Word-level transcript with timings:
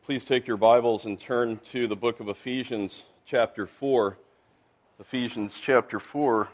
Well, 0.00 0.06
please 0.06 0.24
take 0.24 0.46
your 0.46 0.56
Bibles 0.56 1.04
and 1.04 1.20
turn 1.20 1.60
to 1.72 1.86
the 1.86 1.94
book 1.94 2.20
of 2.20 2.28
Ephesians, 2.28 3.02
chapter 3.26 3.66
4. 3.66 4.16
Ephesians, 4.98 5.52
chapter 5.60 6.00
4. 6.00 6.48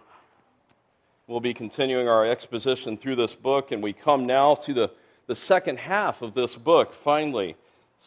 We'll 1.29 1.41
be 1.41 1.55
continuing 1.55 2.09
our 2.09 2.27
exposition 2.27 2.97
through 2.99 3.17
this 3.17 3.35
book, 3.35 3.71
and 3.71 3.83
we 3.83 3.93
come 3.93 4.27
now 4.27 4.57
to 4.57 4.75
the, 4.75 4.91
the 5.27 5.37
second 5.37 5.79
half 5.79 6.23
of 6.23 6.35
this 6.35 6.57
book, 6.57 6.93
finally. 6.93 7.57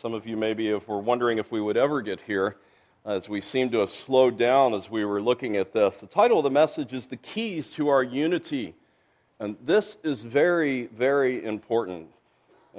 Some 0.01 0.13
of 0.13 0.27
you 0.27 0.35
maybe 0.35 0.73
were 0.73 0.99
wondering 0.99 1.37
if 1.37 1.51
we 1.51 1.61
would 1.61 1.77
ever 1.77 2.01
get 2.01 2.19
here, 2.19 2.57
as 3.05 3.29
we 3.29 3.39
seem 3.39 3.69
to 3.71 3.79
have 3.79 3.91
slowed 3.91 4.37
down 4.37 4.73
as 4.73 4.89
we 4.89 5.05
were 5.05 5.21
looking 5.21 5.55
at 5.55 5.73
this. 5.73 5.99
The 5.99 6.07
title 6.07 6.39
of 6.39 6.43
the 6.43 6.51
message 6.51 6.91
is 6.91 7.05
The 7.05 7.17
Keys 7.17 7.71
to 7.71 7.87
Our 7.87 8.03
Unity. 8.03 8.75
And 9.39 9.55
this 9.63 9.97
is 10.03 10.21
very, 10.21 10.87
very 10.87 11.45
important. 11.45 12.09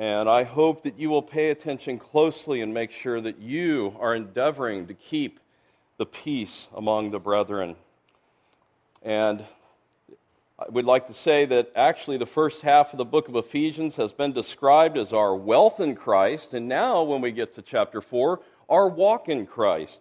And 0.00 0.30
I 0.30 0.44
hope 0.44 0.84
that 0.84 0.98
you 0.98 1.10
will 1.10 1.20
pay 1.20 1.50
attention 1.50 1.98
closely 1.98 2.62
and 2.62 2.72
make 2.72 2.90
sure 2.90 3.20
that 3.20 3.38
you 3.38 3.94
are 4.00 4.14
endeavoring 4.14 4.86
to 4.86 4.94
keep 4.94 5.38
the 5.98 6.06
peace 6.06 6.68
among 6.74 7.10
the 7.10 7.18
brethren. 7.18 7.76
And 9.02 9.44
I 10.58 10.70
would 10.70 10.86
like 10.86 11.08
to 11.08 11.12
say 11.12 11.44
that 11.44 11.70
actually 11.76 12.16
the 12.16 12.24
first 12.24 12.62
half 12.62 12.94
of 12.94 12.96
the 12.96 13.04
book 13.04 13.28
of 13.28 13.36
Ephesians 13.36 13.96
has 13.96 14.10
been 14.10 14.32
described 14.32 14.96
as 14.96 15.12
our 15.12 15.36
wealth 15.36 15.80
in 15.80 15.94
Christ. 15.94 16.54
And 16.54 16.66
now, 16.66 17.02
when 17.02 17.20
we 17.20 17.30
get 17.30 17.54
to 17.56 17.62
chapter 17.62 18.00
4, 18.00 18.40
our 18.70 18.88
walk 18.88 19.28
in 19.28 19.44
Christ. 19.44 19.98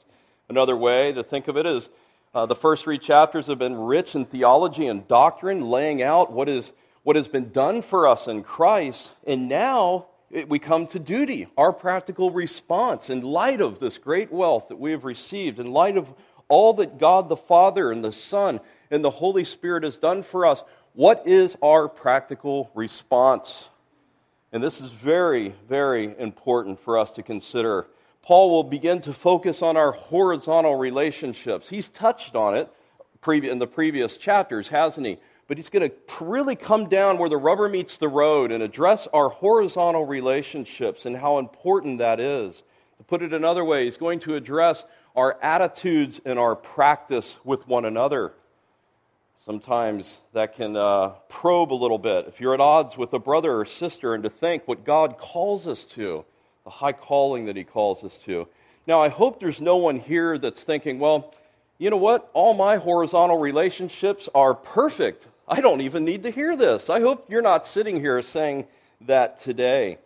Another 0.47 0.77
way 0.77 1.11
to 1.11 1.23
think 1.25 1.49
of 1.49 1.57
it 1.57 1.65
is 1.65 1.89
uh, 2.33 2.45
the 2.45 2.55
first 2.55 2.85
three 2.85 2.99
chapters 2.99 3.47
have 3.47 3.59
been 3.59 3.75
rich 3.75 4.15
in 4.15 4.23
theology 4.23 4.87
and 4.87 5.05
doctrine, 5.09 5.69
laying 5.69 6.01
out 6.01 6.31
what 6.31 6.47
is 6.47 6.71
what 7.09 7.15
has 7.15 7.27
been 7.27 7.49
done 7.49 7.81
for 7.81 8.05
us 8.05 8.27
in 8.27 8.43
Christ, 8.43 9.09
and 9.25 9.49
now 9.49 10.05
we 10.47 10.59
come 10.59 10.85
to 10.85 10.99
duty, 10.99 11.47
our 11.57 11.73
practical 11.73 12.29
response 12.29 13.09
in 13.09 13.21
light 13.21 13.61
of 13.61 13.79
this 13.79 13.97
great 13.97 14.31
wealth 14.31 14.67
that 14.67 14.79
we 14.79 14.91
have 14.91 15.03
received, 15.03 15.57
in 15.57 15.71
light 15.71 15.97
of 15.97 16.13
all 16.49 16.71
that 16.73 16.99
God 16.99 17.27
the 17.27 17.35
Father 17.35 17.91
and 17.91 18.05
the 18.05 18.13
Son 18.13 18.59
and 18.91 19.03
the 19.03 19.09
Holy 19.09 19.43
Spirit 19.43 19.83
has 19.85 19.97
done 19.97 20.21
for 20.21 20.45
us. 20.45 20.61
What 20.93 21.23
is 21.25 21.57
our 21.63 21.87
practical 21.89 22.69
response? 22.75 23.69
And 24.53 24.61
this 24.61 24.79
is 24.79 24.91
very, 24.91 25.55
very 25.67 26.13
important 26.19 26.79
for 26.79 26.95
us 26.95 27.11
to 27.13 27.23
consider. 27.23 27.87
Paul 28.21 28.51
will 28.51 28.63
begin 28.63 29.01
to 29.01 29.13
focus 29.13 29.63
on 29.63 29.77
our 29.77 29.93
horizontal 29.93 30.75
relationships. 30.75 31.69
He's 31.69 31.87
touched 31.87 32.35
on 32.35 32.53
it 32.55 32.71
in 33.27 33.57
the 33.57 33.65
previous 33.65 34.15
chapters, 34.15 34.69
hasn't 34.69 35.07
he? 35.07 35.17
But 35.49 35.57
he's 35.57 35.69
going 35.69 35.89
to 35.89 35.95
really 36.23 36.55
come 36.55 36.87
down 36.87 37.17
where 37.17 37.27
the 37.27 37.35
rubber 37.35 37.67
meets 37.67 37.97
the 37.97 38.07
road 38.07 38.51
and 38.51 38.61
address 38.61 39.07
our 39.11 39.29
horizontal 39.29 40.05
relationships 40.05 41.07
and 41.07 41.17
how 41.17 41.39
important 41.39 41.97
that 41.97 42.19
is. 42.19 42.61
To 42.99 43.03
put 43.03 43.23
it 43.23 43.33
another 43.33 43.65
way, 43.65 43.85
he's 43.85 43.97
going 43.97 44.19
to 44.21 44.35
address 44.35 44.85
our 45.15 45.39
attitudes 45.41 46.21
and 46.23 46.37
our 46.37 46.55
practice 46.55 47.39
with 47.43 47.67
one 47.67 47.83
another. 47.83 48.31
Sometimes 49.43 50.19
that 50.33 50.55
can 50.55 50.77
uh, 50.77 51.15
probe 51.29 51.73
a 51.73 51.73
little 51.73 51.97
bit. 51.97 52.27
If 52.27 52.39
you're 52.39 52.53
at 52.53 52.61
odds 52.61 52.95
with 52.95 53.11
a 53.13 53.19
brother 53.19 53.59
or 53.59 53.65
sister, 53.65 54.13
and 54.13 54.23
to 54.23 54.29
think 54.29 54.67
what 54.67 54.85
God 54.85 55.17
calls 55.17 55.65
us 55.65 55.83
to, 55.85 56.25
the 56.63 56.69
high 56.69 56.91
calling 56.91 57.47
that 57.47 57.55
He 57.55 57.63
calls 57.63 58.03
us 58.03 58.19
to. 58.19 58.47
Now, 58.85 59.01
I 59.01 59.09
hope 59.09 59.39
there's 59.39 59.61
no 59.61 59.77
one 59.77 59.97
here 59.97 60.37
that's 60.37 60.61
thinking, 60.61 60.99
well, 60.99 61.33
you 61.79 61.89
know 61.89 61.97
what? 61.97 62.29
All 62.33 62.53
my 62.53 62.75
horizontal 62.75 63.39
relationships 63.39 64.29
are 64.35 64.53
perfect. 64.53 65.25
I 65.49 65.61
don't 65.61 65.81
even 65.81 66.05
need 66.05 66.23
to 66.23 66.29
hear 66.29 66.55
this. 66.55 66.91
I 66.91 66.99
hope 66.99 67.25
you're 67.27 67.41
not 67.41 67.65
sitting 67.65 67.99
here 67.99 68.21
saying 68.21 68.67
that 69.01 69.41
today. 69.41 69.97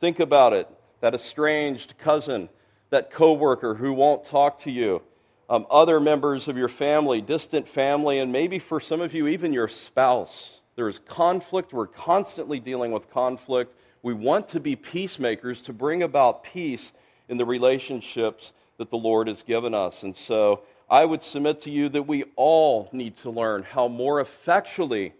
Think 0.00 0.20
about 0.20 0.52
it 0.52 0.68
that 1.00 1.14
estranged 1.14 1.98
cousin, 1.98 2.48
that 2.90 3.10
coworker 3.10 3.74
who 3.74 3.92
won't 3.92 4.24
talk 4.24 4.60
to 4.60 4.70
you, 4.70 5.02
um, 5.50 5.66
other 5.68 5.98
members 5.98 6.46
of 6.46 6.56
your 6.56 6.68
family, 6.68 7.20
distant 7.20 7.68
family, 7.68 8.20
and 8.20 8.32
maybe 8.32 8.58
for 8.60 8.80
some 8.80 9.00
of 9.00 9.12
you, 9.12 9.26
even 9.26 9.52
your 9.52 9.68
spouse. 9.68 10.60
There 10.76 10.88
is 10.88 11.00
conflict. 11.00 11.72
We're 11.72 11.88
constantly 11.88 12.60
dealing 12.60 12.92
with 12.92 13.10
conflict. 13.10 13.74
We 14.02 14.14
want 14.14 14.48
to 14.50 14.60
be 14.60 14.76
peacemakers 14.76 15.62
to 15.62 15.72
bring 15.72 16.04
about 16.04 16.44
peace 16.44 16.92
in 17.28 17.36
the 17.36 17.44
relationships 17.44 18.52
that 18.78 18.90
the 18.90 18.96
Lord 18.96 19.26
has 19.28 19.42
given 19.42 19.74
us. 19.74 20.04
And 20.04 20.14
so 20.14 20.62
I 20.88 21.04
would 21.04 21.22
submit 21.22 21.62
to 21.62 21.70
you 21.70 21.88
that 21.90 22.02
we 22.02 22.24
all 22.36 22.88
need 22.92 23.16
to 23.18 23.30
learn 23.30 23.62
how 23.62 23.88
more 23.88 24.20
effectually 24.20 25.14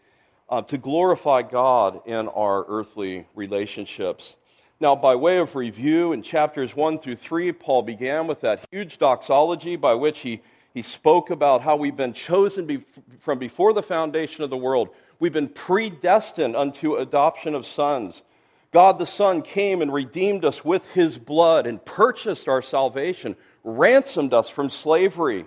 uh, 0.48 0.62
to 0.62 0.78
glorify 0.78 1.42
God 1.42 2.02
in 2.06 2.28
our 2.28 2.64
earthly 2.68 3.26
relationships. 3.34 4.36
Now, 4.80 4.94
by 4.94 5.14
way 5.14 5.38
of 5.38 5.56
review, 5.56 6.12
in 6.12 6.22
chapters 6.22 6.76
1 6.76 6.98
through 6.98 7.16
3, 7.16 7.52
Paul 7.52 7.82
began 7.82 8.26
with 8.26 8.42
that 8.42 8.66
huge 8.70 8.98
doxology 8.98 9.76
by 9.76 9.94
which 9.94 10.18
he, 10.20 10.42
he 10.74 10.82
spoke 10.82 11.30
about 11.30 11.62
how 11.62 11.76
we've 11.76 11.96
been 11.96 12.12
chosen 12.12 12.66
be, 12.66 12.84
from 13.20 13.38
before 13.38 13.72
the 13.72 13.82
foundation 13.82 14.44
of 14.44 14.50
the 14.50 14.56
world. 14.56 14.90
We've 15.18 15.32
been 15.32 15.48
predestined 15.48 16.56
unto 16.56 16.96
adoption 16.96 17.54
of 17.54 17.64
sons. 17.64 18.22
God 18.72 18.98
the 18.98 19.06
Son 19.06 19.40
came 19.40 19.80
and 19.80 19.92
redeemed 19.92 20.44
us 20.44 20.64
with 20.64 20.84
his 20.88 21.16
blood 21.16 21.66
and 21.66 21.82
purchased 21.84 22.48
our 22.48 22.60
salvation, 22.60 23.36
ransomed 23.62 24.34
us 24.34 24.48
from 24.48 24.68
slavery. 24.68 25.46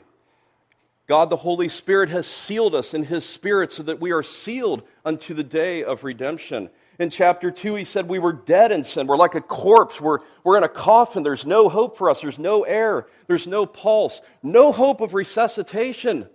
God 1.07 1.29
the 1.29 1.38
Holy 1.38 1.69
Spirit 1.69 2.09
has 2.09 2.28
sealed 2.28 2.75
us 2.75 2.94
in 2.94 3.03
His 3.03 3.25
Spirit 3.25 3.72
so 3.72 3.81
that 3.84 4.01
we 4.01 4.12
are 4.12 4.23
sealed 4.23 4.84
unto 5.06 5.34
the 5.34 5.44
day 5.44 5.84
of 5.84 6.03
redemption. 6.03 6.69
In 7.00 7.09
chapter 7.09 7.50
2, 7.50 7.75
he 7.75 7.85
said 7.85 8.09
we 8.09 8.19
were 8.19 8.34
dead 8.34 8.72
in 8.73 8.84
sin. 8.84 9.07
We're 9.07 9.16
like 9.16 9.35
a 9.35 9.41
corpse. 9.41 10.01
We're, 10.01 10.19
we're 10.44 10.57
in 10.57 10.63
a 10.63 10.69
coffin. 10.69 11.23
There's 11.23 11.45
no 11.45 11.69
hope 11.69 11.97
for 11.97 12.09
us. 12.09 12.22
There's 12.22 12.40
no 12.40 12.63
air. 12.63 13.07
There's 13.28 13.47
no 13.47 13.66
pulse. 13.66 14.22
No 14.44 14.72
hope 14.73 15.00
of 15.00 15.13
resuscitation. 15.13 16.28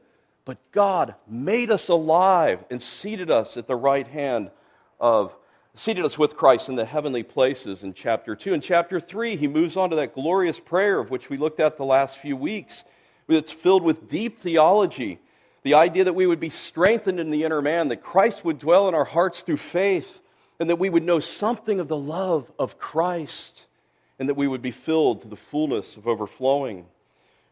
But 0.45 0.59
God 0.73 1.17
made 1.29 1.71
us 1.71 1.89
alive 1.89 2.65
and 2.71 2.83
seated 2.83 3.31
us 3.31 3.57
at 3.57 3.67
the 3.67 3.77
right 3.77 4.07
hand 4.07 4.51
of, 4.99 5.35
seated 5.75 6.05
us 6.05 6.17
with 6.17 6.37
Christ 6.37 6.69
in 6.69 6.77
the 6.77 6.85
heavenly 6.85 7.25
places 7.25 7.83
in 7.83 7.93
chapter 7.93 8.35
2. 8.35 8.55
In 8.55 8.61
chapter 8.61 9.01
3, 9.01 9.37
he 9.37 9.49
moves 9.49 9.77
on 9.77 9.91
to 9.91 9.97
that 9.97 10.15
glorious 10.15 10.59
prayer 10.59 10.99
of 10.99 11.11
which 11.11 11.29
we 11.29 11.37
looked 11.37 11.61
at 11.61 11.77
the 11.77 11.85
last 11.85 12.17
few 12.17 12.37
weeks. 12.37 12.85
It's 13.29 13.51
filled 13.51 13.83
with 13.83 14.09
deep 14.09 14.41
theology. 14.41 15.19
The 15.63 15.75
idea 15.75 16.05
that 16.05 16.15
we 16.15 16.27
would 16.27 16.41
be 16.41 16.51
strengthened 16.51 17.21
in 17.21 17.31
the 17.31 17.45
inner 17.45 17.63
man, 17.63 17.89
that 17.89 18.03
Christ 18.03 18.45
would 18.45 18.59
dwell 18.59 18.89
in 18.89 18.95
our 18.95 19.05
hearts 19.05 19.41
through 19.41 19.59
faith, 19.59 20.21
and 20.59 20.69
that 20.69 20.77
we 20.77 20.91
would 20.91 21.05
know 21.05 21.21
something 21.21 21.81
of 21.81 21.89
the 21.89 21.97
love 21.97 22.51
of 22.59 22.79
Christ, 22.79 23.67
and 24.19 24.29
that 24.29 24.35
we 24.35 24.49
would 24.49 24.63
be 24.63 24.71
filled 24.71 25.23
to 25.23 25.29
the 25.29 25.37
fullness 25.37 25.97
of 25.97 26.07
overflowing. 26.07 26.87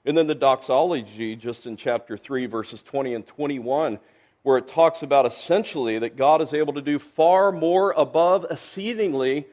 And 0.05 0.17
then 0.17 0.27
the 0.27 0.35
doxology, 0.35 1.37
just 1.37 1.67
in 1.67 1.77
chapter 1.77 2.17
3, 2.17 2.47
verses 2.47 2.83
20 2.83 3.15
and 3.15 3.27
21, 3.27 3.99
where 4.43 4.59
it 4.59 4.67
talks 4.67 5.03
about 5.03 5.27
essentially 5.27 5.99
that 5.99 6.17
God 6.17 6.41
is 6.41 6.55
able 6.55 6.73
to 6.73 6.83
do 6.83 6.99
far 6.99 7.53
more 7.53 7.93
above, 7.93 8.47
exceedingly 8.51 9.47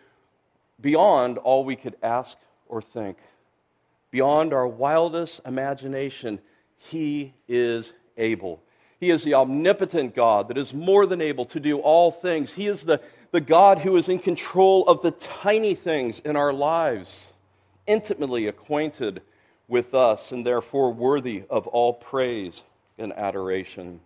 beyond 0.79 1.37
all 1.37 1.65
we 1.65 1.75
could 1.75 1.95
ask 2.01 2.37
or 2.67 2.81
think 2.81 3.17
beyond 4.11 4.53
our 4.53 4.67
wildest 4.67 5.41
imagination, 5.45 6.39
He 6.77 7.33
is 7.47 7.93
able. 8.17 8.61
He 8.99 9.11
is 9.11 9.23
the 9.23 9.35
omnipotent 9.35 10.15
God 10.15 10.47
that 10.47 10.57
is 10.57 10.73
more 10.73 11.05
than 11.05 11.21
able 11.21 11.45
to 11.47 11.59
do 11.59 11.77
all 11.79 12.11
things. 12.11 12.53
He 12.53 12.67
is 12.67 12.81
the, 12.81 12.99
the 13.31 13.41
God 13.41 13.79
who 13.79 13.95
is 13.95 14.09
in 14.09 14.19
control 14.19 14.87
of 14.87 15.01
the 15.03 15.11
tiny 15.11 15.75
things 15.75 16.19
in 16.19 16.35
our 16.35 16.51
lives, 16.51 17.31
intimately 17.85 18.47
acquainted 18.47 19.21
with 19.67 19.93
us, 19.93 20.31
and 20.31 20.45
therefore 20.45 20.91
worthy 20.91 21.43
of 21.49 21.67
all 21.67 21.93
praise 21.93 22.61
and 22.97 23.13
adoration. 23.13 23.99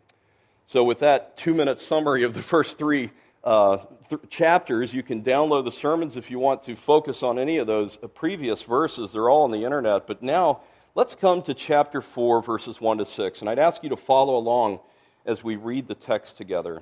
So, 0.67 0.83
with 0.83 0.99
that 0.99 1.37
two 1.37 1.53
minute 1.53 1.79
summary 1.79 2.23
of 2.23 2.33
the 2.33 2.41
first 2.41 2.77
three 2.77 3.11
uh, 3.43 3.77
th- 4.09 4.21
chapters. 4.29 4.93
You 4.93 5.03
can 5.03 5.23
download 5.23 5.65
the 5.65 5.71
sermons 5.71 6.17
if 6.17 6.29
you 6.29 6.39
want 6.39 6.63
to 6.63 6.75
focus 6.75 7.23
on 7.23 7.39
any 7.39 7.57
of 7.57 7.67
those 7.67 7.97
uh, 8.03 8.07
previous 8.07 8.63
verses. 8.63 9.11
They're 9.11 9.29
all 9.29 9.43
on 9.43 9.51
the 9.51 9.63
internet. 9.63 10.07
But 10.07 10.21
now, 10.21 10.61
let's 10.95 11.15
come 11.15 11.41
to 11.43 11.53
chapter 11.53 12.01
4, 12.01 12.41
verses 12.41 12.79
1 12.79 12.99
to 12.99 13.05
6. 13.05 13.41
And 13.41 13.49
I'd 13.49 13.59
ask 13.59 13.83
you 13.83 13.89
to 13.89 13.97
follow 13.97 14.37
along 14.37 14.79
as 15.25 15.43
we 15.43 15.55
read 15.55 15.87
the 15.87 15.95
text 15.95 16.37
together. 16.37 16.81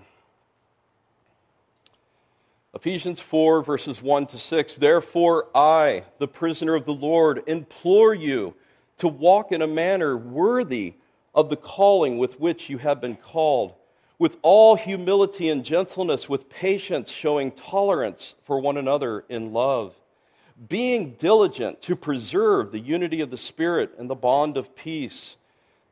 Ephesians 2.74 3.20
4, 3.20 3.64
verses 3.64 4.02
1 4.02 4.28
to 4.28 4.38
6. 4.38 4.76
Therefore, 4.76 5.48
I, 5.56 6.04
the 6.20 6.28
prisoner 6.28 6.76
of 6.76 6.86
the 6.86 6.94
Lord, 6.94 7.44
implore 7.48 8.14
you 8.14 8.54
to 9.00 9.08
walk 9.08 9.52
in 9.52 9.62
a 9.62 9.68
manner 9.68 10.16
worthy 10.16 10.94
of 11.34 11.50
the 11.50 11.56
calling 11.56 12.18
with 12.18 12.40
which 12.40 12.70
you 12.70 12.78
have 12.78 13.02
been 13.02 13.16
called 13.16 13.74
with 14.20 14.38
all 14.42 14.76
humility 14.76 15.48
and 15.48 15.64
gentleness, 15.64 16.28
with 16.28 16.50
patience, 16.50 17.10
showing 17.10 17.52
tolerance 17.52 18.36
for 18.44 18.60
one 18.60 18.76
another 18.76 19.24
in 19.30 19.54
love, 19.54 19.96
being 20.68 21.12
diligent 21.12 21.82
to 21.82 21.96
preserve 21.96 22.72
the 22.72 22.80
unity 22.80 23.22
of 23.22 23.32
the 23.32 23.38
Spirit 23.38 23.92
and 23.98 24.10
the 24.10 24.16
bond 24.16 24.58
of 24.58 24.76
peace. 24.76 25.38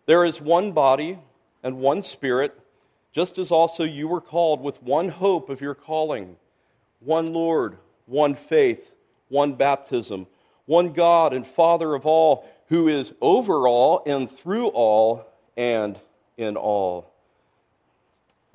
There 0.06 0.26
is 0.26 0.42
one 0.42 0.74
body 0.74 1.18
and 1.64 1.80
one 1.80 2.02
Spirit, 2.02 2.60
just 3.14 3.38
as 3.38 3.50
also 3.50 3.86
you 3.86 4.10
were 4.10 4.22
called 4.22 4.62
with 4.62 4.84
one 4.84 5.08
hope 5.08 5.50
of 5.50 5.62
your 5.62 5.74
calling, 5.74 6.36
one 7.00 7.32
Lord, 7.32 7.78
one 8.06 8.36
faith, 8.36 8.92
one 9.30 9.54
baptism, 9.54 10.28
one 10.66 10.92
God 10.92 11.34
and 11.34 11.48
Father 11.48 11.96
of 11.96 12.06
all, 12.06 12.46
who 12.68 12.90
is 12.90 13.14
over 13.22 13.70
all 13.70 14.04
and 14.06 14.30
through 14.30 14.68
all 14.68 15.26
and 15.56 15.98
in 16.36 16.58
all. 16.58 17.10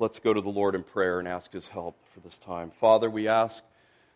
Let's 0.02 0.18
go 0.18 0.34
to 0.34 0.40
the 0.40 0.48
Lord 0.48 0.74
in 0.74 0.82
prayer 0.82 1.20
and 1.20 1.28
ask 1.28 1.52
his 1.52 1.68
help 1.68 1.96
for 2.12 2.18
this 2.18 2.36
time. 2.38 2.72
Father, 2.72 3.08
we 3.08 3.28
ask 3.28 3.62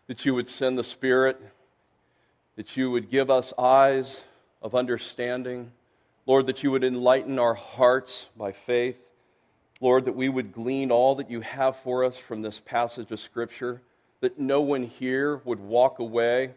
that 0.07 0.25
you 0.25 0.35
would 0.35 0.49
send 0.49 0.77
the 0.77 0.83
Spirit, 0.83 1.39
that 2.57 2.75
you 2.75 2.91
would 2.91 3.09
give 3.09 3.29
us 3.29 3.53
eyes 3.57 4.19
of 4.61 4.75
understanding. 4.75 5.71
Lord, 6.25 6.47
that 6.47 6.61
you 6.61 6.71
would 6.71 6.83
enlighten 6.83 7.39
our 7.39 7.53
hearts 7.53 8.25
by 8.35 8.51
faith. 8.51 8.97
Lord, 9.79 10.03
that 10.03 10.15
we 10.17 10.27
would 10.27 10.51
glean 10.51 10.91
all 10.91 11.15
that 11.15 11.31
you 11.31 11.39
have 11.39 11.77
for 11.77 12.03
us 12.03 12.17
from 12.17 12.41
this 12.41 12.59
passage 12.59 13.09
of 13.09 13.21
Scripture, 13.21 13.81
that 14.19 14.37
no 14.37 14.59
one 14.59 14.83
here 14.83 15.37
would 15.45 15.61
walk 15.61 15.99
away 15.99 16.51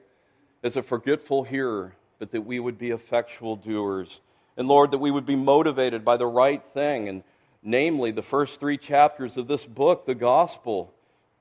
as 0.64 0.76
a 0.76 0.82
forgetful 0.82 1.44
hearer, 1.44 1.94
but 2.18 2.32
that 2.32 2.42
we 2.42 2.58
would 2.58 2.80
be 2.80 2.90
effectual 2.90 3.54
doers. 3.54 4.18
And 4.56 4.66
Lord, 4.66 4.90
that 4.90 4.98
we 4.98 5.12
would 5.12 5.24
be 5.24 5.36
motivated 5.36 6.04
by 6.04 6.16
the 6.16 6.26
right 6.26 6.64
thing, 6.74 7.08
and 7.08 7.22
namely 7.62 8.10
the 8.10 8.22
first 8.22 8.60
three 8.60 8.78
chapters 8.78 9.36
of 9.36 9.48
this 9.48 9.64
book, 9.64 10.06
the 10.06 10.14
gospel 10.14 10.92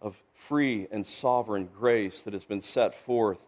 of 0.02 0.16
free 0.34 0.88
and 0.92 1.06
sovereign 1.06 1.70
grace 1.78 2.22
that 2.24 2.34
has 2.34 2.44
been 2.44 2.62
set 2.62 2.94
forth. 2.94 3.40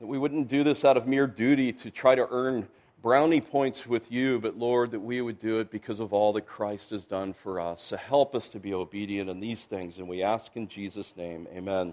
That 0.00 0.06
we 0.06 0.18
wouldn't 0.18 0.48
do 0.48 0.62
this 0.62 0.84
out 0.84 0.96
of 0.96 1.06
mere 1.06 1.26
duty 1.26 1.72
to 1.72 1.90
try 1.90 2.14
to 2.14 2.26
earn 2.30 2.68
brownie 3.02 3.40
points 3.40 3.86
with 3.86 4.10
you, 4.10 4.40
but 4.40 4.58
Lord, 4.58 4.90
that 4.90 5.00
we 5.00 5.20
would 5.20 5.40
do 5.40 5.58
it 5.60 5.70
because 5.70 6.00
of 6.00 6.12
all 6.12 6.32
that 6.32 6.46
Christ 6.46 6.90
has 6.90 7.04
done 7.04 7.32
for 7.32 7.60
us. 7.60 7.82
So 7.82 7.96
help 7.96 8.34
us 8.34 8.48
to 8.50 8.58
be 8.58 8.74
obedient 8.74 9.30
in 9.30 9.40
these 9.40 9.60
things, 9.60 9.98
and 9.98 10.08
we 10.08 10.22
ask 10.22 10.56
in 10.56 10.68
Jesus' 10.68 11.14
name, 11.16 11.46
amen. 11.54 11.92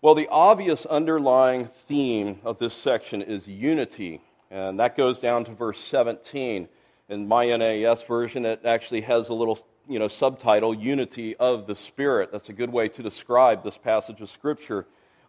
Well, 0.00 0.14
the 0.14 0.28
obvious 0.28 0.86
underlying 0.86 1.66
theme 1.66 2.40
of 2.44 2.58
this 2.58 2.74
section 2.74 3.20
is 3.20 3.46
unity, 3.46 4.22
and 4.50 4.78
that 4.80 4.96
goes 4.96 5.18
down 5.18 5.44
to 5.46 5.52
verse 5.52 5.80
17. 5.80 6.68
In 7.08 7.26
my 7.26 7.46
NAS 7.56 8.02
version, 8.02 8.44
it 8.44 8.66
actually 8.66 9.00
has 9.00 9.30
a 9.30 9.34
little 9.34 9.58
you 9.88 9.98
know, 9.98 10.08
subtitle, 10.08 10.74
Unity 10.74 11.34
of 11.36 11.66
the 11.66 11.74
Spirit. 11.74 12.30
That's 12.30 12.50
a 12.50 12.52
good 12.52 12.70
way 12.70 12.88
to 12.90 13.02
describe 13.02 13.64
this 13.64 13.78
passage 13.78 14.20
of 14.20 14.28
Scripture 14.28 14.86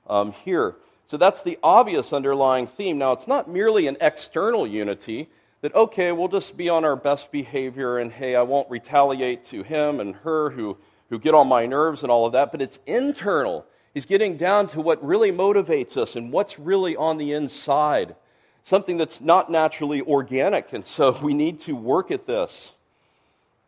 um, 0.08 0.34
here. 0.44 0.76
So 1.08 1.16
that's 1.16 1.42
the 1.42 1.58
obvious 1.64 2.12
underlying 2.12 2.68
theme. 2.68 2.98
Now, 2.98 3.14
it's 3.14 3.28
not 3.28 3.50
merely 3.50 3.88
an 3.88 3.96
external 4.02 4.68
unity 4.68 5.30
that, 5.62 5.74
okay, 5.74 6.12
we'll 6.12 6.28
just 6.28 6.58
be 6.58 6.68
on 6.68 6.84
our 6.84 6.98
best 6.98 7.32
behavior 7.32 7.98
and, 7.98 8.12
hey, 8.12 8.36
I 8.36 8.42
won't 8.42 8.70
retaliate 8.70 9.46
to 9.46 9.64
him 9.64 10.02
and 10.02 10.16
her 10.18 10.50
who, 10.50 10.78
who 11.10 11.18
get 11.18 11.34
on 11.34 11.48
my 11.48 11.66
nerves 11.66 12.04
and 12.04 12.12
all 12.12 12.26
of 12.26 12.34
that, 12.34 12.52
but 12.52 12.62
it's 12.62 12.80
internal. 12.88 13.66
He's 13.94 14.06
getting 14.06 14.36
down 14.36 14.68
to 14.68 14.82
what 14.82 15.04
really 15.04 15.32
motivates 15.32 15.96
us 15.96 16.18
and 16.18 16.32
what's 16.32 16.60
really 16.60 16.96
on 16.98 17.18
the 17.18 17.32
inside, 17.32 18.16
something 18.64 18.98
that's 18.98 19.22
not 19.22 19.52
naturally 19.52 20.02
organic, 20.02 20.74
and 20.74 20.86
so 20.86 21.18
we 21.24 21.34
need 21.34 21.60
to 21.62 21.76
work 21.76 22.12
at 22.12 22.26
this. 22.26 22.72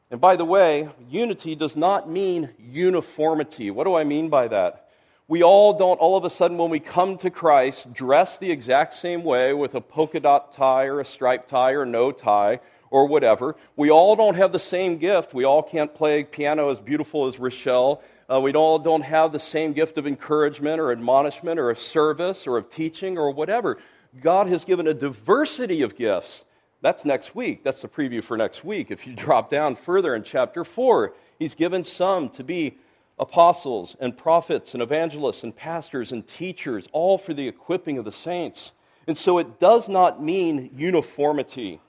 And 0.09 0.19
by 0.19 0.35
the 0.35 0.45
way, 0.45 0.89
unity 1.09 1.55
does 1.55 1.77
not 1.77 2.09
mean 2.09 2.49
uniformity. 2.59 3.71
What 3.71 3.85
do 3.85 3.95
I 3.95 4.03
mean 4.03 4.29
by 4.29 4.49
that? 4.49 4.89
We 5.29 5.43
all 5.43 5.73
don't, 5.73 5.97
all 5.97 6.17
of 6.17 6.25
a 6.25 6.29
sudden, 6.29 6.57
when 6.57 6.69
we 6.69 6.81
come 6.81 7.17
to 7.19 7.29
Christ, 7.29 7.93
dress 7.93 8.37
the 8.37 8.51
exact 8.51 8.93
same 8.93 9.23
way 9.23 9.53
with 9.53 9.75
a 9.75 9.79
polka 9.79 10.19
dot 10.19 10.51
tie 10.53 10.87
or 10.87 10.99
a 10.99 11.05
striped 11.05 11.49
tie 11.49 11.71
or 11.71 11.85
no 11.85 12.11
tie 12.11 12.59
or 12.89 13.07
whatever. 13.07 13.55
We 13.77 13.89
all 13.89 14.17
don't 14.17 14.35
have 14.35 14.51
the 14.51 14.59
same 14.59 14.97
gift. 14.97 15.33
We 15.33 15.45
all 15.45 15.63
can't 15.63 15.95
play 15.95 16.25
piano 16.25 16.69
as 16.69 16.79
beautiful 16.79 17.27
as 17.27 17.39
Rochelle. 17.39 18.03
Uh, 18.29 18.41
we 18.41 18.51
all 18.51 18.77
don't 18.77 19.03
have 19.03 19.31
the 19.31 19.39
same 19.39 19.71
gift 19.71 19.97
of 19.97 20.05
encouragement 20.05 20.81
or 20.81 20.91
admonishment 20.91 21.57
or 21.57 21.69
of 21.69 21.79
service 21.79 22.45
or 22.45 22.57
of 22.57 22.69
teaching 22.69 23.17
or 23.17 23.31
whatever. 23.31 23.77
God 24.19 24.47
has 24.47 24.65
given 24.65 24.87
a 24.87 24.93
diversity 24.93 25.81
of 25.81 25.95
gifts. 25.95 26.43
That's 26.81 27.05
next 27.05 27.35
week. 27.35 27.63
That's 27.63 27.81
the 27.81 27.87
preview 27.87 28.23
for 28.23 28.35
next 28.35 28.63
week. 28.65 28.91
If 28.91 29.07
you 29.07 29.13
drop 29.15 29.49
down 29.49 29.75
further 29.75 30.15
in 30.15 30.23
chapter 30.23 30.63
4, 30.63 31.13
He's 31.41 31.55
given 31.55 31.83
some 31.83 32.29
to 32.29 32.43
be 32.43 32.77
apostles 33.17 33.95
and 33.99 34.15
prophets 34.15 34.75
and 34.75 34.83
evangelists 34.83 35.43
and 35.43 35.55
pastors 35.55 36.11
and 36.11 36.27
teachers, 36.27 36.87
all 36.91 37.17
for 37.17 37.33
the 37.33 37.47
equipping 37.47 37.97
of 37.97 38.05
the 38.05 38.11
saints. 38.11 38.73
And 39.07 39.17
so 39.17 39.39
it 39.39 39.59
does 39.59 39.89
not 39.89 40.21
mean 40.21 40.69
uniformity. 40.75 41.81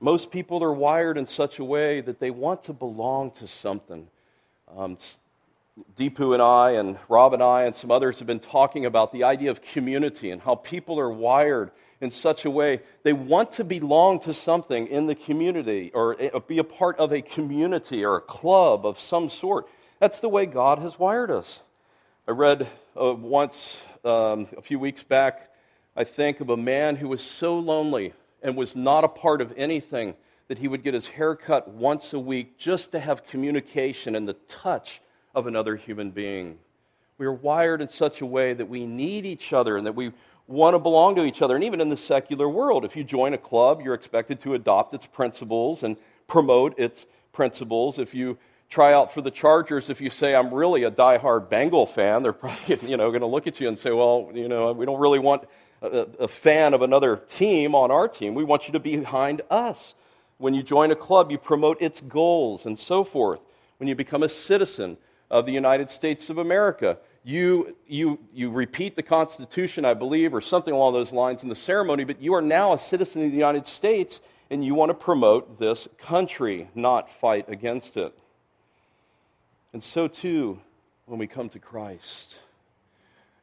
Most 0.00 0.30
people 0.30 0.62
are 0.62 0.72
wired 0.72 1.16
in 1.16 1.24
such 1.24 1.58
a 1.58 1.64
way 1.64 2.02
that 2.02 2.20
they 2.20 2.30
want 2.30 2.62
to 2.64 2.74
belong 2.74 3.30
to 3.32 3.46
something. 3.46 4.06
Um, 4.76 4.98
Deepu 5.96 6.32
and 6.34 6.42
I, 6.42 6.72
and 6.72 6.98
Rob 7.08 7.32
and 7.32 7.42
I, 7.42 7.64
and 7.64 7.74
some 7.74 7.90
others 7.90 8.18
have 8.18 8.26
been 8.26 8.40
talking 8.40 8.86
about 8.86 9.12
the 9.12 9.24
idea 9.24 9.50
of 9.50 9.62
community 9.62 10.30
and 10.30 10.42
how 10.42 10.54
people 10.56 10.98
are 10.98 11.10
wired 11.10 11.70
in 12.00 12.10
such 12.10 12.44
a 12.44 12.50
way 12.50 12.80
they 13.02 13.12
want 13.12 13.52
to 13.52 13.64
belong 13.64 14.20
to 14.20 14.34
something 14.34 14.86
in 14.86 15.06
the 15.06 15.14
community 15.14 15.90
or 15.94 16.16
eh, 16.18 16.30
be 16.46 16.58
a 16.58 16.64
part 16.64 16.98
of 16.98 17.12
a 17.12 17.22
community 17.22 18.04
or 18.04 18.16
a 18.16 18.20
club 18.20 18.86
of 18.86 18.98
some 18.98 19.30
sort. 19.30 19.68
That's 19.98 20.20
the 20.20 20.28
way 20.28 20.46
God 20.46 20.78
has 20.78 20.98
wired 20.98 21.30
us. 21.30 21.60
I 22.26 22.32
read 22.32 22.66
uh, 23.00 23.14
once, 23.14 23.76
um, 24.04 24.48
a 24.56 24.62
few 24.62 24.78
weeks 24.78 25.02
back, 25.02 25.50
I 25.96 26.04
think, 26.04 26.40
of 26.40 26.48
a 26.48 26.56
man 26.56 26.96
who 26.96 27.08
was 27.08 27.22
so 27.22 27.58
lonely 27.58 28.12
and 28.42 28.56
was 28.56 28.74
not 28.74 29.04
a 29.04 29.08
part 29.08 29.40
of 29.40 29.52
anything 29.56 30.14
that 30.48 30.58
he 30.58 30.68
would 30.68 30.82
get 30.82 30.94
his 30.94 31.06
hair 31.06 31.36
cut 31.36 31.68
once 31.68 32.12
a 32.12 32.18
week 32.18 32.58
just 32.58 32.92
to 32.92 32.98
have 32.98 33.26
communication 33.26 34.16
and 34.16 34.26
the 34.26 34.34
touch 34.48 35.00
of 35.34 35.46
another 35.46 35.76
human 35.76 36.10
being. 36.10 36.58
We 37.18 37.26
are 37.26 37.32
wired 37.32 37.82
in 37.82 37.88
such 37.88 38.20
a 38.20 38.26
way 38.26 38.54
that 38.54 38.68
we 38.68 38.86
need 38.86 39.26
each 39.26 39.52
other 39.52 39.76
and 39.76 39.86
that 39.86 39.94
we 39.94 40.12
want 40.46 40.74
to 40.74 40.78
belong 40.78 41.14
to 41.16 41.24
each 41.24 41.42
other. 41.42 41.54
And 41.54 41.64
even 41.64 41.80
in 41.80 41.88
the 41.88 41.96
secular 41.96 42.48
world, 42.48 42.84
if 42.84 42.96
you 42.96 43.04
join 43.04 43.34
a 43.34 43.38
club, 43.38 43.80
you're 43.82 43.94
expected 43.94 44.40
to 44.40 44.54
adopt 44.54 44.94
its 44.94 45.06
principles 45.06 45.82
and 45.82 45.96
promote 46.26 46.78
its 46.78 47.06
principles. 47.32 47.98
If 47.98 48.14
you 48.14 48.38
try 48.68 48.92
out 48.92 49.12
for 49.12 49.20
the 49.20 49.30
Chargers, 49.30 49.90
if 49.90 50.00
you 50.00 50.10
say, 50.10 50.34
I'm 50.34 50.52
really 50.52 50.84
a 50.84 50.90
diehard 50.90 51.48
Bengal 51.50 51.86
fan, 51.86 52.22
they're 52.22 52.32
probably 52.32 52.78
you 52.88 52.96
know, 52.96 53.10
going 53.10 53.20
to 53.20 53.26
look 53.26 53.46
at 53.46 53.60
you 53.60 53.68
and 53.68 53.78
say, 53.78 53.90
well, 53.90 54.30
you 54.34 54.48
know, 54.48 54.72
we 54.72 54.86
don't 54.86 55.00
really 55.00 55.18
want 55.18 55.44
a, 55.82 56.06
a 56.18 56.28
fan 56.28 56.74
of 56.74 56.82
another 56.82 57.16
team 57.16 57.74
on 57.74 57.90
our 57.90 58.08
team. 58.08 58.34
We 58.34 58.44
want 58.44 58.66
you 58.66 58.72
to 58.72 58.80
be 58.80 58.96
behind 58.96 59.42
us. 59.50 59.94
When 60.38 60.54
you 60.54 60.62
join 60.62 60.90
a 60.90 60.96
club, 60.96 61.30
you 61.30 61.38
promote 61.38 61.82
its 61.82 62.00
goals 62.00 62.64
and 62.64 62.78
so 62.78 63.04
forth. 63.04 63.40
When 63.76 63.88
you 63.88 63.94
become 63.94 64.22
a 64.22 64.28
citizen 64.28 64.98
of 65.30 65.46
the 65.46 65.52
United 65.52 65.90
States 65.90 66.30
of 66.30 66.38
America, 66.38 66.98
you, 67.22 67.76
you, 67.86 68.18
you 68.32 68.50
repeat 68.50 68.96
the 68.96 69.02
Constitution, 69.02 69.84
I 69.84 69.94
believe, 69.94 70.34
or 70.34 70.40
something 70.40 70.72
along 70.72 70.94
those 70.94 71.12
lines 71.12 71.42
in 71.42 71.48
the 71.48 71.56
ceremony, 71.56 72.04
but 72.04 72.20
you 72.20 72.34
are 72.34 72.42
now 72.42 72.72
a 72.72 72.78
citizen 72.78 73.24
of 73.24 73.30
the 73.30 73.36
United 73.36 73.66
States 73.66 74.20
and 74.50 74.64
you 74.64 74.74
want 74.74 74.90
to 74.90 74.94
promote 74.94 75.60
this 75.60 75.86
country, 75.98 76.68
not 76.74 77.10
fight 77.20 77.48
against 77.48 77.96
it. 77.96 78.12
And 79.72 79.82
so 79.82 80.08
too 80.08 80.60
when 81.06 81.18
we 81.18 81.26
come 81.26 81.48
to 81.50 81.58
Christ. 81.58 82.34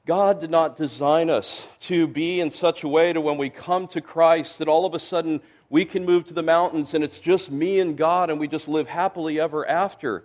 God 0.06 0.40
did 0.40 0.50
not 0.50 0.78
design 0.78 1.30
us 1.30 1.66
to 1.82 2.08
be 2.08 2.40
in 2.40 2.50
such 2.50 2.84
a 2.84 2.88
way 2.88 3.12
to 3.12 3.22
when 3.22 3.38
we 3.38 3.50
come 3.50 3.88
to 3.90 4.02
Christ 4.02 4.60
that 4.60 4.68
all 4.68 4.86
of 4.86 4.94
a 4.94 5.00
sudden 5.00 5.42
we 5.70 5.86
can 5.86 6.06
move 6.06 6.26
to 6.28 6.34
the 6.34 6.44
mountains 6.44 6.94
and 6.94 7.04
it's 7.04 7.20
just 7.20 7.52
me 7.52 7.80
and 7.80 7.98
God 7.98 8.30
and 8.30 8.40
we 8.40 8.48
just 8.48 8.68
live 8.68 8.88
happily 8.88 9.40
ever 9.40 9.68
after. 9.68 10.24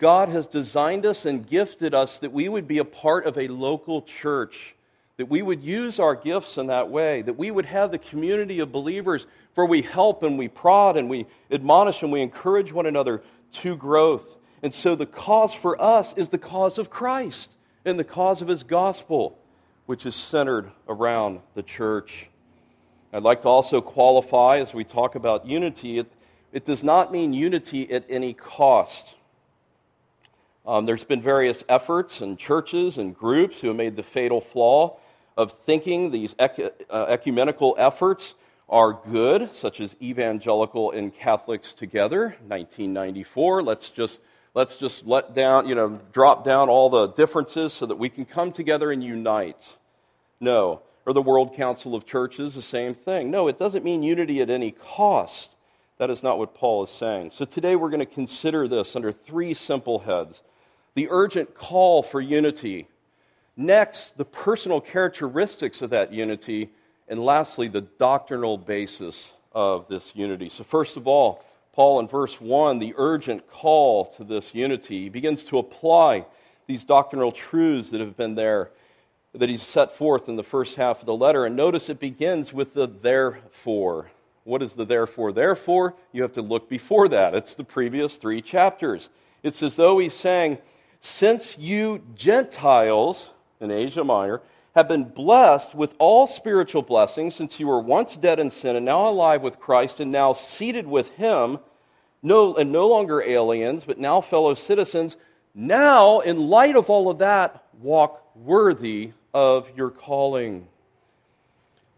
God 0.00 0.30
has 0.30 0.46
designed 0.46 1.04
us 1.04 1.26
and 1.26 1.46
gifted 1.46 1.94
us 1.94 2.18
that 2.18 2.32
we 2.32 2.48
would 2.48 2.66
be 2.66 2.78
a 2.78 2.84
part 2.84 3.26
of 3.26 3.36
a 3.36 3.48
local 3.48 4.00
church, 4.00 4.74
that 5.18 5.28
we 5.28 5.42
would 5.42 5.62
use 5.62 6.00
our 6.00 6.14
gifts 6.14 6.56
in 6.56 6.68
that 6.68 6.90
way, 6.90 7.20
that 7.20 7.36
we 7.36 7.50
would 7.50 7.66
have 7.66 7.92
the 7.92 7.98
community 7.98 8.60
of 8.60 8.72
believers 8.72 9.26
where 9.54 9.66
we 9.66 9.82
help 9.82 10.22
and 10.22 10.38
we 10.38 10.48
prod 10.48 10.96
and 10.96 11.10
we 11.10 11.26
admonish 11.50 12.02
and 12.02 12.10
we 12.10 12.22
encourage 12.22 12.72
one 12.72 12.86
another 12.86 13.22
to 13.52 13.76
growth. 13.76 14.38
And 14.62 14.72
so 14.72 14.94
the 14.94 15.04
cause 15.04 15.52
for 15.52 15.80
us 15.80 16.14
is 16.16 16.30
the 16.30 16.38
cause 16.38 16.78
of 16.78 16.88
Christ 16.88 17.50
and 17.84 17.98
the 17.98 18.04
cause 18.04 18.40
of 18.40 18.48
his 18.48 18.62
gospel, 18.62 19.38
which 19.84 20.06
is 20.06 20.14
centered 20.14 20.70
around 20.88 21.40
the 21.54 21.62
church. 21.62 22.28
I'd 23.12 23.22
like 23.22 23.42
to 23.42 23.48
also 23.48 23.82
qualify 23.82 24.60
as 24.60 24.72
we 24.72 24.84
talk 24.84 25.14
about 25.14 25.44
unity, 25.44 25.98
it, 25.98 26.10
it 26.54 26.64
does 26.64 26.82
not 26.82 27.12
mean 27.12 27.34
unity 27.34 27.90
at 27.92 28.06
any 28.08 28.32
cost. 28.32 29.14
Um, 30.70 30.86
there's 30.86 31.02
been 31.02 31.20
various 31.20 31.64
efforts 31.68 32.20
and 32.20 32.38
churches 32.38 32.96
and 32.96 33.12
groups 33.12 33.60
who 33.60 33.66
have 33.66 33.76
made 33.76 33.96
the 33.96 34.04
fatal 34.04 34.40
flaw 34.40 34.98
of 35.36 35.50
thinking 35.66 36.12
these 36.12 36.32
uh, 36.38 37.06
ecumenical 37.08 37.74
efforts 37.76 38.34
are 38.68 38.92
good, 38.92 39.52
such 39.52 39.80
as 39.80 39.96
evangelical 40.00 40.92
and 40.92 41.12
Catholics 41.12 41.72
together, 41.72 42.36
1994. 42.46 43.64
Let's 43.64 43.90
just 43.90 44.20
let's 44.54 44.76
just 44.76 45.04
let 45.04 45.34
down, 45.34 45.66
you 45.66 45.74
know, 45.74 45.98
drop 46.12 46.44
down 46.44 46.68
all 46.68 46.88
the 46.88 47.08
differences 47.08 47.72
so 47.72 47.86
that 47.86 47.96
we 47.96 48.08
can 48.08 48.24
come 48.24 48.52
together 48.52 48.92
and 48.92 49.02
unite. 49.02 49.58
No. 50.38 50.82
Or 51.04 51.12
the 51.12 51.20
World 51.20 51.56
Council 51.56 51.96
of 51.96 52.06
Churches, 52.06 52.54
the 52.54 52.62
same 52.62 52.94
thing. 52.94 53.32
No, 53.32 53.48
it 53.48 53.58
doesn't 53.58 53.84
mean 53.84 54.04
unity 54.04 54.40
at 54.40 54.50
any 54.50 54.70
cost. 54.70 55.50
That 55.98 56.10
is 56.10 56.22
not 56.22 56.38
what 56.38 56.54
Paul 56.54 56.84
is 56.84 56.90
saying. 56.90 57.32
So 57.34 57.44
today 57.44 57.74
we're 57.74 57.90
going 57.90 57.98
to 57.98 58.06
consider 58.06 58.68
this 58.68 58.94
under 58.94 59.10
three 59.10 59.52
simple 59.52 59.98
heads 59.98 60.42
the 60.94 61.08
urgent 61.10 61.54
call 61.54 62.02
for 62.02 62.20
unity, 62.20 62.88
Next, 63.60 64.16
the 64.16 64.24
personal 64.24 64.80
characteristics 64.80 65.82
of 65.82 65.90
that 65.90 66.14
unity. 66.14 66.70
And 67.08 67.22
lastly, 67.22 67.68
the 67.68 67.82
doctrinal 67.82 68.56
basis 68.56 69.34
of 69.52 69.86
this 69.86 70.12
unity. 70.14 70.48
So, 70.48 70.64
first 70.64 70.96
of 70.96 71.06
all, 71.06 71.44
Paul 71.74 72.00
in 72.00 72.08
verse 72.08 72.40
1, 72.40 72.78
the 72.78 72.94
urgent 72.96 73.50
call 73.50 74.06
to 74.16 74.24
this 74.24 74.54
unity, 74.54 75.02
he 75.02 75.08
begins 75.10 75.44
to 75.44 75.58
apply 75.58 76.24
these 76.66 76.84
doctrinal 76.84 77.32
truths 77.32 77.90
that 77.90 78.00
have 78.00 78.16
been 78.16 78.34
there, 78.34 78.70
that 79.34 79.50
he's 79.50 79.62
set 79.62 79.92
forth 79.92 80.30
in 80.30 80.36
the 80.36 80.42
first 80.42 80.76
half 80.76 81.00
of 81.00 81.06
the 81.06 81.14
letter. 81.14 81.44
And 81.44 81.54
notice 81.54 81.90
it 81.90 82.00
begins 82.00 82.54
with 82.54 82.72
the 82.72 82.86
therefore. 82.86 84.10
What 84.44 84.62
is 84.62 84.72
the 84.72 84.86
therefore? 84.86 85.32
Therefore, 85.32 85.94
you 86.12 86.22
have 86.22 86.32
to 86.32 86.42
look 86.42 86.70
before 86.70 87.08
that. 87.08 87.34
It's 87.34 87.52
the 87.52 87.64
previous 87.64 88.16
three 88.16 88.40
chapters. 88.40 89.10
It's 89.42 89.62
as 89.62 89.76
though 89.76 89.98
he's 89.98 90.14
saying, 90.14 90.58
Since 91.00 91.58
you 91.58 92.02
Gentiles 92.14 93.30
in 93.60 93.70
Asia 93.70 94.04
Minor 94.04 94.42
have 94.74 94.88
been 94.88 95.04
blessed 95.04 95.74
with 95.74 95.94
all 95.98 96.26
spiritual 96.26 96.82
blessings, 96.82 97.34
since 97.34 97.58
you 97.58 97.66
were 97.66 97.80
once 97.80 98.16
dead 98.16 98.38
in 98.38 98.50
sin 98.50 98.76
and 98.76 98.84
now 98.84 99.08
alive 99.08 99.42
with 99.42 99.58
Christ 99.58 99.98
and 99.98 100.12
now 100.12 100.32
seated 100.32 100.86
with 100.86 101.10
him, 101.10 101.58
no, 102.22 102.54
and 102.54 102.70
no 102.70 102.86
longer 102.86 103.22
aliens, 103.22 103.84
but 103.84 103.98
now 103.98 104.20
fellow 104.20 104.54
citizens, 104.54 105.16
now, 105.54 106.20
in 106.20 106.48
light 106.48 106.76
of 106.76 106.88
all 106.88 107.10
of 107.10 107.18
that, 107.18 107.64
walk 107.80 108.24
worthy 108.36 109.12
of 109.34 109.70
your 109.76 109.90
calling. 109.90 110.68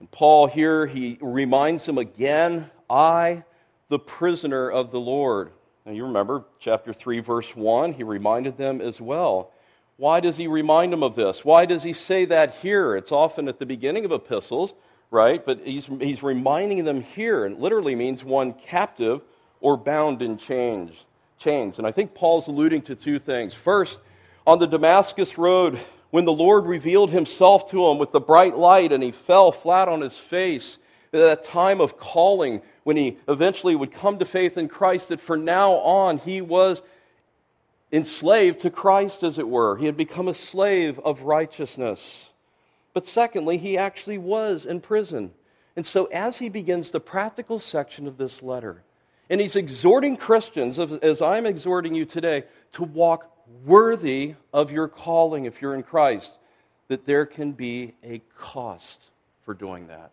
And 0.01 0.11
Paul 0.11 0.47
here, 0.47 0.87
he 0.87 1.19
reminds 1.21 1.85
them 1.85 1.99
again, 1.99 2.71
I, 2.89 3.45
the 3.89 3.99
prisoner 3.99 4.71
of 4.71 4.91
the 4.91 5.01
Lord. 5.01 5.53
Now 5.85 5.93
you 5.93 6.05
remember 6.05 6.45
chapter 6.61 6.93
3, 6.93 7.21
verse 7.21 7.57
1, 7.57 7.95
he 7.95 8.05
reminded 8.05 8.57
them 8.57 8.81
as 8.81 9.01
well. 9.01 9.51
Why 9.97 10.21
does 10.21 10.37
he 10.37 10.47
remind 10.47 10.93
them 10.93 11.03
of 11.03 11.17
this? 11.17 11.45
Why 11.45 11.67
does 11.67 11.83
he 11.83 11.93
say 11.93 12.25
that 12.27 12.55
here? 12.57 12.97
It's 12.97 13.13
often 13.13 13.49
at 13.49 13.59
the 13.59 13.67
beginning 13.67 14.05
of 14.05 14.13
epistles, 14.13 14.75
right? 15.11 15.45
But 15.45 15.61
he's, 15.65 15.87
he's 16.01 16.23
reminding 16.23 16.85
them 16.85 17.03
here, 17.03 17.45
and 17.45 17.59
literally 17.59 17.95
means 17.95 18.23
one 18.25 18.53
captive 18.53 19.23
or 19.61 19.77
bound 19.77 20.23
in 20.23 20.39
chains. 20.39 20.93
chains. 21.39 21.79
And 21.79 21.87
I 21.87 21.93
think 21.93 22.15
Paul's 22.15 22.49
alluding 22.49 22.83
to 22.83 22.95
two 22.95 23.19
things. 23.19 23.53
First, 23.53 23.99
on 24.47 24.59
the 24.59 24.67
Damascus 24.67 25.37
road, 25.37 25.81
when 26.11 26.25
the 26.25 26.33
Lord 26.33 26.67
revealed 26.67 27.11
himself 27.11 27.71
to 27.71 27.89
him 27.89 27.99
with 27.99 28.13
the 28.13 28.21
bright 28.21 28.57
light 28.57 28.93
and 28.93 29.03
he 29.03 29.13
fell 29.13 29.51
flat 29.51 29.89
on 29.89 30.01
his 30.01 30.17
face, 30.17 30.79
that 31.11 31.45
time 31.45 31.81
of 31.81 31.99
calling, 31.99 32.63
when 32.85 32.97
he 32.97 33.19
eventually 33.29 33.77
would 33.77 33.93
come 33.93 34.19
to 34.19 34.25
faith 34.25 34.57
in 34.59 34.69
Christ, 34.69 35.09
that 35.09 35.21
for 35.21 35.37
now 35.37 35.73
on 35.73 36.19
he 36.19 36.41
was 36.41 36.83
enslaved 37.93 38.61
to 38.61 38.71
Christ, 38.71 39.23
as 39.23 39.39
it 39.39 39.49
were. 39.49 39.77
He 39.77 39.87
had 39.87 39.97
become 39.97 40.29
a 40.29 40.35
slave 40.35 40.99
of 41.01 41.23
righteousness. 41.23 42.31
But 42.95 43.07
secondly, 43.07 43.59
he 43.59 43.79
actually 43.79 44.19
was 44.19 44.67
in 44.67 44.81
prison. 44.81 45.33
And 45.77 45.87
so, 45.87 46.07
as 46.07 46.39
he 46.39 46.49
begins 46.49 46.91
the 46.91 47.01
practical 47.01 47.59
section 47.59 48.07
of 48.07 48.19
this 48.19 48.43
letter, 48.43 48.83
and 49.31 49.41
he's 49.41 49.57
exhorting 49.57 50.17
Christians, 50.17 50.79
as 50.79 51.23
I'm 51.23 51.47
exhorting 51.47 51.95
you 51.95 52.05
today, 52.05 52.45
to 52.73 52.83
walk 52.83 53.31
worthy 53.65 54.35
of 54.53 54.71
your 54.71 54.89
calling 54.89 55.45
if 55.47 55.63
you're 55.63 55.75
in 55.75 55.83
Christ, 55.83 56.35
that 56.89 57.07
there 57.07 57.25
can 57.25 57.53
be 57.53 57.95
a 58.03 58.21
cost 58.37 59.03
for 59.45 59.55
doing 59.55 59.87
that. 59.87 60.11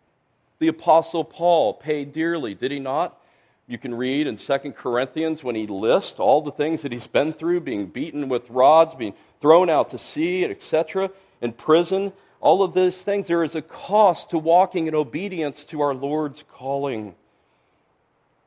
The 0.60 0.68
Apostle 0.68 1.24
Paul 1.24 1.74
paid 1.74 2.12
dearly, 2.12 2.54
did 2.54 2.70
he 2.70 2.78
not? 2.78 3.18
You 3.66 3.78
can 3.78 3.94
read 3.94 4.26
in 4.26 4.36
2 4.36 4.58
Corinthians 4.72 5.42
when 5.42 5.54
he 5.54 5.66
lists 5.66 6.20
all 6.20 6.42
the 6.42 6.50
things 6.50 6.82
that 6.82 6.92
he's 6.92 7.06
been 7.06 7.32
through 7.32 7.60
being 7.60 7.86
beaten 7.86 8.28
with 8.28 8.50
rods, 8.50 8.94
being 8.94 9.14
thrown 9.40 9.70
out 9.70 9.90
to 9.90 9.98
sea, 9.98 10.44
etc., 10.44 11.10
in 11.40 11.52
prison. 11.52 12.12
All 12.40 12.62
of 12.62 12.74
those 12.74 13.02
things, 13.02 13.26
there 13.26 13.42
is 13.42 13.54
a 13.54 13.62
cost 13.62 14.30
to 14.30 14.38
walking 14.38 14.86
in 14.86 14.94
obedience 14.94 15.64
to 15.66 15.80
our 15.80 15.94
Lord's 15.94 16.44
calling. 16.52 17.14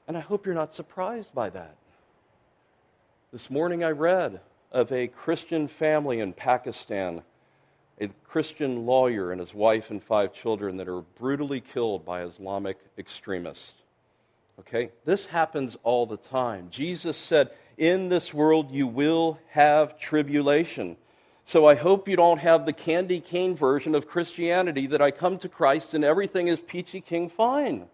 And 0.08 0.16
I 0.16 0.20
hope 0.20 0.46
you're 0.46 0.54
not 0.54 0.74
surprised 0.74 1.34
by 1.34 1.50
that. 1.50 1.76
This 3.32 3.50
morning 3.50 3.84
I 3.84 3.90
read 3.90 4.40
of 4.72 4.92
a 4.92 5.08
Christian 5.08 5.68
family 5.68 6.20
in 6.20 6.34
Pakistan, 6.34 7.24
a 8.04 8.10
Christian 8.28 8.86
lawyer 8.86 9.32
and 9.32 9.40
his 9.40 9.54
wife 9.54 9.90
and 9.90 10.04
five 10.04 10.34
children 10.34 10.78
that 10.78 10.88
are 10.88 11.02
brutally 11.02 11.62
killed 11.62 12.06
by 12.06 12.24
Islamic 12.24 12.78
extremists. 12.98 13.74
Okay? 14.60 14.92
This 15.06 15.26
happens 15.26 15.78
all 15.84 16.06
the 16.06 16.18
time. 16.18 16.68
Jesus 16.70 17.18
said, 17.18 17.52
In 17.78 18.10
this 18.10 18.34
world 18.34 18.72
you 18.72 18.88
will 18.88 19.40
have 19.50 20.00
tribulation. 20.00 20.98
So 21.46 21.66
I 21.66 21.76
hope 21.76 22.08
you 22.08 22.16
don't 22.16 22.40
have 22.40 22.66
the 22.66 22.74
candy 22.74 23.20
cane 23.20 23.56
version 23.56 23.96
of 23.96 24.08
Christianity 24.08 24.88
that 24.88 25.02
I 25.02 25.12
come 25.12 25.38
to 25.40 25.50
Christ 25.50 25.94
and 25.94 26.04
everything 26.04 26.48
is 26.48 26.60
peachy 26.60 27.02
king 27.02 27.30
fine. 27.30 27.88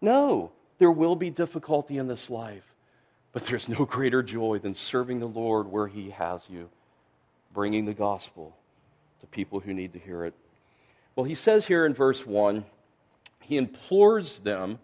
No, 0.00 0.52
there 0.78 0.90
will 0.90 1.16
be 1.16 1.30
difficulty 1.30 1.98
in 1.98 2.08
this 2.08 2.30
life, 2.30 2.74
but 3.32 3.46
there's 3.46 3.68
no 3.68 3.84
greater 3.84 4.22
joy 4.22 4.58
than 4.58 4.74
serving 4.74 5.20
the 5.20 5.26
Lord 5.26 5.68
where 5.68 5.86
He 5.86 6.10
has 6.10 6.42
you, 6.48 6.70
bringing 7.52 7.84
the 7.84 7.94
gospel 7.94 8.56
to 9.22 9.26
people 9.28 9.60
who 9.60 9.72
need 9.72 9.94
to 9.94 9.98
hear 9.98 10.24
it. 10.24 10.34
Well, 11.16 11.24
he 11.24 11.34
says 11.34 11.66
here 11.66 11.86
in 11.86 11.94
verse 11.94 12.26
1, 12.26 12.64
he 13.40 13.56
implores 13.56 14.40
them 14.40 14.78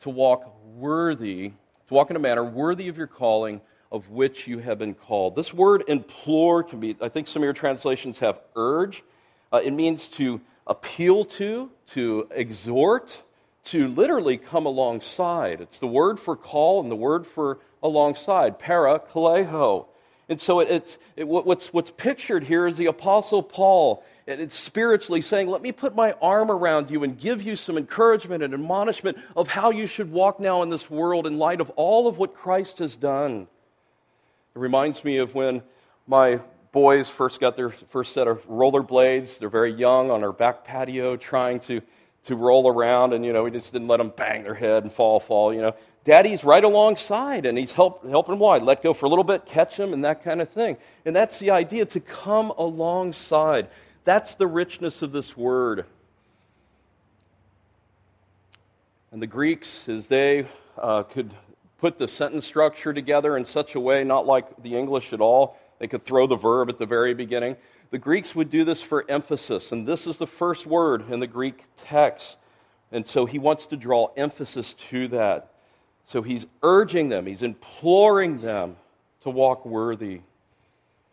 to 0.00 0.10
walk 0.10 0.54
worthy, 0.76 1.52
to 1.88 1.94
walk 1.94 2.10
in 2.10 2.16
a 2.16 2.20
manner 2.20 2.44
worthy 2.44 2.88
of 2.88 2.98
your 2.98 3.06
calling 3.06 3.60
of 3.94 4.10
which 4.10 4.48
you 4.48 4.58
have 4.58 4.76
been 4.76 4.94
called. 4.94 5.36
This 5.36 5.54
word 5.54 5.84
implore 5.86 6.64
can 6.64 6.80
be, 6.80 6.96
I 7.00 7.08
think 7.08 7.28
some 7.28 7.42
of 7.42 7.44
your 7.44 7.52
translations 7.52 8.18
have 8.18 8.40
urge. 8.56 9.04
Uh, 9.52 9.60
it 9.64 9.70
means 9.70 10.08
to 10.10 10.40
appeal 10.66 11.24
to, 11.24 11.70
to 11.92 12.26
exhort, 12.32 13.22
to 13.66 13.86
literally 13.86 14.36
come 14.36 14.66
alongside. 14.66 15.60
It's 15.60 15.78
the 15.78 15.86
word 15.86 16.18
for 16.18 16.34
call 16.34 16.80
and 16.80 16.90
the 16.90 16.96
word 16.96 17.24
for 17.24 17.60
alongside, 17.84 18.58
para 18.58 18.98
kaleo. 18.98 19.86
And 20.28 20.40
so 20.40 20.60
it, 20.60 20.70
it's, 20.70 20.98
it, 21.16 21.28
what's, 21.28 21.72
what's 21.72 21.90
pictured 21.90 22.44
here 22.44 22.66
is 22.66 22.76
the 22.76 22.86
Apostle 22.86 23.42
Paul 23.42 24.04
and 24.26 24.40
it's 24.40 24.58
spiritually 24.58 25.20
saying, 25.20 25.48
Let 25.48 25.60
me 25.60 25.72
put 25.72 25.94
my 25.94 26.12
arm 26.22 26.50
around 26.50 26.90
you 26.90 27.04
and 27.04 27.18
give 27.18 27.42
you 27.42 27.56
some 27.56 27.76
encouragement 27.76 28.42
and 28.42 28.54
admonishment 28.54 29.18
of 29.36 29.48
how 29.48 29.70
you 29.70 29.86
should 29.86 30.10
walk 30.10 30.40
now 30.40 30.62
in 30.62 30.70
this 30.70 30.88
world 30.88 31.26
in 31.26 31.38
light 31.38 31.60
of 31.60 31.70
all 31.70 32.08
of 32.08 32.16
what 32.16 32.34
Christ 32.34 32.78
has 32.78 32.96
done. 32.96 33.46
It 34.54 34.58
reminds 34.58 35.04
me 35.04 35.18
of 35.18 35.34
when 35.34 35.62
my 36.06 36.40
boys 36.72 37.08
first 37.08 37.38
got 37.38 37.56
their 37.56 37.70
first 37.70 38.14
set 38.14 38.26
of 38.26 38.46
rollerblades. 38.48 39.38
They're 39.38 39.48
very 39.50 39.72
young 39.72 40.10
on 40.10 40.24
our 40.24 40.32
back 40.32 40.64
patio 40.64 41.16
trying 41.16 41.60
to, 41.60 41.82
to 42.26 42.34
roll 42.34 42.66
around, 42.66 43.12
and, 43.12 43.24
you 43.24 43.32
know, 43.32 43.44
we 43.44 43.50
just 43.50 43.72
didn't 43.72 43.88
let 43.88 43.98
them 43.98 44.12
bang 44.16 44.42
their 44.42 44.54
head 44.54 44.84
and 44.84 44.92
fall, 44.92 45.20
fall, 45.20 45.52
you 45.52 45.60
know. 45.60 45.74
Daddy's 46.04 46.44
right 46.44 46.62
alongside 46.62 47.46
and 47.46 47.56
he's 47.56 47.72
help, 47.72 48.06
helping 48.08 48.34
him 48.34 48.40
along. 48.40 48.64
Let 48.64 48.82
go 48.82 48.92
for 48.92 49.06
a 49.06 49.08
little 49.08 49.24
bit, 49.24 49.46
catch 49.46 49.78
him, 49.78 49.92
and 49.92 50.04
that 50.04 50.22
kind 50.22 50.40
of 50.42 50.50
thing. 50.50 50.76
And 51.06 51.16
that's 51.16 51.38
the 51.38 51.50
idea 51.50 51.86
to 51.86 52.00
come 52.00 52.50
alongside. 52.50 53.68
That's 54.04 54.34
the 54.34 54.46
richness 54.46 55.00
of 55.00 55.12
this 55.12 55.36
word. 55.36 55.86
And 59.12 59.22
the 59.22 59.26
Greeks, 59.26 59.88
as 59.88 60.08
they 60.08 60.46
uh, 60.76 61.04
could 61.04 61.32
put 61.78 61.98
the 61.98 62.08
sentence 62.08 62.44
structure 62.44 62.92
together 62.92 63.36
in 63.36 63.44
such 63.44 63.74
a 63.74 63.80
way, 63.80 64.04
not 64.04 64.26
like 64.26 64.62
the 64.62 64.76
English 64.76 65.12
at 65.12 65.20
all, 65.20 65.56
they 65.78 65.86
could 65.86 66.04
throw 66.04 66.26
the 66.26 66.36
verb 66.36 66.68
at 66.68 66.78
the 66.78 66.86
very 66.86 67.14
beginning. 67.14 67.56
The 67.90 67.98
Greeks 67.98 68.34
would 68.34 68.50
do 68.50 68.64
this 68.64 68.82
for 68.82 69.04
emphasis, 69.08 69.72
and 69.72 69.86
this 69.86 70.06
is 70.06 70.18
the 70.18 70.26
first 70.26 70.66
word 70.66 71.10
in 71.10 71.20
the 71.20 71.26
Greek 71.26 71.64
text. 71.76 72.36
And 72.92 73.06
so 73.06 73.24
he 73.24 73.38
wants 73.38 73.68
to 73.68 73.76
draw 73.76 74.08
emphasis 74.16 74.74
to 74.90 75.08
that. 75.08 75.53
So 76.06 76.22
he's 76.22 76.46
urging 76.62 77.08
them, 77.08 77.26
he's 77.26 77.42
imploring 77.42 78.38
them 78.38 78.76
to 79.22 79.30
walk 79.30 79.64
worthy. 79.64 80.20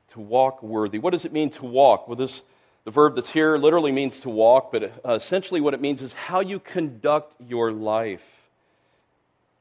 To 0.10 0.20
walk 0.20 0.62
worthy. 0.62 1.00
What 1.00 1.12
does 1.14 1.24
it 1.24 1.32
mean 1.32 1.50
to 1.52 1.66
walk? 1.66 2.08
Well, 2.08 2.18
this 2.18 2.44
the 2.84 2.92
verb 2.92 3.16
that's 3.16 3.30
here 3.30 3.58
literally 3.58 3.92
means 3.92 4.22
to 4.22 4.30
walk, 4.30 4.72
but 4.72 4.84
uh, 5.06 5.14
essentially 5.14 5.62
what 5.62 5.74
it 5.74 5.82
means 5.82 6.02
is 6.02 6.14
how 6.14 6.40
you 6.40 6.60
conduct 6.60 7.40
your 7.40 7.72
life. 7.72 8.24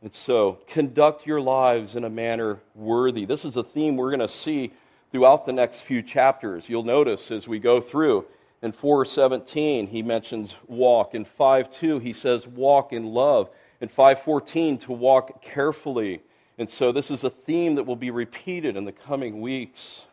And 0.03 0.15
so, 0.15 0.59
conduct 0.67 1.27
your 1.27 1.43
lives 1.43 1.95
in 1.95 2.05
a 2.05 2.11
manner 2.11 2.61
worthy. 2.75 3.27
This 3.27 3.45
is 3.45 3.57
a 3.57 3.63
theme 3.63 3.99
we're 3.99 4.09
going 4.09 4.21
to 4.21 4.29
see 4.29 4.73
throughout 5.13 5.45
the 5.45 5.53
next 5.53 5.81
few 5.81 6.03
chapters. 6.03 6.71
You'll 6.71 6.85
notice 6.85 7.31
as 7.31 7.47
we 7.47 7.59
go 7.59 7.83
through. 7.83 8.25
In 8.63 8.73
4:17, 8.73 9.89
he 9.89 10.03
mentions 10.03 10.55
walk. 10.67 11.15
In 11.15 11.27
5:2, 11.27 12.01
he 12.01 12.15
says 12.15 12.47
walk 12.47 12.95
in 12.95 13.05
love. 13.05 13.51
In 13.81 13.89
5:14, 13.89 14.79
to 14.83 14.93
walk 14.93 15.43
carefully. 15.43 16.21
And 16.59 16.69
so, 16.69 16.93
this 16.93 17.11
is 17.11 17.25
a 17.25 17.31
theme 17.31 17.77
that 17.77 17.85
will 17.85 17.97
be 17.97 18.11
repeated 18.11 18.77
in 18.77 18.85
the 18.85 18.93
coming 18.93 19.41
weeks. 19.41 20.05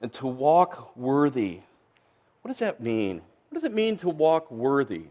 And 0.00 0.12
to 0.14 0.26
walk 0.26 0.96
worthy 0.96 1.60
what 2.42 2.48
does 2.48 2.58
that 2.58 2.80
mean? 2.80 3.20
What 3.48 3.60
does 3.60 3.64
it 3.64 3.74
mean 3.74 3.96
to 3.98 4.08
walk 4.08 4.50
worthy? 4.50 5.04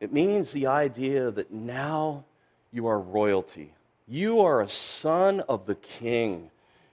It 0.00 0.12
means 0.12 0.52
the 0.52 0.66
idea 0.66 1.30
that 1.30 1.52
now 1.52 2.24
you 2.72 2.86
are 2.86 3.00
royalty. 3.00 3.72
You 4.06 4.40
are 4.40 4.62
a 4.62 4.68
son 4.68 5.40
of 5.40 5.66
the 5.66 5.74
king. 5.74 6.50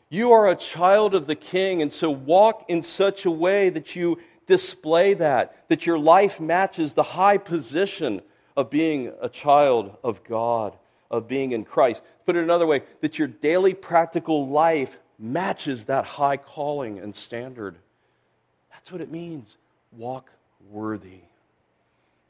You 0.09 0.31
are 0.31 0.49
a 0.49 0.55
child 0.55 1.13
of 1.13 1.27
the 1.27 1.35
king, 1.35 1.81
and 1.81 1.91
so 1.91 2.09
walk 2.09 2.65
in 2.67 2.81
such 2.81 3.25
a 3.25 3.31
way 3.31 3.69
that 3.69 3.95
you 3.95 4.19
display 4.47 5.13
that, 5.15 5.67
that 5.69 5.85
your 5.85 5.97
life 5.97 6.39
matches 6.39 6.93
the 6.93 7.03
high 7.03 7.37
position 7.37 8.21
of 8.55 8.69
being 8.69 9.11
a 9.21 9.29
child 9.29 9.97
of 10.03 10.23
God, 10.23 10.75
of 11.11 11.27
being 11.27 11.51
in 11.51 11.65
Christ. 11.65 12.01
Put 12.25 12.35
it 12.35 12.43
another 12.43 12.65
way, 12.65 12.83
that 13.01 13.19
your 13.19 13.27
daily 13.27 13.73
practical 13.73 14.47
life 14.47 14.97
matches 15.19 15.85
that 15.85 16.05
high 16.05 16.37
calling 16.37 16.99
and 16.99 17.15
standard. 17.15 17.75
That's 18.71 18.91
what 18.91 19.01
it 19.01 19.11
means. 19.11 19.57
Walk 19.91 20.29
worthy. 20.69 21.21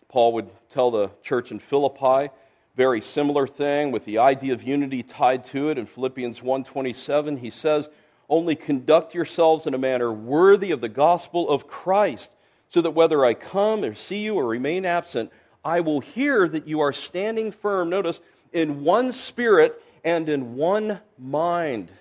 Paul 0.07 0.33
would 0.33 0.49
tell 0.69 0.91
the 0.91 1.11
church 1.23 1.51
in 1.51 1.59
Philippi 1.59 2.31
very 2.75 3.01
similar 3.01 3.47
thing 3.47 3.91
with 3.91 4.05
the 4.05 4.17
idea 4.17 4.53
of 4.53 4.61
unity 4.61 5.01
tied 5.01 5.43
to 5.45 5.69
it 5.69 5.77
in 5.77 5.85
Philippians 5.85 6.41
1:27 6.41 7.39
he 7.39 7.49
says 7.49 7.89
only 8.27 8.55
conduct 8.55 9.13
yourselves 9.13 9.65
in 9.65 9.73
a 9.73 9.77
manner 9.77 10.11
worthy 10.11 10.71
of 10.71 10.81
the 10.81 10.89
gospel 10.89 11.49
of 11.49 11.67
Christ 11.67 12.29
so 12.69 12.81
that 12.81 12.91
whether 12.91 13.23
I 13.23 13.33
come 13.33 13.83
or 13.83 13.95
see 13.95 14.23
you 14.23 14.35
or 14.35 14.45
remain 14.45 14.85
absent 14.85 15.31
I 15.65 15.81
will 15.81 15.99
hear 15.99 16.47
that 16.47 16.67
you 16.67 16.79
are 16.79 16.93
standing 16.93 17.51
firm 17.51 17.89
notice 17.89 18.21
in 18.53 18.83
one 18.83 19.11
spirit 19.11 19.81
and 20.03 20.29
in 20.29 20.55
one 20.55 20.99
mind 21.19 21.91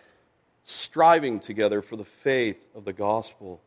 striving 0.66 1.40
together 1.40 1.82
for 1.82 1.96
the 1.96 2.04
faith 2.04 2.56
of 2.74 2.84
the 2.84 2.92
gospel 2.92 3.60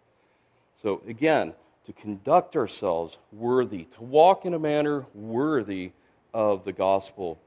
so 0.82 1.02
again 1.08 1.54
to 1.86 1.94
conduct 1.94 2.56
ourselves 2.56 3.18
worthy 3.32 3.86
to 3.86 4.04
walk 4.04 4.46
in 4.46 4.54
a 4.54 4.60
manner 4.60 5.06
worthy 5.14 5.92
of 6.34 6.66
the 6.66 6.74
gospel. 6.74 7.40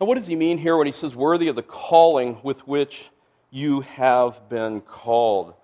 Now, 0.00 0.06
what 0.06 0.16
does 0.16 0.26
he 0.26 0.36
mean 0.36 0.58
here 0.58 0.76
when 0.76 0.86
he 0.86 0.92
says, 0.92 1.16
worthy 1.16 1.48
of 1.48 1.56
the 1.56 1.62
calling 1.62 2.38
with 2.42 2.66
which 2.68 3.08
you 3.50 3.80
have 3.80 4.48
been 4.48 4.80
called? 4.80 5.54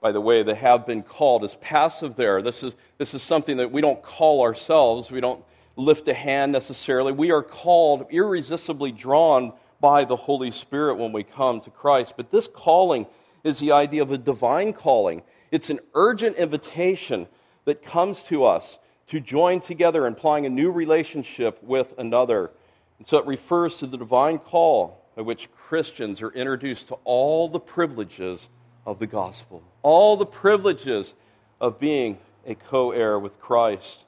By 0.00 0.12
the 0.12 0.20
way, 0.20 0.42
the 0.42 0.54
have 0.54 0.86
been 0.86 1.02
called 1.02 1.44
is 1.44 1.54
passive 1.54 2.14
there. 2.14 2.40
This 2.40 2.62
is, 2.62 2.76
this 2.98 3.14
is 3.14 3.22
something 3.22 3.56
that 3.56 3.72
we 3.72 3.80
don't 3.80 4.02
call 4.02 4.42
ourselves. 4.42 5.10
We 5.10 5.20
don't 5.20 5.42
lift 5.76 6.06
a 6.08 6.14
hand 6.14 6.52
necessarily. 6.52 7.12
We 7.12 7.30
are 7.32 7.42
called, 7.42 8.06
irresistibly 8.10 8.92
drawn 8.92 9.52
by 9.80 10.04
the 10.04 10.16
Holy 10.16 10.50
Spirit 10.50 10.98
when 10.98 11.12
we 11.12 11.24
come 11.24 11.60
to 11.62 11.70
Christ. 11.70 12.14
But 12.16 12.30
this 12.30 12.46
calling 12.46 13.06
is 13.42 13.58
the 13.58 13.72
idea 13.72 14.02
of 14.02 14.12
a 14.12 14.18
divine 14.18 14.72
calling. 14.72 15.22
It's 15.50 15.70
an 15.70 15.80
urgent 15.94 16.36
invitation 16.36 17.26
that 17.64 17.84
comes 17.84 18.22
to 18.24 18.44
us 18.44 18.78
to 19.08 19.20
join 19.20 19.60
together, 19.60 20.06
implying 20.06 20.46
a 20.46 20.50
new 20.50 20.70
relationship 20.70 21.62
with 21.62 21.94
another. 21.98 22.50
And 22.98 23.06
so 23.06 23.18
it 23.18 23.26
refers 23.26 23.76
to 23.76 23.86
the 23.86 23.96
divine 23.96 24.38
call 24.38 25.04
by 25.16 25.22
which 25.22 25.50
Christians 25.52 26.22
are 26.22 26.30
introduced 26.30 26.88
to 26.88 26.98
all 27.04 27.48
the 27.48 27.60
privileges 27.60 28.48
of 28.88 28.98
the 28.98 29.06
gospel, 29.06 29.62
all 29.82 30.16
the 30.16 30.26
privileges 30.26 31.14
of 31.60 31.78
being 31.78 32.18
a 32.46 32.54
co 32.54 32.92
heir 32.92 33.18
with 33.18 33.38
Christ. 33.40 33.98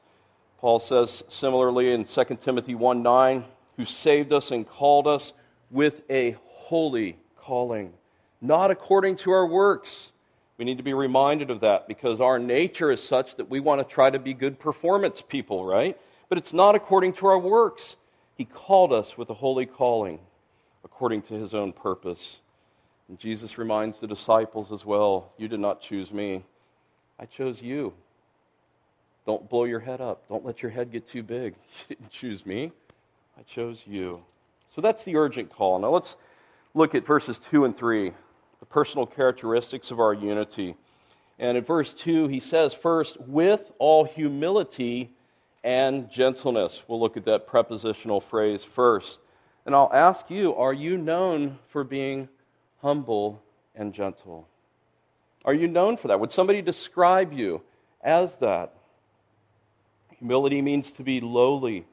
Paul 0.59 0.81
says 0.81 1.23
similarly 1.29 1.93
in 1.93 2.05
2 2.05 2.25
Timothy 2.43 2.75
1 2.75 3.03
9, 3.03 3.45
who 3.77 3.85
saved 3.85 4.33
us 4.33 4.51
and 4.51 4.69
called 4.69 5.07
us 5.07 5.33
with 5.71 6.03
a 6.11 6.37
holy 6.47 7.17
calling, 7.37 7.93
not 8.41 8.71
according 8.71 9.17
to 9.17 9.31
our 9.31 9.47
works 9.47 10.11
we 10.61 10.67
need 10.67 10.77
to 10.77 10.85
be 10.85 10.93
reminded 10.93 11.51
of 11.51 11.61
that 11.61 11.89
because 11.89 12.21
our 12.21 12.39
nature 12.39 12.91
is 12.91 13.03
such 13.03 13.37
that 13.37 13.49
we 13.49 13.61
want 13.61 13.81
to 13.81 13.95
try 13.95 14.11
to 14.11 14.19
be 14.19 14.35
good 14.35 14.59
performance 14.59 15.23
people, 15.27 15.65
right? 15.65 15.99
But 16.29 16.37
it's 16.37 16.53
not 16.53 16.75
according 16.75 17.15
to 17.15 17.29
our 17.29 17.39
works. 17.39 17.97
He 18.35 18.45
called 18.45 18.93
us 18.93 19.17
with 19.17 19.31
a 19.31 19.35
holy 19.35 19.65
calling 19.65 20.19
according 20.85 21.23
to 21.23 21.35
his 21.35 21.55
own 21.55 21.73
purpose. 21.73 22.37
And 23.11 23.19
Jesus 23.19 23.59
reminds 23.59 23.99
the 23.99 24.07
disciples 24.07 24.71
as 24.71 24.87
well 24.87 25.33
You 25.37 25.49
did 25.49 25.59
not 25.59 25.83
choose 25.83 26.13
me, 26.13 26.45
I 27.19 27.27
chose 27.27 27.61
you. 27.61 27.93
Don't 29.27 29.51
blow 29.51 29.65
your 29.65 29.81
head 29.81 30.01
up. 30.01 30.27
Don't 30.29 30.47
let 30.47 30.63
your 30.63 30.71
head 30.71 30.91
get 30.91 31.07
too 31.07 31.23
big. 31.23 31.55
You 31.89 31.97
didn't 31.97 32.11
choose 32.11 32.47
me, 32.47 32.71
I 33.37 33.43
chose 33.43 33.83
you. 33.85 34.23
So 34.75 34.81
that's 34.81 35.03
the 35.03 35.17
urgent 35.17 35.51
call. 35.51 35.81
Now 35.81 35.91
let's 35.91 36.17
look 36.73 36.95
at 36.95 37.05
verses 37.05 37.39
2 37.51 37.65
and 37.65 37.77
3 37.77 38.13
the 38.61 38.67
personal 38.67 39.07
characteristics 39.07 39.91
of 39.91 39.99
our 39.99 40.15
unity. 40.15 40.77
And 41.39 41.59
in 41.59 41.65
verse 41.65 41.95
2, 41.95 42.29
he 42.29 42.39
says, 42.39 42.75
first, 42.75 43.19
with 43.23 43.73
all 43.79 44.05
humility 44.05 45.11
and 45.65 46.11
gentleness. 46.11 46.83
We'll 46.87 47.01
look 47.01 47.17
at 47.17 47.25
that 47.25 47.47
prepositional 47.47 48.21
phrase 48.21 48.63
first. 48.63 49.19
And 49.65 49.75
I'll 49.75 49.91
ask 49.93 50.31
you, 50.31 50.55
are 50.55 50.75
you 50.75 50.99
known 50.99 51.59
for 51.69 51.83
being 51.83 52.29
humble 52.83 53.43
and 53.75 53.93
gentle? 53.93 54.49
Are 55.45 55.55
you 55.55 55.69
known 55.69 55.97
for 55.97 56.09
that? 56.09 56.21
Would 56.21 56.33
somebody 56.33 56.63
describe 56.63 57.33
you 57.33 57.63
as 58.03 58.37
that? 58.37 58.75
Humility 60.19 60.61
means 60.61 60.93
to 60.93 61.03
be 61.03 61.21
lowly, 61.21 61.87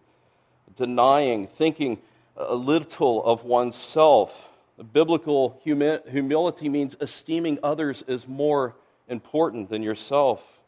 denying, 0.76 1.48
thinking 1.48 2.00
a 2.36 2.56
little 2.56 3.24
of 3.26 3.44
oneself, 3.46 4.50
Biblical 4.94 5.60
humi- 5.64 6.00
humility 6.08 6.70
means 6.70 6.96
esteeming 7.02 7.58
others 7.64 8.04
as 8.08 8.28
more 8.28 8.76
important 9.08 9.70
than 9.70 9.82
yourself. 9.82 10.60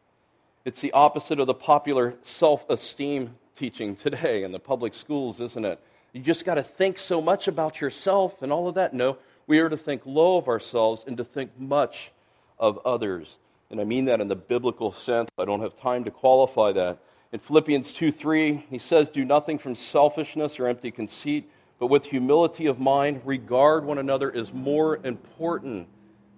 It's 0.66 0.82
the 0.82 0.92
opposite 0.94 1.40
of 1.40 1.46
the 1.46 1.54
popular 1.54 2.16
self 2.24 2.68
esteem 2.70 3.36
teaching 3.56 3.96
today 3.96 4.44
in 4.44 4.52
the 4.52 4.60
public 4.60 4.96
schools, 4.96 5.40
isn't 5.40 5.66
it? 5.66 5.80
You 6.12 6.22
just 6.22 6.44
got 6.44 6.56
to 6.56 6.64
think 6.64 6.98
so 6.98 7.22
much 7.22 7.48
about 7.48 7.82
yourself 7.82 8.42
and 8.42 8.52
all 8.52 8.68
of 8.68 8.76
that. 8.76 8.96
No, 8.96 9.18
we 9.50 9.60
are 9.60 9.68
to 9.68 9.76
think 9.76 10.04
low 10.06 10.38
of 10.38 10.48
ourselves 10.48 11.04
and 11.06 11.18
to 11.18 11.26
think 11.26 11.60
much 11.60 12.12
of 12.58 12.80
others. 12.86 13.36
And 13.70 13.82
I 13.82 13.84
mean 13.84 14.06
that 14.06 14.22
in 14.22 14.30
the 14.30 14.36
biblical 14.38 14.94
sense. 14.94 15.30
I 15.38 15.44
don't 15.44 15.62
have 15.62 15.76
time 15.76 16.06
to 16.06 16.12
qualify 16.12 16.72
that. 16.72 17.00
In 17.34 17.40
Philippians 17.40 17.92
2 17.92 18.12
3, 18.12 18.66
he 18.70 18.80
says, 18.80 19.10
Do 19.10 19.26
nothing 19.26 19.58
from 19.58 19.76
selfishness 19.76 20.58
or 20.58 20.68
empty 20.68 20.92
conceit 20.92 21.50
but 21.80 21.88
with 21.88 22.06
humility 22.06 22.68
of 22.68 22.80
mind, 22.80 23.22
regard 23.24 23.86
one 23.86 23.98
another 23.98 24.32
as 24.36 24.52
more 24.52 25.00
important 25.06 25.88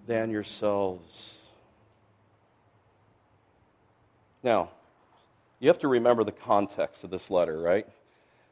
than 0.05 0.29
yourselves. 0.29 1.33
Now, 4.43 4.69
you 5.59 5.67
have 5.67 5.79
to 5.79 5.87
remember 5.87 6.23
the 6.23 6.31
context 6.31 7.03
of 7.03 7.09
this 7.09 7.31
letter, 7.31 7.59
right? 7.59 7.87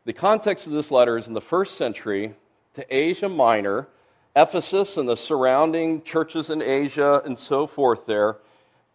The 0.06 0.14
context 0.14 0.66
of 0.66 0.74
this 0.74 0.90
letter 0.90 1.18
is 1.18 1.28
in 1.28 1.34
the 1.36 1.42
first 1.42 1.78
century 1.78 2.34
to 2.74 2.96
Asia 2.96 3.30
Minor, 3.30 3.88
Ephesus 4.36 4.98
and 4.98 5.10
the 5.10 5.18
surrounding 5.18 6.02
churches 6.04 6.50
in 6.50 6.62
Asia 6.62 7.22
and 7.26 7.38
so 7.38 7.68
forth 7.68 8.06
there. 8.06 8.38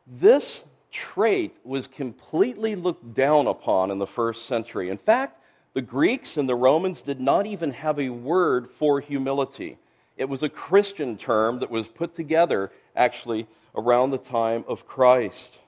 This 0.07 0.65
trait 0.91 1.57
was 1.65 1.87
completely 1.87 2.77
looked 2.77 3.15
down 3.15 3.47
upon 3.47 3.91
in 3.91 3.99
the 3.99 4.07
first 4.07 4.47
century. 4.47 4.91
In 4.91 4.99
fact, 4.99 5.41
the 5.73 5.83
Greeks 5.83 6.37
and 6.37 6.49
the 6.49 6.55
Romans 6.55 7.03
did 7.03 7.21
not 7.21 7.47
even 7.47 7.73
have 7.73 7.99
a 7.99 8.11
word 8.11 8.71
for 8.71 9.01
humility. 9.01 9.77
It 10.17 10.29
was 10.29 10.45
a 10.45 10.49
Christian 10.49 11.17
term 11.17 11.59
that 11.59 11.71
was 11.71 11.89
put 11.89 12.15
together 12.15 12.71
actually 12.95 13.49
around 13.75 14.11
the 14.11 14.19
time 14.19 14.65
of 14.69 14.87
Christ. 14.87 15.59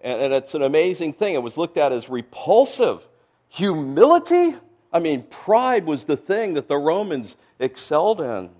And, 0.00 0.32
it's 0.32 0.54
an 0.54 0.62
amazing 0.62 1.12
thing. 1.12 1.34
It 1.34 1.42
was 1.42 1.58
looked 1.58 1.76
at 1.76 1.92
as 1.92 2.08
repulsive. 2.08 3.02
Humility? 3.50 4.56
I 4.92 4.98
mean, 5.00 5.24
pride 5.24 5.84
was 5.84 6.04
the 6.04 6.16
thing 6.16 6.54
that 6.54 6.68
the 6.68 6.78
Romans 6.78 7.36
excelled 7.58 8.20
in. 8.20 8.50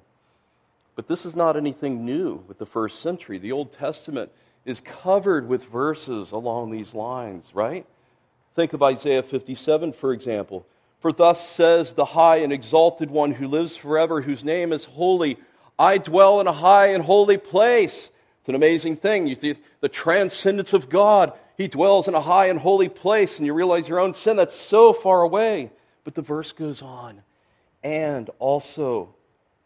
But 0.96 1.08
this 1.08 1.26
is 1.26 1.36
not 1.36 1.56
anything 1.56 2.04
new 2.04 2.42
with 2.48 2.58
the 2.58 2.66
first 2.66 3.00
century. 3.00 3.38
The 3.38 3.52
Old 3.52 3.70
Testament 3.70 4.32
is 4.64 4.80
covered 4.80 5.46
with 5.46 5.66
verses 5.66 6.32
along 6.32 6.70
these 6.70 6.94
lines, 6.94 7.48
right? 7.54 7.86
Think 8.54 8.72
of 8.72 8.82
Isaiah 8.82 9.22
57, 9.22 9.92
for 9.92 10.12
example. 10.12 10.66
For 11.00 11.12
thus 11.12 11.46
says 11.46 11.92
the 11.92 12.06
high 12.06 12.38
and 12.38 12.52
exalted 12.52 13.10
one 13.10 13.32
who 13.32 13.46
lives 13.46 13.76
forever, 13.76 14.22
whose 14.22 14.44
name 14.44 14.72
is 14.72 14.86
holy. 14.86 15.36
I 15.78 15.98
dwell 15.98 16.40
in 16.40 16.46
a 16.46 16.52
high 16.52 16.88
and 16.88 17.04
holy 17.04 17.36
place. 17.36 18.10
It's 18.40 18.48
an 18.48 18.54
amazing 18.54 18.96
thing. 18.96 19.26
You 19.26 19.34
see 19.34 19.56
the 19.80 19.90
transcendence 19.90 20.72
of 20.72 20.88
God. 20.88 21.34
He 21.58 21.68
dwells 21.68 22.08
in 22.08 22.14
a 22.14 22.20
high 22.20 22.46
and 22.46 22.58
holy 22.58 22.88
place, 22.88 23.36
and 23.36 23.46
you 23.46 23.52
realize 23.52 23.86
your 23.86 24.00
own 24.00 24.14
sin 24.14 24.36
that's 24.36 24.56
so 24.56 24.94
far 24.94 25.20
away. 25.22 25.70
But 26.04 26.14
the 26.14 26.22
verse 26.22 26.52
goes 26.52 26.80
on. 26.80 27.22
And 27.82 28.30
also 28.38 29.15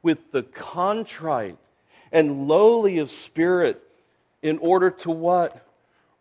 with 0.03 0.33
the 0.33 0.43
contrite 0.43 1.59
and 2.13 2.49
lowly 2.49 2.99
of 2.99 3.11
spirit, 3.11 3.83
in 4.43 4.59
order 4.59 4.91
to 4.91 5.11
what? 5.11 5.67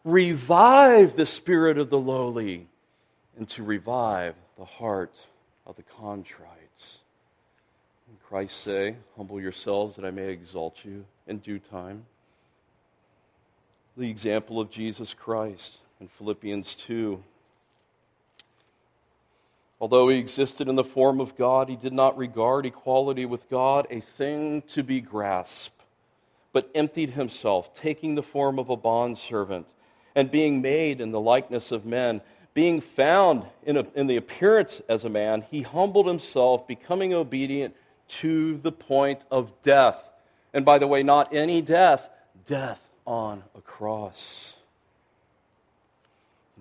revive 0.04 1.16
the 1.16 1.26
spirit 1.26 1.78
of 1.78 1.90
the 1.90 2.00
lowly 2.00 2.68
and 3.38 3.48
to 3.50 3.64
revive 3.64 4.36
the 4.58 4.66
heart 4.66 5.14
of 5.66 5.76
the 5.76 5.84
contrites. 5.84 7.00
And 8.08 8.22
Christ 8.24 8.64
say, 8.64 8.96
Humble 9.18 9.40
yourselves 9.40 9.96
that 9.96 10.06
I 10.06 10.12
may 10.12 10.30
exalt 10.30 10.78
you 10.84 11.06
in 11.28 11.40
due 11.40 11.60
time. 11.60 12.06
The 13.98 14.10
example 14.10 14.60
of 14.60 14.72
Jesus 14.72 15.14
Christ 15.14 15.78
in 16.00 16.08
Philippians 16.08 16.76
2. 16.76 17.22
Although 19.82 20.10
he 20.10 20.18
existed 20.18 20.68
in 20.68 20.76
the 20.76 20.84
form 20.84 21.22
of 21.22 21.38
God, 21.38 21.70
he 21.70 21.78
did 21.78 21.94
not 21.94 22.18
regard 22.18 22.66
equality 22.66 23.26
with 23.26 23.50
God 23.50 23.88
a 23.90 24.02
thing 24.02 24.62
to 24.74 24.84
be 24.84 25.00
grasped, 25.00 25.84
but 26.52 26.70
emptied 26.76 27.12
himself, 27.12 27.74
taking 27.76 28.16
the 28.16 28.24
form 28.24 28.60
of 28.60 28.70
a 28.70 28.76
bondservant, 28.76 29.66
and 30.16 30.30
being 30.30 30.62
made 30.62 31.00
in 31.00 31.12
the 31.12 31.20
likeness 31.20 31.72
of 31.72 31.86
men. 31.86 32.22
Being 32.54 32.82
found 32.82 33.46
in, 33.64 33.78
a, 33.78 33.86
in 33.96 34.08
the 34.08 34.18
appearance 34.18 34.82
as 34.90 35.06
a 35.06 35.10
man, 35.10 35.46
he 35.50 35.62
humbled 35.62 36.08
himself, 36.08 36.68
becoming 36.68 37.14
obedient 37.14 37.74
to 38.10 38.58
the 38.58 38.72
point 38.72 39.24
of 39.32 39.62
death. 39.62 40.04
And 40.54 40.66
by 40.66 40.80
the 40.80 40.88
way, 40.88 41.04
not 41.04 41.34
any 41.34 41.62
death, 41.62 42.10
death 42.46 42.82
on 43.06 43.44
a 43.56 43.62
cross. 43.62 44.56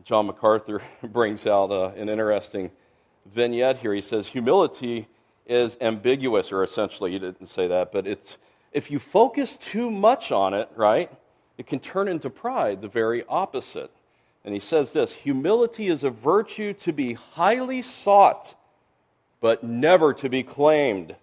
John 0.04 0.26
MacArthur 0.26 0.82
brings 1.02 1.46
out 1.46 1.72
uh, 1.72 1.88
an 1.96 2.08
interesting 2.08 2.70
vignette 3.34 3.78
here. 3.78 3.94
He 3.94 4.00
says, 4.00 4.26
Humility 4.28 5.08
is 5.46 5.76
ambiguous, 5.80 6.52
or 6.52 6.62
essentially, 6.62 7.12
he 7.12 7.18
didn't 7.18 7.46
say 7.46 7.66
that, 7.68 7.92
but 7.92 8.06
it's 8.06 8.36
if 8.72 8.90
you 8.90 8.98
focus 8.98 9.56
too 9.56 9.90
much 9.90 10.30
on 10.30 10.54
it, 10.54 10.68
right, 10.76 11.10
it 11.56 11.66
can 11.66 11.80
turn 11.80 12.06
into 12.06 12.30
pride, 12.30 12.82
the 12.82 12.88
very 12.88 13.24
opposite. 13.28 13.90
And 14.44 14.54
he 14.54 14.60
says 14.60 14.92
this 14.92 15.12
humility 15.12 15.88
is 15.88 16.04
a 16.04 16.10
virtue 16.10 16.72
to 16.74 16.92
be 16.92 17.14
highly 17.14 17.82
sought, 17.82 18.54
but 19.40 19.64
never 19.64 20.12
to 20.14 20.28
be 20.28 20.42
claimed, 20.42 21.16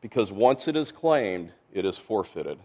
because 0.00 0.32
once 0.32 0.68
it 0.68 0.76
is 0.76 0.90
claimed, 0.90 1.52
it 1.72 1.84
is 1.84 1.98
forfeited. 1.98 2.58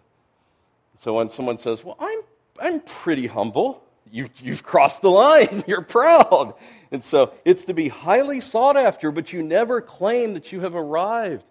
So 0.99 1.15
when 1.15 1.29
someone 1.29 1.57
says, 1.57 1.83
Well, 1.83 1.97
I'm, 1.99 2.21
I'm 2.60 2.79
pretty 2.81 3.27
humble, 3.27 3.83
you, 4.11 4.27
you've 4.41 4.63
crossed 4.63 5.01
the 5.01 5.09
line, 5.09 5.63
you're 5.67 5.81
proud. 5.81 6.53
And 6.91 7.03
so 7.03 7.33
it's 7.43 7.65
to 7.65 7.73
be 7.73 7.89
highly 7.89 8.39
sought 8.39 8.77
after, 8.77 9.11
but 9.11 9.33
you 9.33 9.43
never 9.43 9.81
claim 9.81 10.33
that 10.33 10.51
you 10.51 10.61
have 10.61 10.75
arrived. 10.75 11.45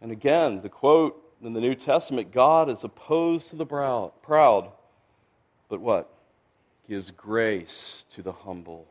And 0.00 0.12
again, 0.12 0.62
the 0.62 0.68
quote 0.68 1.22
in 1.42 1.52
the 1.52 1.60
New 1.60 1.74
Testament 1.74 2.32
God 2.32 2.70
is 2.70 2.84
opposed 2.84 3.50
to 3.50 3.56
the 3.56 3.66
proud, 3.66 4.72
but 5.68 5.80
what? 5.80 6.10
Gives 6.88 7.10
grace 7.10 8.04
to 8.14 8.22
the 8.22 8.32
humble. 8.32 8.86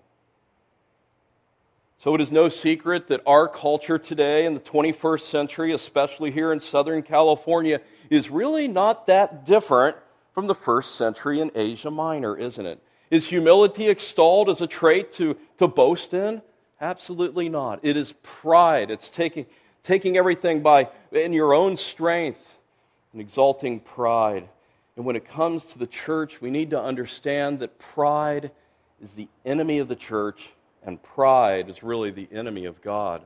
So 1.99 2.13
it 2.13 2.21
is 2.21 2.31
no 2.31 2.47
secret 2.47 3.07
that 3.07 3.21
our 3.25 3.47
culture 3.47 3.97
today 3.97 4.45
in 4.45 4.53
the 4.53 4.59
21st 4.59 5.21
century, 5.21 5.71
especially 5.73 6.29
here 6.29 6.51
in 6.53 6.59
Southern 6.59 7.01
California, 7.01 7.81
is 8.11 8.29
really 8.29 8.67
not 8.67 9.07
that 9.07 9.45
different 9.45 9.97
from 10.37 10.45
the 10.45 10.53
first 10.53 10.97
century 10.97 11.41
in 11.41 11.49
Asia 11.55 11.89
Minor, 11.89 12.37
isn't 12.37 12.67
it? 12.67 12.79
Is 13.09 13.25
humility 13.25 13.89
extolled 13.89 14.51
as 14.51 14.61
a 14.61 14.67
trait 14.67 15.11
to, 15.13 15.35
to 15.57 15.67
boast 15.67 16.13
in? 16.13 16.43
Absolutely 16.79 17.49
not. 17.49 17.79
It 17.81 17.97
is 17.97 18.13
pride. 18.21 18.91
It's 18.91 19.09
taking, 19.09 19.47
taking 19.81 20.15
everything 20.15 20.61
by 20.61 20.89
in 21.11 21.33
your 21.33 21.55
own 21.55 21.75
strength 21.75 22.59
and 23.13 23.19
exalting 23.19 23.79
pride. 23.79 24.47
And 24.95 25.05
when 25.05 25.15
it 25.15 25.27
comes 25.27 25.63
to 25.65 25.79
the 25.79 25.87
church, 25.87 26.39
we 26.39 26.51
need 26.51 26.69
to 26.69 26.79
understand 26.79 27.59
that 27.61 27.79
pride 27.79 28.51
is 29.01 29.13
the 29.13 29.29
enemy 29.43 29.79
of 29.79 29.87
the 29.87 29.95
church 29.95 30.51
and 30.83 31.01
pride 31.01 31.67
is 31.67 31.81
really 31.81 32.11
the 32.11 32.27
enemy 32.31 32.65
of 32.65 32.79
God. 32.83 33.23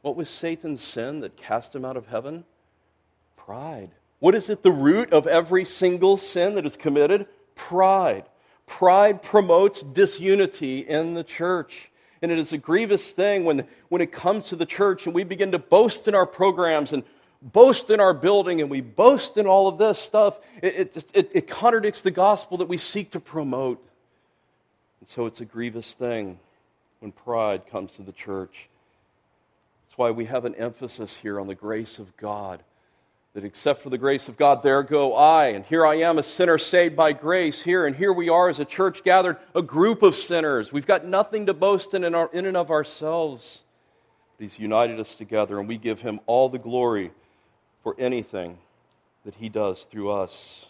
What 0.00 0.16
was 0.16 0.30
Satan's 0.30 0.82
sin 0.82 1.20
that 1.20 1.36
cast 1.36 1.74
him 1.74 1.84
out 1.84 1.98
of 1.98 2.06
heaven? 2.06 2.46
Pride. 3.36 3.90
What 4.18 4.34
is 4.34 4.48
it, 4.48 4.62
the 4.62 4.72
root 4.72 5.12
of 5.12 5.26
every 5.26 5.64
single 5.64 6.16
sin 6.16 6.54
that 6.54 6.66
is 6.66 6.76
committed? 6.76 7.26
Pride. 7.54 8.24
Pride 8.66 9.22
promotes 9.22 9.82
disunity 9.82 10.80
in 10.80 11.14
the 11.14 11.24
church. 11.24 11.90
And 12.22 12.32
it 12.32 12.38
is 12.38 12.52
a 12.52 12.58
grievous 12.58 13.12
thing 13.12 13.44
when, 13.44 13.66
when 13.88 14.00
it 14.00 14.10
comes 14.10 14.46
to 14.46 14.56
the 14.56 14.66
church 14.66 15.06
and 15.06 15.14
we 15.14 15.22
begin 15.22 15.52
to 15.52 15.58
boast 15.58 16.08
in 16.08 16.14
our 16.14 16.26
programs 16.26 16.92
and 16.92 17.04
boast 17.42 17.90
in 17.90 18.00
our 18.00 18.14
building 18.14 18.60
and 18.60 18.70
we 18.70 18.80
boast 18.80 19.36
in 19.36 19.46
all 19.46 19.68
of 19.68 19.78
this 19.78 19.98
stuff. 19.98 20.40
It, 20.62 20.96
it, 21.14 21.30
it, 21.34 21.46
contradicts 21.46 22.00
the 22.00 22.10
gospel 22.10 22.58
that 22.58 22.68
we 22.68 22.78
seek 22.78 23.12
to 23.12 23.20
promote. 23.20 23.86
And 25.00 25.08
so 25.08 25.26
it's 25.26 25.40
a 25.40 25.44
grievous 25.44 25.92
thing 25.92 26.38
when 27.00 27.12
pride 27.12 27.68
comes 27.70 27.92
to 27.92 28.02
the 28.02 28.12
church. 28.12 28.68
That's 29.86 29.98
why 29.98 30.10
we 30.10 30.24
have 30.24 30.46
an 30.46 30.54
emphasis 30.54 31.14
here 31.14 31.38
on 31.38 31.46
the 31.46 31.54
grace 31.54 31.98
of 31.98 32.16
God. 32.16 32.62
That 33.36 33.44
except 33.44 33.82
for 33.82 33.90
the 33.90 33.98
grace 33.98 34.28
of 34.28 34.38
God, 34.38 34.62
there 34.62 34.82
go 34.82 35.14
I. 35.14 35.48
And 35.48 35.62
here 35.66 35.84
I 35.84 35.96
am, 35.96 36.16
a 36.16 36.22
sinner 36.22 36.56
saved 36.56 36.96
by 36.96 37.12
grace 37.12 37.60
here. 37.60 37.84
And 37.84 37.94
here 37.94 38.10
we 38.10 38.30
are 38.30 38.48
as 38.48 38.60
a 38.60 38.64
church 38.64 39.04
gathered, 39.04 39.36
a 39.54 39.60
group 39.60 40.02
of 40.02 40.16
sinners. 40.16 40.72
We've 40.72 40.86
got 40.86 41.04
nothing 41.04 41.44
to 41.44 41.52
boast 41.52 41.92
in, 41.92 42.02
in, 42.02 42.14
our, 42.14 42.30
in 42.32 42.46
and 42.46 42.56
of 42.56 42.70
ourselves. 42.70 43.60
But 44.38 44.44
He's 44.44 44.58
united 44.58 44.98
us 44.98 45.14
together, 45.14 45.58
and 45.58 45.68
we 45.68 45.76
give 45.76 46.00
Him 46.00 46.18
all 46.24 46.48
the 46.48 46.58
glory 46.58 47.10
for 47.82 47.94
anything 47.98 48.56
that 49.26 49.34
He 49.34 49.50
does 49.50 49.86
through 49.90 50.12
us. 50.12 50.64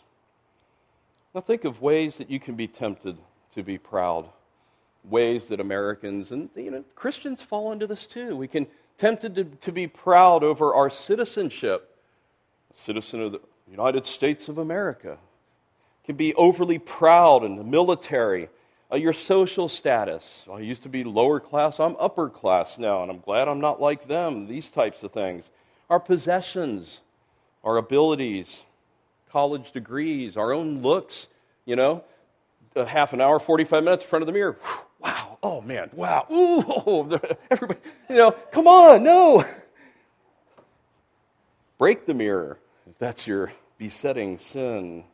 Now, 1.37 1.43
think 1.43 1.65
of 1.65 1.81
ways 1.81 2.17
that 2.17 2.31
you 2.31 2.41
can 2.41 2.57
be 2.57 2.67
tempted 2.67 3.17
to 3.55 3.63
be 3.63 3.79
proud 3.79 4.27
ways 5.05 5.47
that 5.47 5.61
Americans 5.61 6.33
and 6.33 6.51
you 6.57 6.73
know, 6.73 6.83
Christians 6.97 7.41
fall 7.41 7.71
into 7.71 7.87
this 7.87 8.09
too. 8.09 8.35
We 8.35 8.49
can 8.49 8.67
tempted 8.99 9.37
to, 9.37 9.45
to 9.45 9.71
be 9.71 9.87
proud 9.87 10.43
over 10.43 10.75
our 10.75 10.91
citizenship. 10.91 11.96
Citizen 12.77 13.21
of 13.21 13.33
the 13.33 13.41
United 13.71 14.07
States 14.07 14.49
of 14.49 14.59
America 14.59 15.19
can 16.05 16.17
be 16.17 16.35
overly 16.35 16.79
proud 16.79 17.45
in 17.45 17.57
the 17.57 17.65
military. 17.65 18.49
Uh, 18.93 18.97
your 18.97 19.13
social 19.13 19.69
status. 19.69 20.45
I 20.51 20.61
used 20.61 20.85
to 20.85 20.89
be 20.89 21.03
lower 21.03 21.41
class, 21.41 21.81
I'm 21.81 21.97
upper 21.99 22.29
class 22.29 22.79
now, 22.79 23.03
and 23.03 23.11
I'm 23.11 23.19
glad 23.19 23.49
I'm 23.49 23.61
not 23.61 23.81
like 23.81 24.07
them. 24.07 24.47
These 24.47 24.71
types 24.71 25.03
of 25.03 25.13
things. 25.13 25.51
Our 25.91 25.99
possessions, 25.99 27.01
our 27.65 27.77
abilities, 27.77 28.61
college 29.31 29.73
degrees, 29.73 30.37
our 30.37 30.53
own 30.53 30.83
looks, 30.83 31.27
you 31.65 31.75
know, 31.75 32.05
a 32.77 32.85
half 32.85 33.13
an 33.13 33.21
hour, 33.21 33.41
45 33.41 33.83
minutes 33.83 34.05
in 34.05 34.09
front 34.09 34.23
of 34.23 34.27
the 34.27 34.33
mirror. 34.33 34.57
Wow, 35.01 35.39
oh 35.43 35.61
man, 35.61 35.91
wow, 35.93 36.27
ooh, 36.33 37.21
everybody, 37.51 37.81
you 38.09 38.17
know, 38.17 38.31
come 38.31 38.69
on, 38.69 39.03
no. 39.03 39.43
Break 41.79 42.07
the 42.07 42.15
mirror 42.15 42.59
if 42.89 42.99
that's 42.99 43.27
your 43.27 43.53
besetting 43.79 44.39
sin. 44.39 45.05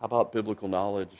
How 0.00 0.06
about 0.06 0.32
biblical 0.32 0.68
knowledge? 0.68 1.16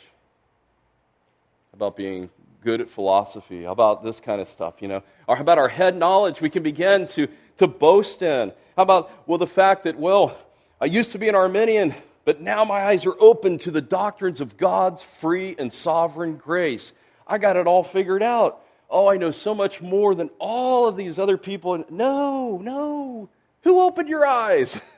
How 1.72 1.76
about 1.76 1.96
being 1.96 2.30
good 2.62 2.80
at 2.80 2.90
philosophy? 2.90 3.64
How 3.64 3.72
about 3.72 4.02
this 4.02 4.18
kind 4.20 4.40
of 4.40 4.48
stuff, 4.48 4.74
you 4.80 4.88
know? 4.88 5.02
Or 5.26 5.36
how 5.36 5.42
about 5.42 5.58
our 5.58 5.68
head 5.68 5.96
knowledge 5.96 6.40
we 6.40 6.50
can 6.50 6.62
begin 6.62 7.06
to, 7.08 7.28
to 7.58 7.66
boast 7.66 8.22
in? 8.22 8.52
How 8.76 8.82
about, 8.82 9.28
well, 9.28 9.38
the 9.38 9.46
fact 9.46 9.84
that, 9.84 9.98
well, 9.98 10.36
I 10.80 10.86
used 10.86 11.12
to 11.12 11.18
be 11.18 11.28
an 11.28 11.34
Arminian, 11.34 11.94
but 12.24 12.40
now 12.40 12.64
my 12.64 12.80
eyes 12.84 13.06
are 13.06 13.16
open 13.18 13.58
to 13.58 13.70
the 13.70 13.80
doctrines 13.80 14.40
of 14.40 14.56
God's 14.56 15.02
free 15.02 15.54
and 15.58 15.72
sovereign 15.72 16.36
grace. 16.36 16.92
I 17.26 17.38
got 17.38 17.56
it 17.56 17.66
all 17.66 17.84
figured 17.84 18.22
out. 18.22 18.62
Oh, 18.90 19.08
I 19.08 19.16
know 19.16 19.30
so 19.30 19.54
much 19.54 19.80
more 19.80 20.14
than 20.14 20.30
all 20.38 20.86
of 20.86 20.96
these 20.96 21.18
other 21.18 21.38
people. 21.38 21.84
No, 21.88 22.58
no. 22.58 23.28
Who 23.62 23.80
opened 23.80 24.08
your 24.08 24.26
eyes? 24.26 24.78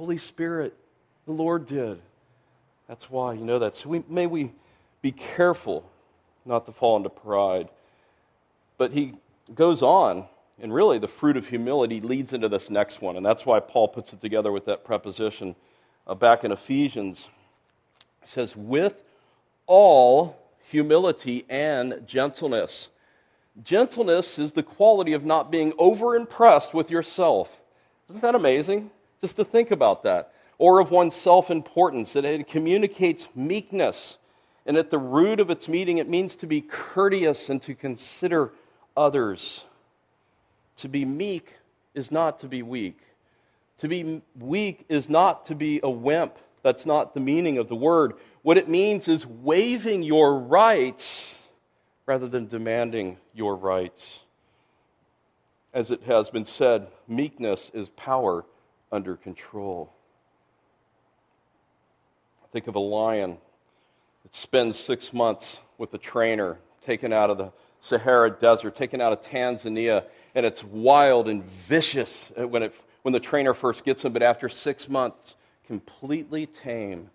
Holy 0.00 0.16
Spirit, 0.16 0.74
the 1.26 1.32
Lord 1.32 1.66
did. 1.66 2.00
That's 2.88 3.10
why 3.10 3.34
you 3.34 3.44
know 3.44 3.58
that. 3.58 3.74
So 3.74 3.90
we, 3.90 4.02
may 4.08 4.26
we 4.26 4.50
be 5.02 5.12
careful 5.12 5.84
not 6.46 6.64
to 6.64 6.72
fall 6.72 6.96
into 6.96 7.10
pride. 7.10 7.68
But 8.78 8.92
he 8.92 9.12
goes 9.54 9.82
on, 9.82 10.24
and 10.58 10.72
really 10.72 10.98
the 10.98 11.06
fruit 11.06 11.36
of 11.36 11.46
humility 11.46 12.00
leads 12.00 12.32
into 12.32 12.48
this 12.48 12.70
next 12.70 13.02
one. 13.02 13.18
And 13.18 13.26
that's 13.26 13.44
why 13.44 13.60
Paul 13.60 13.88
puts 13.88 14.14
it 14.14 14.22
together 14.22 14.50
with 14.50 14.64
that 14.64 14.86
preposition 14.86 15.54
uh, 16.06 16.14
back 16.14 16.44
in 16.44 16.50
Ephesians. 16.50 17.28
He 18.22 18.30
says, 18.30 18.56
with 18.56 19.02
all 19.66 20.38
humility, 20.62 21.44
and 21.50 22.06
gentleness. 22.06 22.88
Gentleness 23.62 24.38
is 24.38 24.52
the 24.52 24.62
quality 24.62 25.12
of 25.12 25.26
not 25.26 25.50
being 25.50 25.74
over 25.76 26.16
impressed 26.16 26.72
with 26.72 26.90
yourself. 26.90 27.60
Isn't 28.08 28.22
that 28.22 28.34
amazing? 28.34 28.90
Just 29.20 29.36
to 29.36 29.44
think 29.44 29.70
about 29.70 30.02
that. 30.04 30.32
Or 30.58 30.78
of 30.78 30.90
one's 30.90 31.14
self 31.14 31.50
importance. 31.50 32.16
It, 32.16 32.24
it 32.24 32.48
communicates 32.48 33.26
meekness. 33.34 34.16
And 34.66 34.76
at 34.76 34.90
the 34.90 34.98
root 34.98 35.40
of 35.40 35.50
its 35.50 35.68
meaning, 35.68 35.98
it 35.98 36.08
means 36.08 36.34
to 36.36 36.46
be 36.46 36.60
courteous 36.60 37.48
and 37.48 37.62
to 37.62 37.74
consider 37.74 38.52
others. 38.96 39.64
To 40.78 40.88
be 40.88 41.04
meek 41.04 41.54
is 41.94 42.10
not 42.10 42.38
to 42.40 42.48
be 42.48 42.62
weak. 42.62 42.98
To 43.78 43.88
be 43.88 44.20
weak 44.38 44.84
is 44.88 45.08
not 45.08 45.46
to 45.46 45.54
be 45.54 45.80
a 45.82 45.90
wimp. 45.90 46.38
That's 46.62 46.84
not 46.84 47.14
the 47.14 47.20
meaning 47.20 47.56
of 47.56 47.68
the 47.68 47.74
word. 47.74 48.14
What 48.42 48.58
it 48.58 48.68
means 48.68 49.08
is 49.08 49.26
waiving 49.26 50.02
your 50.02 50.38
rights 50.38 51.34
rather 52.04 52.28
than 52.28 52.46
demanding 52.46 53.16
your 53.34 53.56
rights. 53.56 54.20
As 55.72 55.90
it 55.90 56.02
has 56.02 56.28
been 56.28 56.44
said, 56.44 56.88
meekness 57.08 57.70
is 57.72 57.88
power 57.90 58.44
under 58.92 59.16
control. 59.16 59.92
Think 62.52 62.66
of 62.66 62.74
a 62.74 62.80
lion 62.80 63.38
that 64.24 64.34
spends 64.34 64.78
six 64.78 65.12
months 65.12 65.58
with 65.78 65.94
a 65.94 65.98
trainer, 65.98 66.58
taken 66.82 67.12
out 67.12 67.30
of 67.30 67.38
the, 67.38 67.52
Sahara 67.80 68.30
Desert, 68.30 68.74
taken 68.74 69.00
out 69.00 69.12
of 69.12 69.22
Tanzania, 69.22 70.04
and 70.34 70.46
it's 70.46 70.62
wild 70.62 71.28
and 71.28 71.44
vicious 71.44 72.30
when, 72.36 72.62
it, 72.62 72.74
when 73.02 73.12
the 73.12 73.20
trainer 73.20 73.54
first 73.54 73.84
gets 73.84 74.04
him, 74.04 74.12
but 74.12 74.22
after 74.22 74.48
six 74.48 74.88
months, 74.88 75.34
completely 75.66 76.46
tame. 76.46 77.10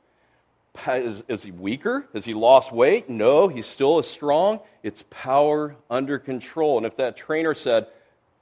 Is, 0.88 1.24
is, 1.30 1.44
he 1.44 1.52
weaker? 1.52 2.06
Has 2.14 2.26
he 2.26 2.34
lost 2.34 2.72
weight? 2.72 3.10
No, 3.10 3.48
he's 3.48 3.66
still 3.66 3.98
as 4.00 4.08
strong. 4.08 4.60
It's 4.84 5.06
power 5.10 5.78
under 5.90 6.20
control. 6.20 6.78
And 6.78 6.86
if 6.86 6.98
that 6.98 7.16
trainer 7.16 7.54
said, 7.54 7.88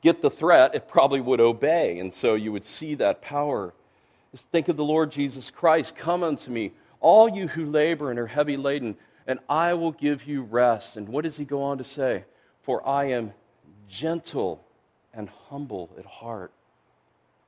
get 0.04 0.22
the 0.22 0.30
threat, 0.30 0.76
it 0.76 0.88
probably 0.88 1.22
would 1.22 1.40
obey. 1.40 1.98
And 2.00 2.14
so 2.14 2.36
you 2.36 2.52
would 2.52 2.66
see 2.66 2.94
that 2.96 3.22
power. 3.22 3.74
Just 4.32 4.46
think 4.52 4.68
of 4.68 4.78
the 4.78 4.84
Lord 4.84 5.12
Jesus 5.12 5.50
Christ. 5.50 5.96
Come 5.96 6.24
unto 6.24 6.52
me, 6.52 6.74
all 7.00 7.30
you 7.30 7.48
who 7.48 7.66
labor 7.66 8.12
and 8.12 8.20
are 8.20 8.28
heavy 8.28 8.58
laden, 8.58 8.98
and 9.26 9.40
I 9.48 9.74
will 9.74 9.92
give 9.92 10.26
you 10.26 10.44
rest. 10.44 10.98
And 10.98 11.08
what 11.08 11.24
does 11.24 11.38
he 11.38 11.46
go 11.46 11.64
on 11.64 11.78
to 11.78 11.84
say? 11.84 12.26
For 12.64 12.86
I 12.88 13.06
am 13.06 13.34
gentle 13.88 14.64
and 15.14 15.30
humble 15.50 15.90
at 15.98 16.06
heart. 16.06 16.52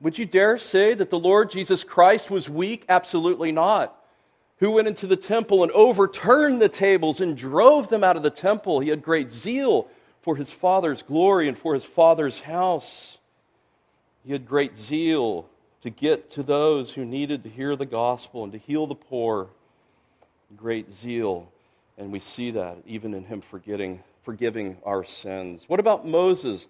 Would 0.00 0.18
you 0.18 0.26
dare 0.26 0.58
say 0.58 0.94
that 0.94 1.10
the 1.10 1.18
Lord 1.18 1.50
Jesus 1.50 1.82
Christ 1.82 2.30
was 2.30 2.48
weak? 2.48 2.84
Absolutely 2.88 3.52
not. 3.52 3.94
Who 4.58 4.70
went 4.70 4.88
into 4.88 5.06
the 5.06 5.16
temple 5.16 5.62
and 5.62 5.72
overturned 5.72 6.62
the 6.62 6.68
tables 6.68 7.20
and 7.20 7.36
drove 7.36 7.88
them 7.88 8.04
out 8.04 8.16
of 8.16 8.22
the 8.22 8.30
temple? 8.30 8.80
He 8.80 8.88
had 8.88 9.02
great 9.02 9.30
zeal 9.30 9.88
for 10.26 10.34
his 10.34 10.50
Father's 10.50 11.02
glory 11.02 11.46
and 11.46 11.56
for 11.56 11.72
his 11.72 11.84
Father's 11.84 12.40
house. 12.40 13.16
He 14.24 14.32
had 14.32 14.44
great 14.44 14.76
zeal 14.76 15.48
to 15.82 15.88
get 15.88 16.32
to 16.32 16.42
those 16.42 16.90
who 16.90 17.04
needed 17.04 17.44
to 17.44 17.48
hear 17.48 17.76
the 17.76 17.86
gospel 17.86 18.42
and 18.42 18.52
to 18.52 18.58
heal 18.58 18.88
the 18.88 18.96
poor. 18.96 19.46
Great 20.56 20.92
zeal. 20.92 21.48
And 21.96 22.10
we 22.10 22.18
see 22.18 22.50
that 22.50 22.78
even 22.86 23.14
in 23.14 23.22
him 23.22 23.40
forgetting, 23.40 24.02
forgiving 24.24 24.78
our 24.84 25.04
sins. 25.04 25.62
What 25.68 25.78
about 25.78 26.04
Moses? 26.04 26.66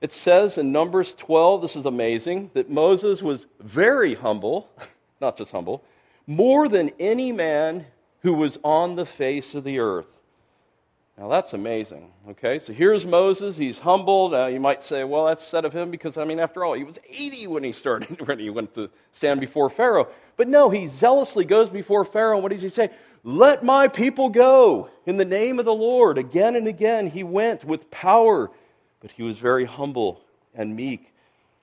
It 0.00 0.12
says 0.12 0.56
in 0.56 0.70
Numbers 0.70 1.12
12, 1.14 1.60
this 1.60 1.74
is 1.74 1.86
amazing, 1.86 2.52
that 2.54 2.70
Moses 2.70 3.20
was 3.20 3.46
very 3.58 4.14
humble, 4.14 4.70
not 5.20 5.36
just 5.36 5.50
humble, 5.50 5.82
more 6.28 6.68
than 6.68 6.92
any 7.00 7.32
man 7.32 7.84
who 8.20 8.32
was 8.32 8.60
on 8.62 8.94
the 8.94 9.06
face 9.06 9.56
of 9.56 9.64
the 9.64 9.80
earth. 9.80 10.06
Now 11.22 11.28
that's 11.28 11.52
amazing. 11.52 12.10
Okay, 12.30 12.58
so 12.58 12.72
here's 12.72 13.06
Moses. 13.06 13.56
He's 13.56 13.78
humble. 13.78 14.30
Now 14.30 14.46
you 14.48 14.58
might 14.58 14.82
say, 14.82 15.04
well, 15.04 15.26
that's 15.26 15.46
said 15.46 15.64
of 15.64 15.72
him 15.72 15.88
because, 15.88 16.16
I 16.16 16.24
mean, 16.24 16.40
after 16.40 16.64
all, 16.64 16.72
he 16.72 16.82
was 16.82 16.98
80 17.08 17.46
when 17.46 17.62
he 17.62 17.70
started, 17.70 18.20
when 18.26 18.40
he 18.40 18.50
went 18.50 18.74
to 18.74 18.90
stand 19.12 19.38
before 19.38 19.70
Pharaoh. 19.70 20.08
But 20.36 20.48
no, 20.48 20.68
he 20.68 20.88
zealously 20.88 21.44
goes 21.44 21.70
before 21.70 22.04
Pharaoh. 22.04 22.34
And 22.34 22.42
What 22.42 22.50
does 22.50 22.60
he 22.60 22.68
say? 22.68 22.90
Let 23.22 23.62
my 23.64 23.86
people 23.86 24.30
go 24.30 24.90
in 25.06 25.16
the 25.16 25.24
name 25.24 25.60
of 25.60 25.64
the 25.64 25.72
Lord. 25.72 26.18
Again 26.18 26.56
and 26.56 26.66
again, 26.66 27.06
he 27.06 27.22
went 27.22 27.64
with 27.64 27.88
power 27.92 28.50
but 29.02 29.10
he 29.10 29.24
was 29.24 29.36
very 29.36 29.64
humble 29.64 30.22
and 30.54 30.74
meek. 30.74 31.12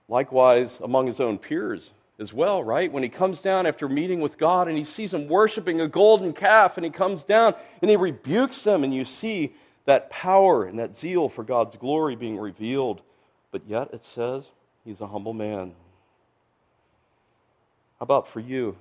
Likewise, 0.10 0.80
among 0.84 1.08
his 1.08 1.20
own 1.20 1.38
peers 1.38 1.90
as 2.20 2.34
well, 2.34 2.64
right? 2.64 2.92
When 2.92 3.04
he 3.04 3.10
comes 3.10 3.42
down 3.42 3.66
after 3.66 3.88
meeting 3.88 4.20
with 4.20 4.38
God 4.38 4.68
and 4.68 4.78
he 4.78 4.84
sees 4.84 5.12
them 5.12 5.28
worshiping 5.28 5.82
a 5.82 5.88
golden 5.88 6.34
calf, 6.34 6.78
and 6.78 6.84
he 6.84 6.92
comes 6.92 7.24
down 7.24 7.56
and 7.82 7.90
he 7.90 7.96
rebukes 7.96 8.64
them, 8.64 8.84
and 8.84 8.94
you 8.94 9.06
see 9.06 9.54
that 9.86 10.10
power 10.10 10.66
and 10.66 10.80
that 10.80 10.96
zeal 10.96 11.30
for 11.30 11.44
God's 11.44 11.78
glory 11.78 12.16
being 12.16 12.38
revealed. 12.38 13.02
But 13.52 13.64
yet 13.68 13.94
it 13.94 14.04
says 14.04 14.44
he's 14.86 15.02
a 15.02 15.08
humble 15.08 15.34
man. 15.34 15.74
How 18.00 18.04
about 18.04 18.28
for 18.28 18.40
you? 18.40 18.76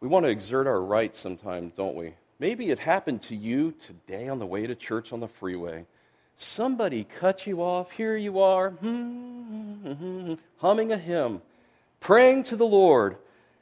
We 0.00 0.08
want 0.08 0.26
to 0.26 0.30
exert 0.30 0.66
our 0.66 0.80
rights 0.80 1.18
sometimes, 1.18 1.72
don't 1.74 1.96
we? 1.96 2.14
Maybe 2.38 2.70
it 2.70 2.78
happened 2.78 3.22
to 3.22 3.36
you 3.36 3.72
today 3.86 4.28
on 4.28 4.38
the 4.38 4.46
way 4.46 4.66
to 4.66 4.74
church 4.74 5.12
on 5.12 5.20
the 5.20 5.28
freeway. 5.28 5.86
Somebody 6.36 7.06
cut 7.20 7.46
you 7.46 7.62
off. 7.62 7.90
Here 7.92 8.16
you 8.16 8.40
are, 8.40 8.70
hmm, 8.70 9.76
hmm, 9.82 9.92
hmm, 9.92 10.34
humming 10.58 10.92
a 10.92 10.98
hymn, 10.98 11.40
praying 12.04 12.44
to 12.44 12.56
the 12.56 12.64
Lord. 12.64 13.16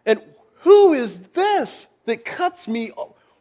And 0.04 0.20
who 0.60 0.92
is 0.92 1.18
this 1.32 1.86
that 2.04 2.26
cuts 2.26 2.68
me? 2.68 2.92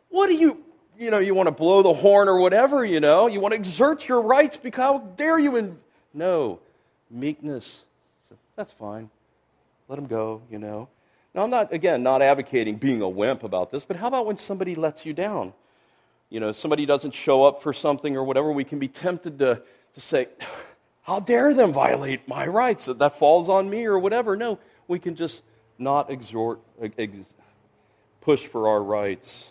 What 0.08 0.28
do 0.28 0.36
you, 0.36 0.64
you 0.98 1.12
know, 1.12 1.20
you 1.20 1.36
want 1.36 1.48
to 1.48 1.52
blow 1.52 1.82
the 1.82 1.94
horn 1.94 2.30
or 2.30 2.40
whatever, 2.40 2.86
you 2.86 3.02
know? 3.02 3.28
You 3.28 3.42
want 3.42 3.54
to 3.54 3.60
exert 3.60 4.08
your 4.08 4.22
rights 4.22 4.56
because 4.56 4.82
how 4.82 5.00
dare 5.18 5.38
you? 5.38 5.58
And 5.58 5.78
no, 6.14 6.60
meekness. 7.10 7.82
That's 8.56 8.72
fine. 8.72 9.10
Let 9.90 10.00
him 10.00 10.08
go, 10.08 10.42
you 10.50 10.58
know. 10.60 10.88
Now, 11.36 11.44
I'm 11.44 11.50
not, 11.50 11.74
again, 11.74 12.02
not 12.04 12.22
advocating 12.22 12.78
being 12.78 13.02
a 13.02 13.10
wimp 13.10 13.44
about 13.44 13.72
this, 13.72 13.84
but 13.84 13.98
how 13.98 14.08
about 14.08 14.26
when 14.26 14.38
somebody 14.38 14.76
lets 14.76 15.06
you 15.06 15.12
down? 15.12 15.54
you 16.32 16.40
know, 16.40 16.54
somebody 16.54 16.88
doesn't 16.88 17.14
show 17.14 17.44
up 17.44 17.62
for 17.62 17.74
something 17.74 18.16
or 18.16 18.24
whatever, 18.24 18.52
we 18.52 18.64
can 18.64 18.80
be 18.80 18.88
tempted 18.88 19.38
to, 19.40 19.62
to 19.94 20.00
say, 20.00 20.30
How 21.04 21.20
dare 21.20 21.54
them 21.54 21.74
violate 21.74 22.28
my 22.28 22.48
rights? 22.48 22.86
That, 22.86 23.00
that 23.00 23.20
falls 23.20 23.50
on 23.50 23.70
me 23.70 23.86
or 23.86 24.00
whatever. 24.00 24.36
No, 24.36 24.58
we 24.92 25.00
can 25.00 25.16
just 25.16 25.42
not 25.80 26.12
exhort, 26.12 26.60
ex, 26.82 27.16
push 28.20 28.46
for 28.46 28.68
our 28.68 28.84
rights. 28.84 29.50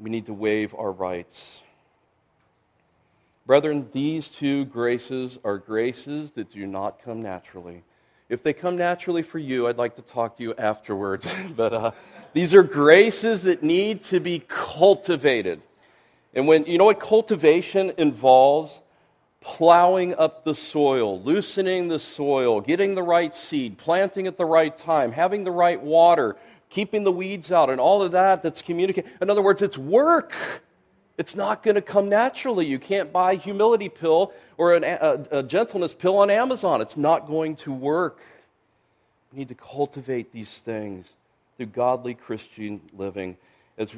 We 0.00 0.10
need 0.10 0.26
to 0.26 0.34
waive 0.34 0.74
our 0.74 0.90
rights. 0.90 1.40
Brethren, 3.46 3.88
these 3.92 4.28
two 4.28 4.64
graces 4.64 5.38
are 5.44 5.58
graces 5.58 6.32
that 6.32 6.50
do 6.50 6.66
not 6.66 7.00
come 7.04 7.22
naturally. 7.22 7.84
If 8.28 8.42
they 8.42 8.52
come 8.52 8.76
naturally 8.76 9.22
for 9.22 9.38
you, 9.38 9.68
I'd 9.68 9.78
like 9.78 9.94
to 9.94 10.02
talk 10.02 10.36
to 10.38 10.42
you 10.42 10.54
afterwards. 10.58 11.24
but 11.56 11.72
uh, 11.72 11.90
these 12.32 12.52
are 12.52 12.64
graces 12.64 13.44
that 13.44 13.62
need 13.62 14.02
to 14.06 14.18
be 14.18 14.42
cultivated. 14.48 15.62
And 16.34 16.48
when, 16.48 16.66
you 16.66 16.78
know 16.78 16.86
what 16.86 16.98
cultivation 16.98 17.92
involves? 17.96 18.80
Plowing 19.42 20.14
up 20.14 20.44
the 20.44 20.54
soil, 20.54 21.20
loosening 21.20 21.88
the 21.88 21.98
soil, 21.98 22.60
getting 22.60 22.94
the 22.94 23.02
right 23.02 23.34
seed, 23.34 23.76
planting 23.76 24.26
at 24.26 24.38
the 24.38 24.44
right 24.44 24.76
time, 24.76 25.12
having 25.12 25.44
the 25.44 25.50
right 25.50 25.80
water, 25.80 26.36
keeping 26.70 27.04
the 27.04 27.12
weeds 27.12 27.52
out, 27.52 27.68
and 27.68 27.80
all 27.80 28.02
of 28.02 28.12
that 28.12 28.42
that's 28.42 28.62
communicated. 28.62 29.10
In 29.20 29.28
other 29.28 29.42
words, 29.42 29.60
it's 29.60 29.76
work. 29.76 30.32
It's 31.18 31.34
not 31.34 31.62
going 31.62 31.74
to 31.74 31.82
come 31.82 32.08
naturally. 32.08 32.66
You 32.66 32.78
can't 32.78 33.12
buy 33.12 33.32
a 33.32 33.36
humility 33.36 33.88
pill 33.88 34.32
or 34.56 34.74
an, 34.74 34.84
a, 34.84 35.38
a 35.38 35.42
gentleness 35.42 35.92
pill 35.92 36.18
on 36.18 36.30
Amazon. 36.30 36.80
It's 36.80 36.96
not 36.96 37.26
going 37.26 37.56
to 37.56 37.72
work. 37.72 38.20
We 39.32 39.40
need 39.40 39.48
to 39.48 39.54
cultivate 39.54 40.32
these 40.32 40.58
things 40.58 41.06
through 41.56 41.66
godly 41.66 42.14
Christian 42.14 42.80
living. 42.96 43.36
As 43.76 43.92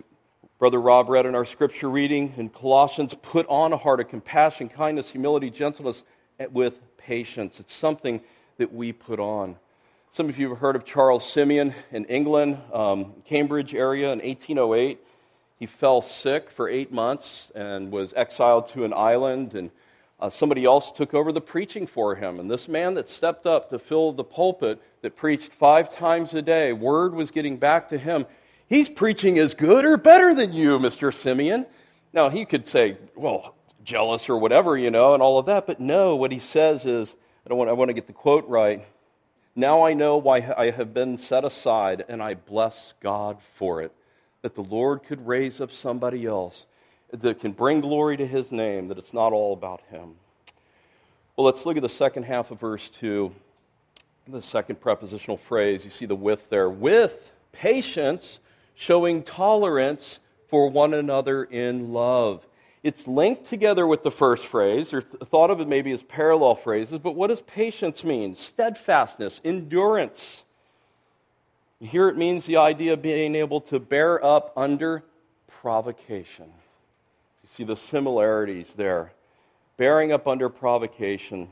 Brother 0.65 0.81
Rob 0.81 1.11
read 1.11 1.27
in 1.27 1.35
our 1.35 1.45
scripture 1.45 1.91
reading 1.91 2.33
in 2.39 2.49
Colossians 2.49 3.15
put 3.21 3.47
on 3.51 3.75
a 3.75 3.77
heart 3.77 4.01
of 4.01 4.09
compassion, 4.09 4.71
kindness, 4.71 5.11
humility, 5.11 5.51
gentleness 5.51 6.05
with 6.53 6.81
patience. 6.97 7.61
It's 7.61 7.75
something 7.75 8.23
that 8.57 8.73
we 8.73 8.91
put 8.91 9.21
on. 9.21 9.57
Some 10.11 10.31
of 10.31 10.39
you 10.39 10.49
have 10.49 10.57
heard 10.61 10.75
of 10.75 10.87
Charles 10.87 11.31
Simeon 11.31 11.75
in 11.93 12.07
England, 12.07 12.57
um, 12.73 13.13
Cambridge 13.27 13.75
area 13.75 14.11
in 14.11 14.21
1808. 14.21 15.01
He 15.59 15.67
fell 15.67 16.01
sick 16.01 16.51
for 16.51 16.67
eight 16.67 16.91
months 16.91 17.53
and 17.55 17.93
was 17.93 18.15
exiled 18.17 18.67
to 18.69 18.87
an 18.87 18.95
island, 18.95 19.53
and 19.53 19.71
uh, 20.19 20.31
somebody 20.31 20.65
else 20.65 20.93
took 20.93 21.13
over 21.13 21.31
the 21.31 21.43
preaching 21.43 21.87
for 21.87 22.15
him. 22.15 22.41
And 22.41 22.51
this 22.51 22.69
man 22.69 22.95
that 22.95 23.11
stepped 23.11 23.45
up 23.45 23.69
to 23.69 23.79
fill 23.79 24.13
the 24.13 24.25
pulpit, 24.25 24.81
that 25.03 25.15
preached 25.15 25.53
five 25.53 25.95
times 25.95 26.33
a 26.33 26.41
day, 26.41 26.73
word 26.73 27.15
was 27.15 27.31
getting 27.31 27.59
back 27.59 27.91
to 27.91 27.99
him 27.99 28.25
He's 28.75 28.89
preaching 28.89 29.39
as 29.39 29.55
good 29.55 29.85
or 29.85 29.97
better 29.97 30.35
than 30.35 30.53
you, 30.53 30.81
Mr. 30.81 31.15
Simeon. 31.15 31.65
Now, 32.13 32.29
he 32.29 32.45
could 32.45 32.67
say, 32.67 32.97
well, 33.15 33.55
jealous 33.85 34.29
or 34.29 34.37
whatever, 34.37 34.77
you 34.77 34.91
know, 34.91 35.15
and 35.15 35.23
all 35.23 35.39
of 35.39 35.47
that. 35.47 35.65
But 35.65 35.79
no, 35.79 36.17
what 36.17 36.33
he 36.33 36.41
says 36.41 36.85
is, 36.85 37.15
I, 37.47 37.51
don't 37.51 37.59
want, 37.59 37.71
I 37.71 37.75
want 37.75 37.91
to 37.91 37.93
get 37.93 38.09
the 38.09 38.13
quote 38.13 38.49
right. 38.49 38.85
Now 39.55 39.87
I 39.87 39.95
know 39.95 40.17
why 40.17 40.53
I 40.59 40.71
have 40.71 40.93
been 40.93 41.17
set 41.17 41.45
aside, 41.45 42.05
and 42.09 42.21
I 42.21 42.35
bless 42.35 42.95
God 43.01 43.39
for 43.55 43.81
it. 43.81 43.93
That 44.43 44.57
the 44.57 44.65
Lord 44.65 45.05
could 45.05 45.25
raise 45.25 45.61
up 45.61 45.71
somebody 45.71 46.27
else 46.27 46.65
that 47.13 47.39
can 47.39 47.53
bring 47.53 47.81
glory 47.81 48.17
to 48.17 48.27
his 48.27 48.51
name, 48.51 48.89
that 48.89 48.99
it's 48.99 49.15
not 49.15 49.33
all 49.33 49.53
about 49.53 49.83
him. 49.83 50.17
Well, 51.37 51.45
let's 51.45 51.65
look 51.65 51.77
at 51.77 51.83
the 51.85 51.89
second 51.89 52.25
half 52.25 52.51
of 52.51 52.59
verse 52.59 52.91
2, 52.99 53.33
the 54.27 54.43
second 54.43 54.81
prepositional 54.81 55.37
phrase. 55.37 55.85
You 55.85 55.91
see 55.91 56.07
the 56.07 56.17
with 56.17 56.51
there. 56.51 56.69
With 56.69 57.31
patience, 57.53 58.41
showing 58.75 59.23
tolerance 59.23 60.19
for 60.49 60.69
one 60.69 60.95
another 60.95 61.45
in 61.45 61.93
love. 61.93 62.47
It's 62.83 63.07
linked 63.07 63.47
together 63.47 63.87
with 63.87 64.03
the 64.03 64.11
first 64.11 64.47
phrase, 64.47 64.93
or 64.93 65.01
th- 65.01 65.23
thought 65.25 65.51
of 65.51 65.61
it 65.61 65.69
maybe 65.69 65.91
as 65.93 66.03
parallel 66.03 66.55
phrases, 66.55 66.99
but 66.99 67.13
what 67.17 67.29
does 67.29 67.41
patience 67.41 68.05
mean? 68.05 68.35
Steadfastness, 68.35 69.41
endurance. 69.45 70.43
Here 71.81 72.09
it 72.09 72.17
means 72.17 72.45
the 72.47 72.59
idea 72.59 72.93
of 72.93 73.03
being 73.03 73.35
able 73.35 73.61
to 73.63 73.81
bear 73.81 74.25
up 74.25 74.53
under 74.57 75.03
provocation. 75.49 76.47
You 77.43 77.49
see 77.51 77.65
the 77.65 77.77
similarities 77.77 78.75
there. 78.75 79.13
Bearing 79.77 80.13
up 80.13 80.29
under 80.29 80.49
provocation. 80.49 81.49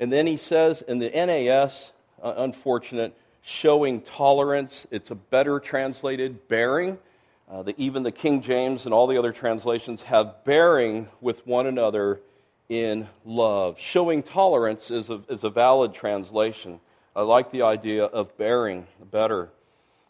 And 0.00 0.12
then 0.12 0.26
he 0.26 0.36
says 0.36 0.82
in 0.82 0.98
the 0.98 1.10
NAS, 1.10 1.92
uh, 2.22 2.34
unfortunate, 2.38 3.16
showing 3.44 4.00
tolerance. 4.00 4.86
It's 4.90 5.10
a 5.10 5.14
better 5.14 5.60
translated 5.60 6.48
bearing. 6.48 6.98
Uh, 7.48 7.62
the, 7.62 7.74
even 7.76 8.02
the 8.02 8.10
King 8.10 8.40
James 8.40 8.86
and 8.86 8.94
all 8.94 9.06
the 9.06 9.18
other 9.18 9.32
translations 9.32 10.00
have 10.02 10.42
bearing 10.44 11.08
with 11.20 11.46
one 11.46 11.66
another 11.66 12.20
in 12.70 13.06
love. 13.26 13.76
Showing 13.78 14.22
tolerance 14.22 14.90
is 14.90 15.10
a, 15.10 15.20
is 15.28 15.44
a 15.44 15.50
valid 15.50 15.92
translation. 15.92 16.80
I 17.14 17.20
like 17.20 17.52
the 17.52 17.62
idea 17.62 18.06
of 18.06 18.36
bearing 18.38 18.86
better. 19.12 19.50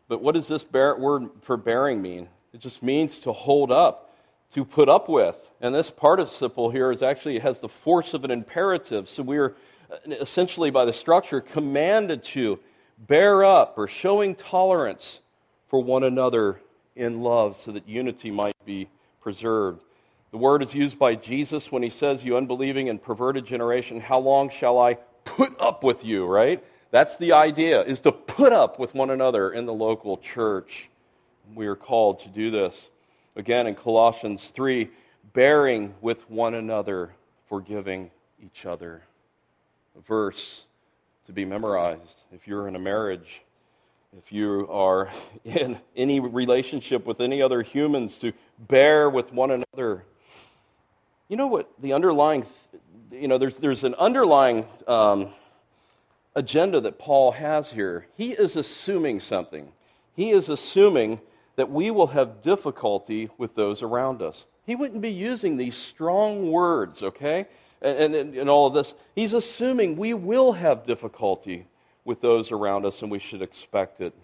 But 0.06 0.22
what 0.22 0.36
does 0.36 0.46
this 0.46 0.62
bear, 0.62 0.96
word 0.96 1.28
for 1.42 1.56
bearing 1.56 2.00
mean? 2.00 2.28
It 2.52 2.60
just 2.60 2.84
means 2.84 3.18
to 3.20 3.32
hold 3.32 3.72
up, 3.72 4.14
to 4.54 4.64
put 4.64 4.88
up 4.88 5.08
with. 5.08 5.50
And 5.60 5.74
this 5.74 5.90
participle 5.90 6.70
here 6.70 6.92
is 6.92 7.02
actually 7.02 7.40
has 7.40 7.58
the 7.58 7.68
force 7.68 8.14
of 8.14 8.22
an 8.22 8.30
imperative. 8.30 9.08
So 9.08 9.24
we 9.24 9.38
are 9.38 9.56
uh, 9.90 9.96
essentially, 10.06 10.70
by 10.70 10.84
the 10.84 10.92
structure, 10.92 11.40
commanded 11.40 12.22
to 12.24 12.60
bear 12.98 13.44
up 13.44 13.74
or 13.76 13.88
showing 13.88 14.34
tolerance 14.34 15.20
for 15.68 15.82
one 15.82 16.04
another 16.04 16.60
in 16.96 17.20
love 17.20 17.56
so 17.56 17.72
that 17.72 17.88
unity 17.88 18.30
might 18.30 18.56
be 18.64 18.88
preserved. 19.20 19.80
The 20.30 20.38
word 20.38 20.62
is 20.62 20.74
used 20.74 20.98
by 20.98 21.14
Jesus 21.14 21.70
when 21.70 21.82
he 21.82 21.90
says, 21.90 22.24
You 22.24 22.36
unbelieving 22.36 22.88
and 22.88 23.02
perverted 23.02 23.46
generation, 23.46 24.00
how 24.00 24.18
long 24.18 24.50
shall 24.50 24.78
I 24.78 24.94
put 25.24 25.60
up 25.60 25.82
with 25.82 26.04
you, 26.04 26.26
right? 26.26 26.62
That's 26.90 27.16
the 27.16 27.32
idea, 27.32 27.82
is 27.82 28.00
to 28.00 28.12
put 28.12 28.52
up 28.52 28.78
with 28.78 28.94
one 28.94 29.10
another 29.10 29.52
in 29.52 29.66
the 29.66 29.72
local 29.72 30.16
church. 30.18 30.88
We 31.54 31.66
are 31.66 31.76
called 31.76 32.20
to 32.20 32.28
do 32.28 32.50
this. 32.50 32.88
Again, 33.36 33.66
in 33.66 33.74
Colossians 33.74 34.50
3, 34.50 34.90
bearing 35.32 35.94
with 36.00 36.28
one 36.30 36.54
another, 36.54 37.10
forgiving 37.48 38.10
each 38.40 38.64
other. 38.64 39.02
A 39.98 40.00
verse 40.00 40.62
to 41.26 41.32
be 41.32 41.44
memorized 41.44 42.22
if 42.32 42.46
you're 42.46 42.68
in 42.68 42.76
a 42.76 42.78
marriage, 42.78 43.42
if 44.18 44.32
you 44.32 44.68
are 44.70 45.10
in 45.44 45.78
any 45.96 46.20
relationship 46.20 47.06
with 47.06 47.20
any 47.20 47.42
other 47.42 47.62
humans, 47.62 48.18
to 48.18 48.32
bear 48.58 49.10
with 49.10 49.32
one 49.32 49.50
another 49.50 50.04
you 51.28 51.36
know 51.36 51.46
what 51.46 51.70
the 51.80 51.92
underlying, 51.94 52.44
you 53.10 53.28
know, 53.28 53.38
there's, 53.38 53.56
there's 53.58 53.82
an 53.82 53.94
underlying 53.94 54.66
um, 54.86 55.30
agenda 56.34 56.80
that 56.80 56.98
Paul 56.98 57.32
has 57.32 57.70
here. 57.70 58.06
He 58.14 58.32
is 58.32 58.56
assuming 58.56 59.20
something. 59.20 59.72
He 60.14 60.30
is 60.30 60.48
assuming 60.48 61.20
that 61.56 61.70
we 61.70 61.90
will 61.90 62.08
have 62.08 62.42
difficulty 62.42 63.30
with 63.38 63.54
those 63.54 63.82
around 63.82 64.20
us. 64.20 64.44
He 64.66 64.76
wouldn't 64.76 65.00
be 65.00 65.10
using 65.10 65.56
these 65.56 65.76
strong 65.76 66.50
words, 66.50 67.02
okay? 67.02 67.46
And, 67.82 68.14
and, 68.14 68.34
and 68.34 68.50
all 68.50 68.66
of 68.66 68.74
this. 68.74 68.94
He's 69.14 69.32
assuming 69.32 69.96
we 69.96 70.14
will 70.14 70.52
have 70.52 70.84
difficulty 70.84 71.66
with 72.04 72.20
those 72.20 72.50
around 72.50 72.86
us, 72.86 73.02
and 73.02 73.10
we 73.10 73.18
should 73.18 73.42
expect 73.42 74.00
it. 74.00 74.14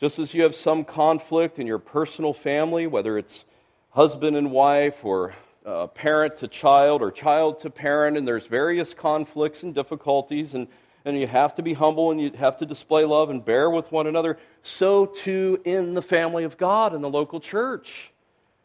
Just 0.00 0.18
as 0.18 0.32
you 0.32 0.42
have 0.44 0.54
some 0.54 0.84
conflict 0.84 1.58
in 1.58 1.66
your 1.66 1.78
personal 1.78 2.32
family, 2.32 2.86
whether 2.86 3.18
it's 3.18 3.44
husband 3.90 4.36
and 4.36 4.50
wife 4.50 5.04
or 5.04 5.34
uh, 5.66 5.88
parent 5.88 6.38
to 6.38 6.48
child 6.48 7.02
or 7.02 7.10
child 7.10 7.58
to 7.60 7.70
parent, 7.70 8.16
and 8.16 8.26
there's 8.26 8.46
various 8.46 8.94
conflicts 8.94 9.62
and 9.62 9.74
difficulties, 9.74 10.54
and, 10.54 10.68
and 11.04 11.20
you 11.20 11.26
have 11.26 11.54
to 11.56 11.62
be 11.62 11.74
humble 11.74 12.10
and 12.10 12.20
you 12.20 12.30
have 12.30 12.56
to 12.58 12.66
display 12.66 13.04
love 13.04 13.28
and 13.30 13.44
bear 13.44 13.68
with 13.68 13.92
one 13.92 14.06
another. 14.06 14.38
So, 14.62 15.06
too, 15.06 15.60
in 15.64 15.94
the 15.94 16.02
family 16.02 16.44
of 16.44 16.56
God 16.56 16.94
in 16.94 17.02
the 17.02 17.10
local 17.10 17.40
church. 17.40 18.10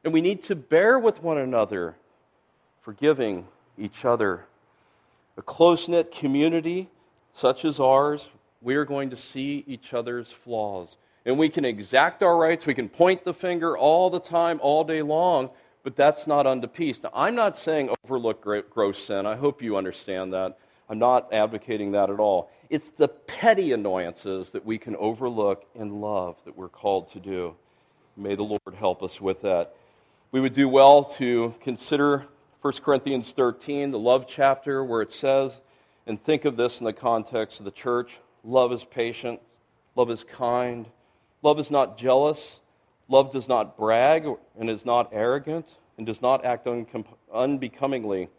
And 0.04 0.13
we 0.13 0.21
need 0.21 0.43
to 0.43 0.56
bear 0.56 1.00
with 1.00 1.21
one 1.24 1.38
another, 1.38 1.95
forgiving 2.86 3.48
each 3.80 4.06
other. 4.06 4.45
A 5.38 5.41
close 5.41 5.88
knit 5.88 6.12
community 6.12 6.88
such 7.36 7.65
as 7.65 7.80
ours, 7.80 8.30
we 8.62 8.76
are 8.76 8.86
going 8.86 9.10
to 9.10 9.17
see 9.17 9.65
each 9.67 9.91
other's 9.93 10.32
flaws 10.32 10.95
and 11.26 11.39
we 11.39 11.50
can 11.50 11.65
exact 11.65 12.21
our 12.21 12.38
rights. 12.38 12.67
We 12.67 12.76
can 12.76 12.88
point 12.88 13.24
the 13.26 13.34
finger 13.34 13.76
all 13.76 14.12
the 14.12 14.19
time, 14.19 14.60
all 14.62 14.84
day 14.84 15.02
long, 15.02 15.50
but 15.84 15.95
that's 15.95 16.28
not 16.28 16.45
unto 16.45 16.67
peace. 16.67 17.02
Now, 17.02 17.10
I'm 17.15 17.34
not 17.34 17.58
saying 17.58 17.89
overlook 18.04 18.45
gross 18.69 19.04
sin. 19.04 19.26
I 19.26 19.36
hope 19.36 19.63
you 19.63 19.76
understand 19.76 20.34
that. 20.34 20.60
I'm 20.88 21.00
not 21.00 21.34
advocating 21.34 21.93
that 21.93 22.12
at 22.12 22.19
all. 22.19 22.52
It's 22.69 22.89
the 22.89 23.08
petty 23.08 23.71
annoyances 23.71 24.52
that 24.52 24.63
we 24.63 24.78
can 24.78 24.95
overlook 24.98 25.65
in 25.74 26.02
love 26.02 26.36
that 26.45 26.56
we're 26.56 26.69
called 26.69 27.12
to 27.13 27.19
do. 27.19 27.56
May 28.15 28.36
the 28.36 28.43
Lord 28.43 28.76
help 28.78 29.02
us 29.02 29.19
with 29.19 29.41
that. 29.41 29.74
We 30.32 30.39
would 30.39 30.54
do 30.54 30.69
well 30.69 31.04
to 31.15 31.56
consider 31.62 32.28
1 32.65 32.73
Corinthians 32.84 33.32
13, 33.32 33.91
the 33.91 33.99
love 33.99 34.25
chapter, 34.28 34.84
where 34.84 35.04
it 35.04 35.12
says, 35.12 35.60
and 36.08 36.23
think 36.23 36.45
of 36.45 36.58
this 36.58 36.80
in 36.80 36.86
the 36.86 36.93
context 36.93 37.60
of 37.60 37.65
the 37.65 37.71
church 37.71 38.13
love 38.43 38.73
is 38.73 38.84
patient, 38.84 39.39
love 39.95 40.10
is 40.10 40.23
kind, 40.23 40.88
Love 41.45 41.60
is 41.60 41.69
not 41.69 41.95
jealous. 41.95 42.60
Love 43.08 43.32
does 43.32 43.47
not 43.47 43.78
brag 43.78 44.28
and 44.60 44.67
is 44.67 44.84
not 44.84 45.10
arrogant 45.12 45.67
and 45.95 46.08
does 46.08 46.19
not 46.19 46.43
act 46.43 46.67
unbecomingly. 47.32 48.30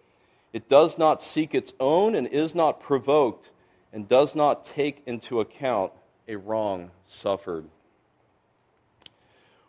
It 0.52 0.68
does 0.68 0.98
not 0.98 1.22
seek 1.22 1.54
its 1.54 1.72
own 1.78 2.16
and 2.16 2.26
is 2.26 2.52
not 2.52 2.80
provoked 2.80 3.52
and 3.92 4.08
does 4.08 4.34
not 4.34 4.66
take 4.66 5.04
into 5.06 5.38
account 5.38 5.92
a 6.26 6.34
wrong 6.34 6.90
suffered. 7.06 7.66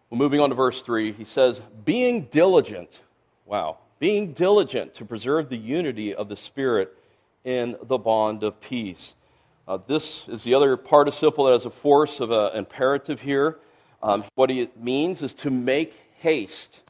Well, 0.10 0.18
moving 0.18 0.40
on 0.40 0.50
to 0.50 0.56
verse 0.56 0.82
3, 0.82 1.12
he 1.12 1.26
says, 1.26 1.62
Being 1.86 2.22
diligent, 2.22 3.02
wow, 3.46 3.78
being 4.00 4.34
diligent 4.34 4.94
to 4.96 5.06
preserve 5.06 5.50
the 5.50 5.58
unity 5.58 6.14
of 6.14 6.30
the 6.30 6.38
Spirit 6.38 6.96
in 7.44 7.76
the 7.84 7.98
bond 7.98 8.44
of 8.44 8.60
peace. 8.62 9.14
Uh, 9.68 9.78
this 9.88 10.26
is 10.28 10.44
the 10.44 10.54
other 10.54 10.78
participle 10.78 11.46
that 11.46 11.54
has 11.54 11.66
a 11.66 11.70
force 11.70 12.20
of 12.20 12.32
an 12.32 12.56
imperative 12.56 13.22
here. 13.22 13.58
Um, 14.02 14.24
what 14.36 14.52
it 14.52 14.82
means 14.82 15.22
is 15.22 15.34
to 15.36 15.50
make 15.50 15.94
haste. 16.20 16.82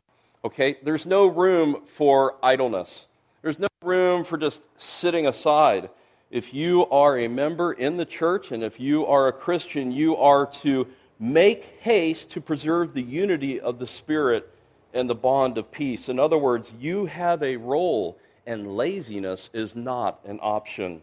Okay? 0.44 0.78
There's 0.84 1.06
no 1.06 1.28
room 1.28 1.84
for 1.88 2.36
idleness, 2.44 3.08
there's 3.42 3.60
no 3.60 3.68
room 3.82 4.24
for 4.24 4.38
just 4.38 4.62
sitting 4.78 5.28
aside. 5.28 5.90
If 6.30 6.54
you 6.54 6.86
are 6.88 7.18
a 7.18 7.30
member 7.30 7.72
in 7.72 7.96
the 7.96 8.06
church 8.06 8.52
and 8.52 8.62
if 8.62 8.82
you 8.82 9.06
are 9.06 9.30
a 9.30 9.32
Christian, 9.32 9.94
you 9.94 10.18
are 10.18 10.46
to 10.62 10.86
make 11.20 11.64
haste 11.80 12.32
to 12.32 12.42
preserve 12.42 12.94
the 12.94 13.02
unity 13.02 13.62
of 13.62 13.80
the 13.80 13.88
Spirit 13.88 14.54
and 14.98 15.10
the 15.10 15.16
bond 15.16 15.58
of 15.58 15.72
peace. 15.72 16.10
In 16.10 16.20
other 16.20 16.38
words, 16.38 16.72
you 16.80 17.06
have 17.06 17.44
a 17.44 17.58
role, 17.58 18.18
and 18.46 18.76
laziness 18.76 19.50
is 19.54 19.76
not 19.76 20.20
an 20.26 20.40
option. 20.42 21.02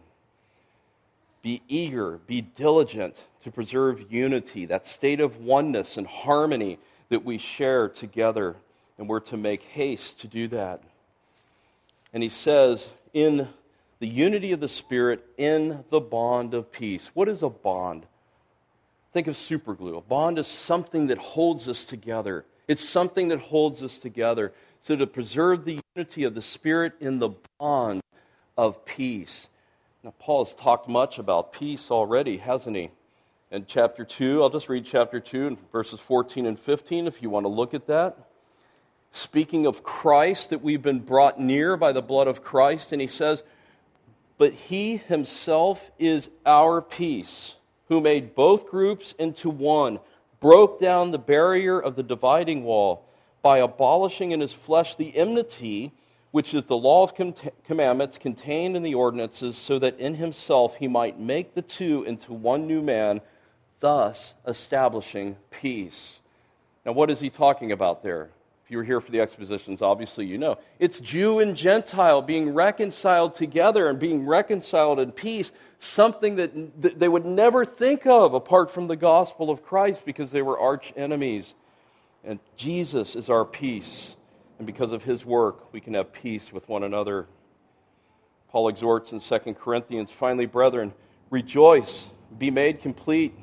Be 1.41 1.61
eager, 1.67 2.19
be 2.27 2.41
diligent 2.41 3.15
to 3.43 3.51
preserve 3.51 4.11
unity, 4.11 4.65
that 4.65 4.85
state 4.85 5.21
of 5.21 5.37
oneness 5.37 5.97
and 5.97 6.07
harmony 6.07 6.79
that 7.09 7.23
we 7.23 7.37
share 7.37 7.87
together. 7.87 8.55
And 8.97 9.09
we're 9.09 9.19
to 9.21 9.37
make 9.37 9.61
haste 9.61 10.21
to 10.21 10.27
do 10.27 10.47
that. 10.49 10.81
And 12.13 12.23
he 12.23 12.29
says, 12.29 12.87
in 13.13 13.47
the 13.99 14.07
unity 14.07 14.51
of 14.53 14.59
the 14.59 14.69
Spirit, 14.69 15.25
in 15.37 15.83
the 15.89 15.99
bond 15.99 16.53
of 16.53 16.71
peace. 16.71 17.09
What 17.13 17.27
is 17.27 17.43
a 17.43 17.49
bond? 17.49 18.05
Think 19.13 19.27
of 19.27 19.35
superglue. 19.35 19.97
A 19.97 20.01
bond 20.01 20.39
is 20.39 20.47
something 20.47 21.07
that 21.07 21.17
holds 21.17 21.67
us 21.67 21.85
together. 21.85 22.45
It's 22.67 22.87
something 22.87 23.27
that 23.29 23.39
holds 23.39 23.83
us 23.83 23.99
together. 23.99 24.53
So 24.79 24.95
to 24.95 25.07
preserve 25.07 25.65
the 25.65 25.79
unity 25.95 26.23
of 26.23 26.35
the 26.35 26.41
Spirit 26.41 26.93
in 26.99 27.19
the 27.19 27.31
bond 27.59 28.01
of 28.57 28.85
peace. 28.85 29.47
Now, 30.03 30.13
Paul 30.19 30.45
has 30.45 30.53
talked 30.53 30.87
much 30.87 31.17
about 31.17 31.53
peace 31.53 31.89
already, 31.89 32.37
hasn't 32.37 32.75
he? 32.75 32.91
In 33.51 33.65
chapter 33.67 34.05
2, 34.05 34.43
I'll 34.43 34.49
just 34.49 34.69
read 34.69 34.85
chapter 34.85 35.19
2, 35.19 35.57
verses 35.71 35.99
14 35.99 36.45
and 36.45 36.59
15, 36.59 37.07
if 37.07 37.21
you 37.21 37.29
want 37.29 37.45
to 37.45 37.49
look 37.49 37.73
at 37.73 37.87
that. 37.87 38.17
Speaking 39.11 39.65
of 39.65 39.81
Christ, 39.81 40.49
that 40.49 40.61
we've 40.61 40.81
been 40.81 40.99
brought 40.99 41.39
near 41.39 41.77
by 41.77 41.91
the 41.91 42.01
blood 42.01 42.27
of 42.27 42.43
Christ, 42.43 42.91
and 42.91 43.01
he 43.01 43.07
says, 43.07 43.43
But 44.37 44.53
he 44.53 44.97
himself 44.97 45.89
is 45.97 46.29
our 46.45 46.81
peace, 46.81 47.53
who 47.87 48.01
made 48.01 48.35
both 48.35 48.67
groups 48.67 49.13
into 49.17 49.49
one, 49.49 49.99
broke 50.39 50.79
down 50.79 51.11
the 51.11 51.17
barrier 51.17 51.79
of 51.79 51.95
the 51.95 52.03
dividing 52.03 52.63
wall 52.63 53.05
by 53.41 53.59
abolishing 53.59 54.31
in 54.31 54.39
his 54.39 54.53
flesh 54.53 54.95
the 54.95 55.15
enmity 55.15 55.91
which 56.35 56.53
is 56.53 56.65
the 56.65 56.75
law 56.75 57.01
of 57.01 57.13
commandments 57.63 58.17
contained 58.17 58.75
in 58.75 58.83
the 58.83 58.93
ordinances, 58.93 59.55
so 59.55 59.79
that 59.79 59.97
in 59.97 60.15
himself 60.15 60.75
he 60.75 60.85
might 60.85 61.17
make 61.17 61.53
the 61.53 61.61
two 61.61 62.03
into 62.03 62.33
one 62.33 62.67
new 62.67 62.81
man, 62.81 63.21
thus 63.79 64.33
establishing 64.45 65.37
peace. 65.49 66.19
Now, 66.85 66.91
what 66.91 67.09
is 67.09 67.21
he 67.21 67.29
talking 67.29 67.71
about 67.71 68.03
there? 68.03 68.31
If 68.65 68.71
you 68.71 68.77
were 68.79 68.83
here 68.83 68.99
for 68.99 69.11
the 69.11 69.21
expositions, 69.21 69.83
obviously 69.83 70.25
you 70.25 70.39
know. 70.39 70.57
It's 70.79 70.99
Jew 70.99 71.37
and 71.37 71.55
Gentile 71.55 72.23
being 72.23 72.51
reconciled 72.51 73.35
together 73.35 73.87
and 73.87 73.99
being 73.99 74.25
reconciled 74.25 74.99
in 74.99 75.11
peace, 75.11 75.51
something 75.77 76.37
that 76.37 76.99
they 76.99 77.07
would 77.07 77.25
never 77.25 77.63
think 77.63 78.07
of 78.07 78.33
apart 78.33 78.71
from 78.71 78.87
the 78.87 78.95
gospel 78.95 79.51
of 79.51 79.63
Christ 79.63 80.03
because 80.03 80.31
they 80.31 80.41
were 80.41 80.57
arch 80.57 80.91
enemies. 80.97 81.53
And 82.23 82.39
Jesus 82.57 83.15
is 83.15 83.29
our 83.29 83.45
peace. 83.45 84.15
And 84.57 84.65
because 84.65 84.91
of 84.91 85.03
his 85.03 85.23
work, 85.23 85.71
we 85.71 85.79
can 85.79 85.93
have 85.93 86.11
peace 86.11 86.51
with 86.51 86.67
one 86.67 86.81
another. 86.81 87.27
Paul 88.49 88.69
exhorts 88.69 89.11
in 89.11 89.19
2 89.19 89.53
Corinthians 89.53 90.09
finally, 90.09 90.47
brethren, 90.47 90.91
rejoice, 91.29 92.05
be 92.39 92.49
made 92.49 92.81
complete, 92.81 93.35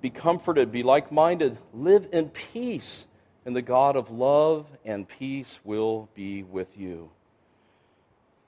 be 0.00 0.10
comforted, 0.10 0.72
be 0.72 0.82
like 0.82 1.12
minded, 1.12 1.56
live 1.72 2.08
in 2.10 2.30
peace, 2.30 3.06
and 3.46 3.54
the 3.54 3.62
God 3.62 3.94
of 3.94 4.10
love 4.10 4.66
and 4.84 5.08
peace 5.08 5.60
will 5.64 6.08
be 6.14 6.42
with 6.42 6.76
you. 6.76 7.08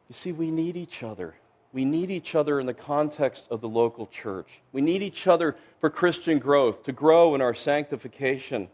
You 0.08 0.14
see, 0.14 0.32
we 0.32 0.50
need 0.50 0.76
each 0.76 1.04
other. 1.04 1.36
We 1.72 1.84
need 1.84 2.10
each 2.10 2.34
other 2.34 2.58
in 2.58 2.66
the 2.66 2.74
context 2.74 3.44
of 3.48 3.60
the 3.60 3.68
local 3.68 4.08
church. 4.08 4.48
We 4.72 4.80
need 4.80 5.02
each 5.02 5.28
other 5.28 5.54
for 5.80 5.88
Christian 5.88 6.40
growth, 6.40 6.82
to 6.84 6.92
grow 6.92 7.36
in 7.36 7.40
our 7.40 7.54
sanctification, 7.54 8.68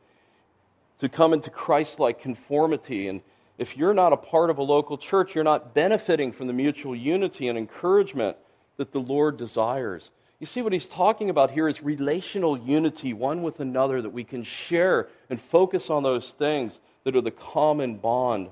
to 0.99 1.11
come 1.11 1.35
into 1.35 1.51
Christ 1.51 2.01
like 2.01 2.21
conformity. 2.21 3.09
And 3.09 3.21
if 3.59 3.77
you're 3.77 3.93
not 3.93 4.15
a 4.15 4.17
part 4.17 4.49
of 4.49 4.57
a 4.57 4.63
local 4.63 4.97
church, 4.97 5.35
you're 5.35 5.45
not 5.45 5.75
benefiting 5.75 6.33
from 6.33 6.47
the 6.47 6.53
mutual 6.55 6.97
unity 6.97 7.49
and 7.49 7.59
encouragement 7.59 8.39
that 8.79 8.93
the 8.93 9.01
Lord 9.01 9.37
desires. 9.37 10.11
You 10.41 10.47
see, 10.47 10.63
what 10.63 10.73
he's 10.73 10.87
talking 10.87 11.31
about 11.31 11.51
here 11.51 11.69
is 11.69 11.83
relational 11.83 12.59
unity, 12.59 13.13
one 13.13 13.43
with 13.43 13.61
another, 13.61 14.03
that 14.03 14.11
we 14.11 14.25
can 14.25 14.45
share 14.45 15.09
and 15.31 15.41
focus 15.41 15.91
on 15.91 16.03
those 16.03 16.31
things 16.31 16.79
that 17.05 17.17
are 17.17 17.21
the 17.21 17.31
common 17.31 17.97
bond 17.97 18.51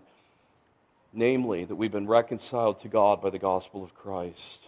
namely, 1.13 1.65
that 1.65 1.75
we've 1.75 1.93
been 1.93 2.07
reconciled 2.07 2.81
to 2.81 2.89
God 2.89 3.21
by 3.21 3.31
the 3.31 3.39
gospel 3.39 3.85
of 3.85 3.95
Christ. 3.95 4.61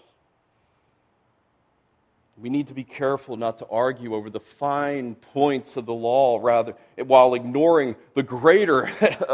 We 2.36 2.50
need 2.50 2.66
to 2.68 2.74
be 2.74 2.84
careful 2.84 3.36
not 3.36 3.58
to 3.58 3.66
argue 3.66 4.14
over 4.14 4.28
the 4.28 4.40
fine 4.40 5.14
points 5.14 5.76
of 5.76 5.86
the 5.86 5.94
law, 5.94 6.40
rather, 6.42 6.74
while 6.96 7.34
ignoring 7.34 7.94
the 8.14 8.24
greater 8.24 8.90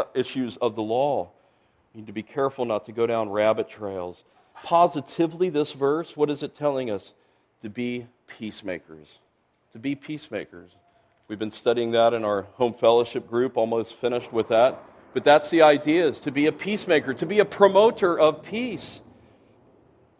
issues 0.13 0.57
of 0.57 0.75
the 0.75 0.83
law. 0.83 1.29
We 1.93 2.01
need 2.01 2.07
to 2.07 2.13
be 2.13 2.23
careful 2.23 2.65
not 2.65 2.85
to 2.85 2.91
go 2.91 3.07
down 3.07 3.29
rabbit 3.29 3.69
trails. 3.69 4.23
Positively, 4.63 5.49
this 5.49 5.73
verse, 5.73 6.15
what 6.15 6.29
is 6.29 6.43
it 6.43 6.55
telling 6.55 6.91
us? 6.91 7.11
To 7.61 7.69
be 7.69 8.07
peacemakers. 8.27 9.07
To 9.73 9.79
be 9.79 9.95
peacemakers. 9.95 10.71
We've 11.27 11.39
been 11.39 11.51
studying 11.51 11.91
that 11.91 12.13
in 12.13 12.25
our 12.25 12.43
home 12.53 12.73
fellowship 12.73 13.29
group, 13.29 13.55
almost 13.55 13.95
finished 13.95 14.33
with 14.33 14.49
that. 14.49 14.83
But 15.13 15.23
that's 15.23 15.49
the 15.49 15.61
idea 15.61 16.05
is 16.07 16.19
to 16.21 16.31
be 16.31 16.47
a 16.47 16.51
peacemaker, 16.51 17.13
to 17.13 17.25
be 17.25 17.39
a 17.39 17.45
promoter 17.45 18.19
of 18.19 18.43
peace. 18.43 19.01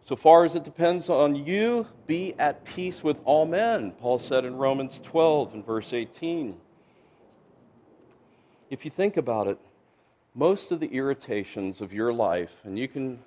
So 0.04 0.16
far 0.16 0.44
as 0.44 0.54
it 0.54 0.64
depends 0.64 1.08
on 1.08 1.36
you, 1.36 1.86
be 2.06 2.34
at 2.38 2.64
peace 2.64 3.02
with 3.02 3.20
all 3.24 3.46
men, 3.46 3.92
Paul 3.92 4.18
said 4.18 4.44
in 4.44 4.56
Romans 4.56 5.00
12 5.04 5.54
and 5.54 5.66
verse 5.66 5.92
18. 5.92 6.56
If 8.68 8.84
you 8.84 8.90
think 8.90 9.16
about 9.16 9.46
it, 9.46 9.58
most 10.34 10.72
of 10.72 10.80
the 10.80 10.88
irritations 10.88 11.80
of 11.80 11.92
your 11.92 12.12
life, 12.12 12.52
and 12.64 12.78
you 12.78 12.88
can 12.88 13.20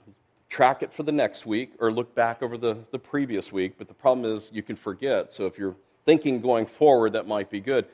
track 0.49 0.83
it 0.83 0.93
for 0.93 1.03
the 1.03 1.11
next 1.11 1.45
week 1.45 1.73
or 1.79 1.91
look 1.91 2.13
back 2.15 2.41
over 2.41 2.57
the, 2.57 2.77
the 2.91 2.99
previous 2.99 3.51
week, 3.51 3.75
but 3.77 3.87
the 3.87 3.93
problem 3.93 4.25
is 4.25 4.49
you 4.51 4.63
can 4.63 4.75
forget. 4.75 5.33
So 5.33 5.45
if 5.45 5.57
you're 5.57 5.75
thinking 6.05 6.41
going 6.41 6.65
forward, 6.65 7.13
that 7.13 7.27
might 7.27 7.49
be 7.49 7.59
good. 7.59 7.85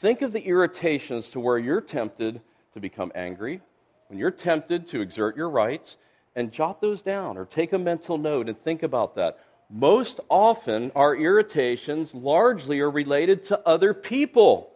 Think 0.00 0.22
of 0.22 0.32
the 0.32 0.44
irritations 0.44 1.28
to 1.30 1.40
where 1.40 1.58
you're 1.58 1.80
tempted 1.80 2.40
to 2.74 2.80
become 2.80 3.12
angry, 3.14 3.60
when 4.08 4.18
you're 4.18 4.30
tempted 4.30 4.86
to 4.88 5.00
exert 5.00 5.36
your 5.36 5.48
rights, 5.48 5.96
and 6.36 6.50
jot 6.52 6.80
those 6.80 7.00
down 7.00 7.38
or 7.38 7.44
take 7.44 7.72
a 7.72 7.78
mental 7.78 8.18
note 8.18 8.48
and 8.48 8.58
think 8.64 8.82
about 8.82 9.14
that. 9.14 9.38
Most 9.70 10.20
often, 10.28 10.90
our 10.94 11.16
irritations 11.16 12.14
largely 12.14 12.80
are 12.80 12.90
related 12.90 13.44
to 13.46 13.66
other 13.66 13.94
people. 13.94 14.70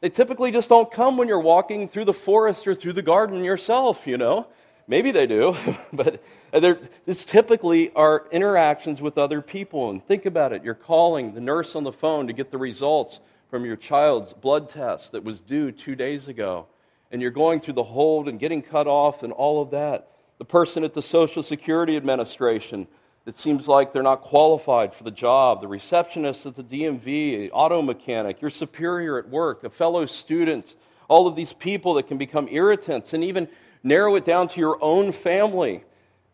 They 0.00 0.08
typically 0.08 0.50
just 0.50 0.68
don't 0.68 0.90
come 0.90 1.16
when 1.16 1.28
you're 1.28 1.40
walking 1.40 1.88
through 1.88 2.06
the 2.06 2.14
forest 2.14 2.66
or 2.66 2.74
through 2.74 2.94
the 2.94 3.02
garden 3.02 3.44
yourself, 3.44 4.06
you 4.06 4.16
know. 4.16 4.46
Maybe 4.88 5.12
they 5.12 5.26
do, 5.26 5.54
but 5.92 6.22
it's 6.52 7.24
typically 7.24 7.92
our 7.94 8.26
interactions 8.32 9.00
with 9.00 9.18
other 9.18 9.40
people. 9.40 9.90
And 9.90 10.04
think 10.04 10.26
about 10.26 10.52
it 10.52 10.64
you're 10.64 10.74
calling 10.74 11.34
the 11.34 11.40
nurse 11.40 11.76
on 11.76 11.84
the 11.84 11.92
phone 11.92 12.26
to 12.26 12.32
get 12.32 12.50
the 12.50 12.58
results 12.58 13.20
from 13.50 13.64
your 13.64 13.76
child's 13.76 14.32
blood 14.32 14.68
test 14.68 15.12
that 15.12 15.22
was 15.22 15.40
due 15.40 15.70
two 15.70 15.94
days 15.94 16.26
ago 16.26 16.66
and 17.10 17.22
you're 17.22 17.30
going 17.30 17.60
through 17.60 17.74
the 17.74 17.84
hold 17.84 18.28
and 18.28 18.38
getting 18.38 18.60
cut 18.60 18.86
off 18.86 19.22
and 19.22 19.32
all 19.32 19.62
of 19.62 19.70
that. 19.70 20.08
The 20.38 20.44
person 20.44 20.84
at 20.84 20.92
the 20.92 21.02
Social 21.02 21.42
Security 21.42 21.96
Administration 21.96 22.86
it 23.28 23.36
seems 23.36 23.68
like 23.68 23.92
they're 23.92 24.02
not 24.02 24.22
qualified 24.22 24.94
for 24.94 25.04
the 25.04 25.10
job, 25.10 25.60
the 25.60 25.68
receptionist 25.68 26.46
at 26.46 26.56
the 26.56 26.64
DMV, 26.64 27.50
auto 27.52 27.82
mechanic, 27.82 28.40
your 28.40 28.50
superior 28.50 29.18
at 29.18 29.28
work, 29.28 29.64
a 29.64 29.68
fellow 29.68 30.06
student, 30.06 30.74
all 31.08 31.26
of 31.26 31.36
these 31.36 31.52
people 31.52 31.92
that 31.94 32.08
can 32.08 32.16
become 32.16 32.48
irritants, 32.50 33.12
and 33.12 33.22
even 33.22 33.46
narrow 33.88 34.14
it 34.14 34.24
down 34.24 34.48
to 34.48 34.60
your 34.60 34.78
own 34.82 35.12
family. 35.12 35.84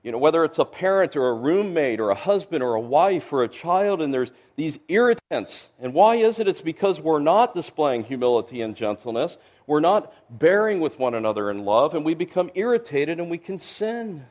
You 0.03 0.13
know, 0.13 0.19
whether 0.19 0.45
it's 0.45 0.59
a 0.59 0.67
parent 0.67 1.17
or 1.17 1.29
a 1.29 1.35
roommate 1.35 1.99
or 1.99 2.11
a 2.11 2.15
husband 2.15 2.63
or 2.63 2.75
a 2.75 2.81
wife 2.81 3.33
or 3.33 3.43
a 3.43 3.49
child, 3.49 4.03
and 4.03 4.13
there's 4.13 4.31
these 4.55 4.79
irritants. 4.89 5.71
And 5.81 5.95
why 5.95 6.17
is 6.17 6.39
it? 6.39 6.47
It's 6.47 6.61
because 6.61 7.01
we're 7.01 7.21
not 7.21 7.55
displaying 7.55 8.05
humility 8.05 8.61
and 8.61 8.77
gentleness. 8.77 9.39
We're 9.67 9.81
not 9.81 10.13
bearing 10.29 10.81
with 10.81 10.99
one 10.99 11.15
another 11.15 11.51
in 11.51 11.65
love, 11.65 11.95
and 11.95 12.05
we 12.05 12.15
become 12.15 12.51
irritated 12.55 13.19
and 13.19 13.31
we 13.31 13.39
can 13.39 13.59
sin. 13.59 14.27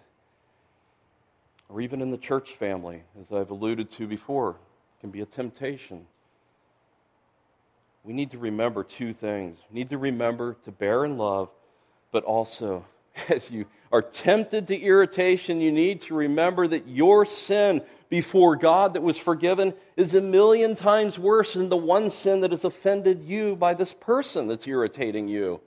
Or 1.70 1.82
even 1.82 2.02
in 2.04 2.12
the 2.12 2.20
church 2.20 2.52
family, 2.52 3.02
as 3.20 3.32
I've 3.32 3.50
alluded 3.50 3.90
to 3.94 4.06
before, 4.06 4.58
can 5.02 5.10
be 5.10 5.22
a 5.22 5.26
temptation. 5.26 6.06
We 8.04 8.14
need 8.14 8.30
to 8.32 8.38
remember 8.38 8.84
two 8.84 9.14
things. 9.14 9.58
We 9.72 9.80
need 9.80 9.90
to 9.90 9.98
remember 9.98 10.56
to 10.66 10.72
bear 10.72 11.04
in 11.04 11.18
love, 11.18 11.50
but 12.12 12.24
also, 12.26 12.86
as 13.30 13.50
you 13.50 13.66
are 13.92 14.02
tempted 14.02 14.68
to 14.68 14.80
irritation, 14.80 15.62
you 15.62 15.72
need 15.72 16.02
to 16.02 16.16
remember 16.16 16.68
that 16.68 16.88
your 16.88 17.26
sin 17.26 17.82
before 18.10 18.56
God 18.56 18.94
that 18.94 19.02
was 19.02 19.18
forgiven 19.18 19.74
is 19.98 20.14
a 20.14 20.22
million 20.22 20.76
times 20.76 21.18
worse 21.18 21.54
than 21.54 21.70
the 21.70 21.78
one 21.78 22.10
sin 22.10 22.42
that 22.42 22.52
has 22.52 22.64
offended 22.64 23.24
you 23.24 23.56
by 23.56 23.74
this 23.74 23.94
person 23.94 24.48
that's 24.48 24.68
irritating 24.68 25.28
you. 25.28 25.62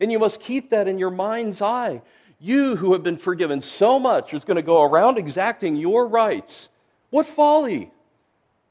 And 0.00 0.10
you 0.10 0.18
must 0.18 0.40
keep 0.40 0.70
that 0.70 0.88
in 0.88 0.98
your 0.98 1.10
mind's 1.10 1.60
eye. 1.60 2.00
You 2.38 2.76
who 2.76 2.94
have 2.94 3.02
been 3.02 3.18
forgiven 3.18 3.60
so 3.60 3.98
much 3.98 4.32
is 4.32 4.44
going 4.44 4.56
to 4.56 4.62
go 4.62 4.82
around 4.82 5.18
exacting 5.18 5.76
your 5.76 6.06
rights. 6.06 6.68
What 7.10 7.26
folly! 7.26 7.90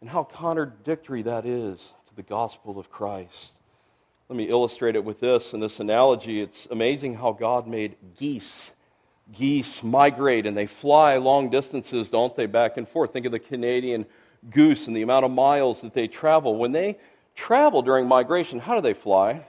And 0.01 0.09
how 0.09 0.23
contradictory 0.23 1.21
that 1.23 1.45
is 1.45 1.89
to 2.07 2.15
the 2.15 2.23
gospel 2.23 2.79
of 2.79 2.89
Christ. 2.89 3.51
Let 4.29 4.37
me 4.37 4.47
illustrate 4.47 4.95
it 4.95 5.03
with 5.03 5.19
this 5.19 5.53
in 5.53 5.59
this 5.59 5.79
analogy. 5.79 6.39
It's 6.39 6.67
amazing 6.69 7.15
how 7.15 7.31
God 7.31 7.65
made 7.65 7.95
geese 8.15 8.71
geese 9.35 9.81
migrate 9.81 10.45
and 10.45 10.55
they 10.55 10.67
fly 10.67 11.17
long 11.17 11.49
distances, 11.49 12.09
don't 12.09 12.35
they, 12.35 12.45
back 12.45 12.77
and 12.77 12.87
forth. 12.87 13.11
Think 13.11 13.25
of 13.25 13.31
the 13.31 13.39
Canadian 13.39 14.05
goose 14.51 14.85
and 14.85 14.95
the 14.95 15.01
amount 15.01 15.25
of 15.25 15.31
miles 15.31 15.81
that 15.81 15.95
they 15.95 16.07
travel. 16.07 16.57
When 16.57 16.71
they 16.71 16.97
travel 17.35 17.81
during 17.81 18.07
migration, 18.07 18.59
how 18.59 18.75
do 18.75 18.81
they 18.81 18.93
fly? 18.93 19.47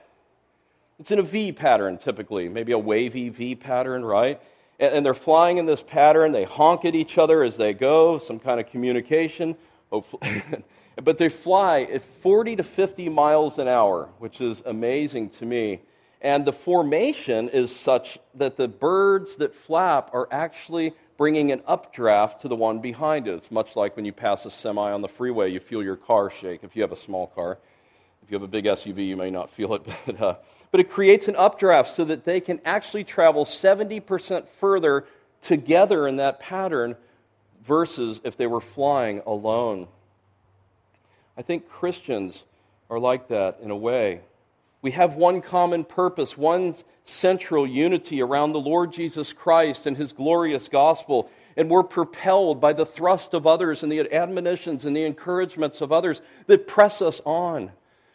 It's 0.99 1.11
in 1.11 1.19
a 1.19 1.23
V 1.23 1.51
pattern 1.51 1.99
typically, 1.99 2.49
maybe 2.49 2.71
a 2.71 2.79
wavy 2.79 3.29
V 3.29 3.53
pattern, 3.53 4.03
right? 4.03 4.41
And 4.79 5.05
they're 5.05 5.13
flying 5.13 5.57
in 5.57 5.67
this 5.67 5.83
pattern. 5.83 6.31
They 6.31 6.43
honk 6.43 6.85
at 6.85 6.95
each 6.95 7.19
other 7.19 7.43
as 7.43 7.55
they 7.55 7.75
go, 7.75 8.17
some 8.17 8.39
kind 8.39 8.59
of 8.59 8.67
communication. 8.67 9.55
but 11.03 11.17
they 11.17 11.29
fly 11.29 11.81
at 11.83 12.03
40 12.21 12.57
to 12.57 12.63
50 12.63 13.09
miles 13.09 13.57
an 13.57 13.67
hour, 13.67 14.09
which 14.19 14.41
is 14.41 14.61
amazing 14.65 15.29
to 15.31 15.45
me. 15.45 15.81
And 16.21 16.45
the 16.45 16.53
formation 16.53 17.49
is 17.49 17.75
such 17.75 18.19
that 18.35 18.55
the 18.55 18.67
birds 18.67 19.37
that 19.37 19.55
flap 19.55 20.11
are 20.13 20.27
actually 20.31 20.93
bringing 21.17 21.51
an 21.51 21.61
updraft 21.65 22.41
to 22.41 22.47
the 22.47 22.55
one 22.55 22.79
behind 22.79 23.27
it. 23.27 23.33
It's 23.33 23.51
much 23.51 23.75
like 23.75 23.95
when 23.95 24.05
you 24.05 24.11
pass 24.11 24.45
a 24.45 24.51
semi 24.51 24.91
on 24.91 25.01
the 25.01 25.07
freeway, 25.07 25.51
you 25.51 25.59
feel 25.59 25.83
your 25.83 25.95
car 25.95 26.31
shake 26.31 26.63
if 26.63 26.75
you 26.75 26.83
have 26.83 26.91
a 26.91 26.95
small 26.95 27.27
car. 27.27 27.57
If 28.23 28.29
you 28.29 28.35
have 28.35 28.43
a 28.43 28.47
big 28.47 28.65
SUV, 28.65 29.07
you 29.07 29.17
may 29.17 29.31
not 29.31 29.49
feel 29.49 29.73
it, 29.73 29.81
but, 30.05 30.21
uh, 30.21 30.35
but 30.69 30.79
it 30.79 30.91
creates 30.91 31.27
an 31.27 31.35
updraft 31.35 31.91
so 31.91 32.05
that 32.05 32.23
they 32.23 32.39
can 32.39 32.61
actually 32.65 33.03
travel 33.03 33.43
70% 33.43 34.47
further 34.47 35.05
together 35.41 36.07
in 36.07 36.17
that 36.17 36.39
pattern 36.39 36.95
versus 37.65 38.21
if 38.23 38.37
they 38.37 38.47
were 38.47 38.61
flying 38.61 39.21
alone. 39.25 39.87
I 41.41 41.43
think 41.43 41.67
Christians 41.67 42.43
are 42.87 42.99
like 42.99 43.29
that 43.29 43.61
in 43.63 43.71
a 43.71 43.75
way. 43.75 44.21
We 44.83 44.91
have 44.91 45.15
one 45.15 45.41
common 45.41 45.83
purpose, 45.83 46.37
one 46.37 46.75
central 47.03 47.65
unity 47.65 48.21
around 48.21 48.51
the 48.51 48.59
Lord 48.59 48.93
Jesus 48.93 49.33
Christ 49.33 49.87
and 49.87 49.97
his 49.97 50.13
glorious 50.13 50.67
gospel. 50.67 51.31
And 51.57 51.67
we're 51.67 51.81
propelled 51.81 52.61
by 52.61 52.73
the 52.73 52.85
thrust 52.85 53.33
of 53.33 53.47
others 53.47 53.81
and 53.81 53.91
the 53.91 54.13
admonitions 54.13 54.85
and 54.85 54.95
the 54.95 55.01
encouragements 55.01 55.81
of 55.81 55.91
others 55.91 56.21
that 56.45 56.67
press 56.67 57.01
us 57.01 57.19
on. 57.25 57.71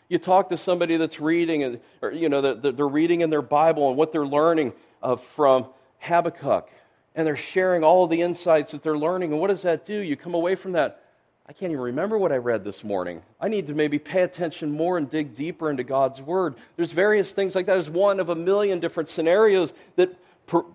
You 0.08 0.18
talk 0.18 0.50
to 0.50 0.56
somebody 0.56 0.96
that's 0.96 1.18
reading, 1.18 1.64
and, 1.64 1.80
or, 2.02 2.12
you 2.12 2.28
know, 2.28 2.40
they're 2.40 2.86
reading 2.86 3.22
in 3.22 3.30
their 3.30 3.42
Bible 3.42 3.88
and 3.88 3.96
what 3.96 4.12
they're 4.12 4.24
learning 4.24 4.72
uh, 5.02 5.16
from 5.16 5.66
Habakkuk, 5.98 6.70
and 7.16 7.26
they're 7.26 7.36
sharing 7.36 7.82
all 7.82 8.06
the 8.06 8.22
insights 8.22 8.70
that 8.70 8.84
they're 8.84 8.96
learning. 8.96 9.32
And 9.32 9.40
what 9.40 9.50
does 9.50 9.62
that 9.62 9.84
do? 9.84 9.98
You 9.98 10.14
come 10.14 10.34
away 10.34 10.54
from 10.54 10.70
that 10.72 11.02
I 11.49 11.53
can't 11.53 11.70
even 11.70 11.82
remember 11.82 12.18
what 12.18 12.32
I 12.32 12.38
read 12.38 12.64
this 12.64 12.82
morning. 12.82 13.22
I 13.40 13.47
need 13.47 13.68
to 13.68 13.74
maybe 13.74 14.01
pay 14.01 14.22
attention 14.22 14.72
more 14.72 14.99
and 14.99 15.09
dig 15.09 15.36
deeper 15.36 15.70
into 15.70 15.84
God's 15.84 16.20
Word. 16.20 16.57
There's 16.74 16.90
various 16.90 17.30
things 17.32 17.55
like 17.55 17.66
that. 17.66 17.74
There's 17.74 17.88
one 17.88 18.18
of 18.18 18.30
a 18.30 18.34
million 18.34 18.80
different 18.80 19.09
scenarios 19.09 19.72
that, 19.94 20.16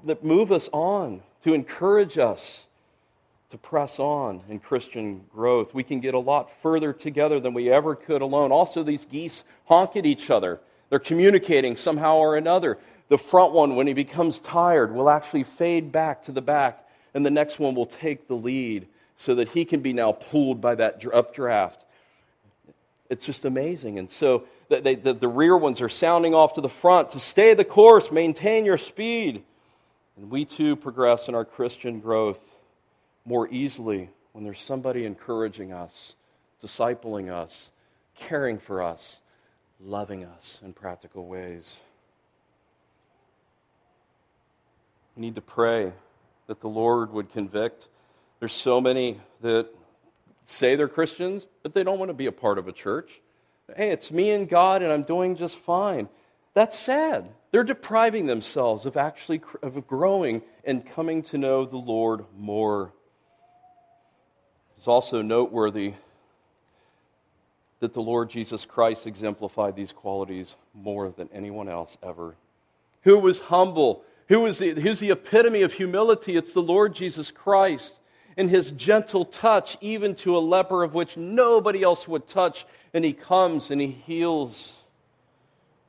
that 0.05 0.23
move 0.23 0.49
us 0.49 0.69
on, 0.71 1.23
to 1.43 1.53
encourage 1.53 2.17
us, 2.17 2.65
to 3.49 3.57
press 3.57 3.99
on 3.99 4.43
in 4.47 4.59
Christian 4.59 5.25
growth. 5.33 5.73
We 5.73 5.83
can 5.83 5.99
get 5.99 6.13
a 6.13 6.19
lot 6.19 6.49
further 6.61 6.93
together 6.93 7.41
than 7.41 7.53
we 7.53 7.69
ever 7.69 7.93
could 7.93 8.21
alone. 8.21 8.53
Also, 8.53 8.81
these 8.81 9.03
geese 9.03 9.43
honk 9.65 9.97
at 9.97 10.05
each 10.05 10.29
other. 10.29 10.61
They're 10.89 10.99
communicating 10.99 11.75
somehow 11.75 12.15
or 12.15 12.37
another. 12.37 12.77
The 13.09 13.17
front 13.17 13.51
one, 13.51 13.75
when 13.75 13.87
he 13.87 13.93
becomes 13.93 14.39
tired, 14.39 14.93
will 14.93 15.09
actually 15.09 15.43
fade 15.43 15.91
back 15.91 16.23
to 16.23 16.31
the 16.31 16.41
back, 16.41 16.87
and 17.13 17.25
the 17.25 17.29
next 17.29 17.59
one 17.59 17.75
will 17.75 17.85
take 17.85 18.29
the 18.29 18.35
lead 18.35 18.87
so 19.21 19.35
that 19.35 19.49
he 19.49 19.65
can 19.65 19.81
be 19.81 19.93
now 19.93 20.11
pulled 20.11 20.59
by 20.59 20.73
that 20.73 21.05
updraft. 21.13 21.85
It's 23.07 23.23
just 23.23 23.45
amazing. 23.45 23.99
And 23.99 24.09
so 24.09 24.45
the, 24.67 24.95
the, 24.95 25.13
the 25.13 25.27
rear 25.27 25.55
ones 25.55 25.79
are 25.79 25.89
sounding 25.89 26.33
off 26.33 26.55
to 26.55 26.61
the 26.61 26.69
front 26.69 27.11
to 27.11 27.19
stay 27.19 27.53
the 27.53 27.63
course, 27.63 28.11
maintain 28.11 28.65
your 28.65 28.79
speed. 28.79 29.43
And 30.17 30.31
we 30.31 30.43
too 30.43 30.75
progress 30.75 31.27
in 31.27 31.35
our 31.35 31.45
Christian 31.45 31.99
growth 31.99 32.39
more 33.23 33.47
easily 33.49 34.09
when 34.31 34.43
there's 34.43 34.59
somebody 34.59 35.05
encouraging 35.05 35.71
us, 35.71 36.13
discipling 36.63 37.31
us, 37.31 37.69
caring 38.15 38.57
for 38.57 38.81
us, 38.81 39.17
loving 39.79 40.25
us 40.25 40.57
in 40.63 40.73
practical 40.73 41.27
ways. 41.27 41.77
We 45.15 45.21
need 45.21 45.35
to 45.35 45.41
pray 45.41 45.93
that 46.47 46.59
the 46.59 46.69
Lord 46.69 47.13
would 47.13 47.31
convict. 47.31 47.85
There's 48.41 48.53
so 48.53 48.81
many 48.81 49.21
that 49.41 49.67
say 50.45 50.75
they're 50.75 50.87
Christians, 50.87 51.45
but 51.61 51.75
they 51.75 51.83
don't 51.83 51.99
want 51.99 52.09
to 52.09 52.13
be 52.13 52.25
a 52.25 52.31
part 52.31 52.57
of 52.57 52.67
a 52.67 52.71
church. 52.71 53.21
Hey, 53.77 53.91
it's 53.91 54.11
me 54.11 54.31
and 54.31 54.49
God, 54.49 54.81
and 54.81 54.91
I'm 54.91 55.03
doing 55.03 55.37
just 55.37 55.55
fine. 55.55 56.09
That's 56.55 56.77
sad. 56.77 57.29
They're 57.51 57.63
depriving 57.63 58.25
themselves 58.25 58.87
of 58.87 58.97
actually 58.97 59.41
of 59.61 59.87
growing 59.87 60.41
and 60.65 60.83
coming 60.83 61.21
to 61.23 61.37
know 61.37 61.65
the 61.65 61.77
Lord 61.77 62.25
more. 62.35 62.91
It's 64.75 64.87
also 64.87 65.21
noteworthy 65.21 65.93
that 67.79 67.93
the 67.93 68.01
Lord 68.01 68.31
Jesus 68.31 68.65
Christ 68.65 69.05
exemplified 69.05 69.75
these 69.75 69.91
qualities 69.91 70.55
more 70.73 71.11
than 71.15 71.29
anyone 71.31 71.69
else 71.69 71.95
ever. 72.01 72.35
Who 73.03 73.19
was 73.19 73.39
humble? 73.39 74.03
Who 74.29 74.41
was 74.41 74.57
the, 74.57 74.71
who's 74.71 74.99
the 74.99 75.11
epitome 75.11 75.61
of 75.61 75.73
humility? 75.73 76.35
It's 76.35 76.53
the 76.53 76.61
Lord 76.61 76.95
Jesus 76.95 77.29
Christ. 77.29 77.99
In 78.37 78.47
his 78.47 78.71
gentle 78.71 79.25
touch, 79.25 79.77
even 79.81 80.15
to 80.15 80.37
a 80.37 80.39
leper 80.39 80.83
of 80.83 80.93
which 80.93 81.17
nobody 81.17 81.83
else 81.83 82.07
would 82.07 82.27
touch, 82.27 82.65
and 82.93 83.03
he 83.03 83.13
comes 83.13 83.71
and 83.71 83.81
he 83.81 83.87
heals 83.87 84.75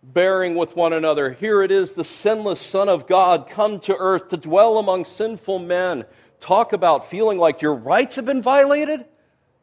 bearing 0.03 0.57
with 0.57 0.74
one 0.74 0.93
another. 0.93 1.30
Here 1.30 1.62
it 1.62 1.70
is, 1.70 1.93
the 1.93 2.05
sinless 2.05 2.61
Son 2.61 2.88
of 2.88 3.07
God 3.07 3.49
come 3.49 3.78
to 3.80 3.97
earth 3.97 4.28
to 4.30 4.36
dwell 4.36 4.78
among 4.78 5.05
sinful 5.05 5.61
men, 5.61 6.05
talk 6.40 6.72
about 6.72 7.09
feeling 7.09 7.38
like 7.38 7.62
your 7.62 7.74
rights 7.74 8.16
have 8.16 8.26
been 8.26 8.43
violated? 8.43 9.05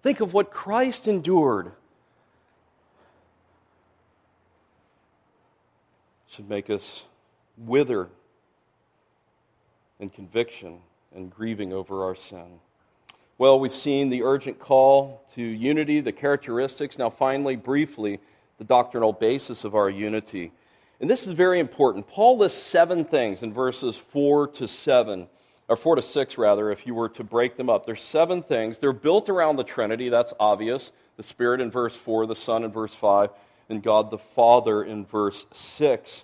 Think 0.02 0.22
of 0.22 0.34
what 0.34 0.50
Christ 0.50 1.08
endured. 1.08 1.74
Should 6.30 6.50
make 6.50 6.70
us 6.70 7.04
wither 7.58 8.08
in 10.00 10.10
conviction 10.10 10.80
and 11.14 11.30
grieving 11.30 11.74
over 11.74 12.06
our 12.06 12.16
sin. 12.16 12.60
Well, 13.40 13.58
we've 13.58 13.74
seen 13.74 14.10
the 14.10 14.24
urgent 14.24 14.60
call 14.60 15.24
to 15.36 15.42
unity, 15.42 16.02
the 16.02 16.12
characteristics. 16.12 16.98
Now, 16.98 17.10
finally, 17.10 17.56
briefly, 17.56 18.20
the 18.58 18.66
doctrinal 18.66 19.14
basis 19.14 19.64
of 19.64 19.76
our 19.76 19.90
unity. 19.90 20.52
And 21.00 21.10
this 21.10 21.26
is 21.26 21.32
very 21.32 21.62
important. 21.62 22.06
Paul 22.06 22.38
lists 22.38 22.62
seven 22.62 23.06
things 23.06 23.42
in 23.42 23.54
verses 23.54 23.96
4 23.96 24.50
to 24.50 24.68
7 24.68 25.30
or 25.70 25.78
four 25.78 25.96
to 25.96 26.02
six 26.02 26.38
rather, 26.38 26.72
if 26.72 26.86
you 26.86 26.96
were 26.96 27.10
to 27.10 27.24
break 27.24 27.56
them 27.56 27.70
up. 27.70 27.86
There's 27.86 28.02
seven 28.02 28.42
things. 28.42 28.80
They're 28.80 28.92
built 28.92 29.30
around 29.30 29.56
the 29.56 29.64
Trinity, 29.64 30.10
that's 30.10 30.34
obvious. 30.40 30.92
The 31.16 31.24
Spirit 31.24 31.62
in 31.62 31.70
verse 31.70 31.96
four, 31.96 32.26
the 32.26 32.36
Son 32.36 32.64
in 32.64 32.72
verse 32.72 32.96
five, 32.96 33.30
and 33.70 33.84
God 33.84 34.10
the 34.10 34.18
Father 34.18 34.84
in 34.84 35.06
verse 35.06 35.46
six. 35.54 36.24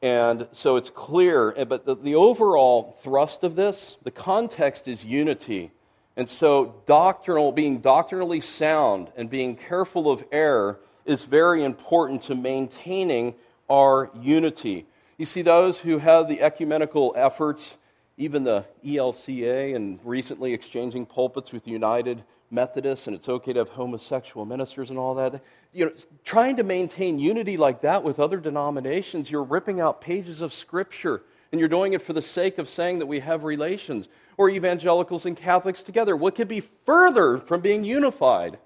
And 0.00 0.48
so 0.52 0.76
it's 0.76 0.88
clear, 0.88 1.52
eh, 1.54 1.64
but 1.64 1.84
the, 1.84 1.94
the 1.94 2.14
overall 2.14 2.96
thrust 3.02 3.44
of 3.44 3.56
this, 3.56 3.98
the 4.04 4.10
context 4.10 4.88
is 4.88 5.04
unity. 5.04 5.70
And 6.16 6.28
so 6.28 6.82
doctrinal, 6.86 7.52
being 7.52 7.78
doctrinally 7.78 8.40
sound 8.40 9.10
and 9.16 9.30
being 9.30 9.56
careful 9.56 10.10
of 10.10 10.24
error 10.30 10.78
is 11.06 11.24
very 11.24 11.64
important 11.64 12.22
to 12.22 12.34
maintaining 12.34 13.34
our 13.68 14.10
unity. 14.20 14.86
You 15.16 15.26
see, 15.26 15.42
those 15.42 15.78
who 15.78 15.98
have 15.98 16.28
the 16.28 16.40
ecumenical 16.40 17.14
efforts 17.16 17.74
even 18.16 18.44
the 18.44 18.64
ELCA 18.84 19.74
and 19.74 19.98
recently 20.04 20.52
exchanging 20.52 21.06
pulpits 21.06 21.52
with 21.52 21.66
United 21.66 22.22
Methodists, 22.50 23.06
and 23.06 23.16
it's 23.16 23.28
okay 23.28 23.54
to 23.54 23.60
have 23.60 23.70
homosexual 23.70 24.44
ministers 24.44 24.90
and 24.90 24.98
all 24.98 25.14
that. 25.14 25.40
You 25.72 25.86
know, 25.86 25.92
trying 26.24 26.56
to 26.56 26.62
maintain 26.62 27.18
unity 27.18 27.56
like 27.56 27.80
that 27.80 28.04
with 28.04 28.20
other 28.20 28.38
denominations, 28.38 29.30
you're 29.30 29.42
ripping 29.42 29.80
out 29.80 30.02
pages 30.02 30.42
of 30.42 30.52
Scripture, 30.52 31.22
and 31.50 31.58
you're 31.58 31.68
doing 31.68 31.94
it 31.94 32.02
for 32.02 32.12
the 32.12 32.22
sake 32.22 32.58
of 32.58 32.68
saying 32.68 32.98
that 32.98 33.06
we 33.06 33.20
have 33.20 33.44
relations. 33.44 34.08
Or 34.36 34.48
evangelicals 34.48 35.26
and 35.26 35.36
Catholics 35.36 35.82
together. 35.82 36.16
What 36.16 36.34
could 36.34 36.48
be 36.48 36.60
further 36.86 37.38
from 37.38 37.60
being 37.60 37.84
unified? 37.84 38.58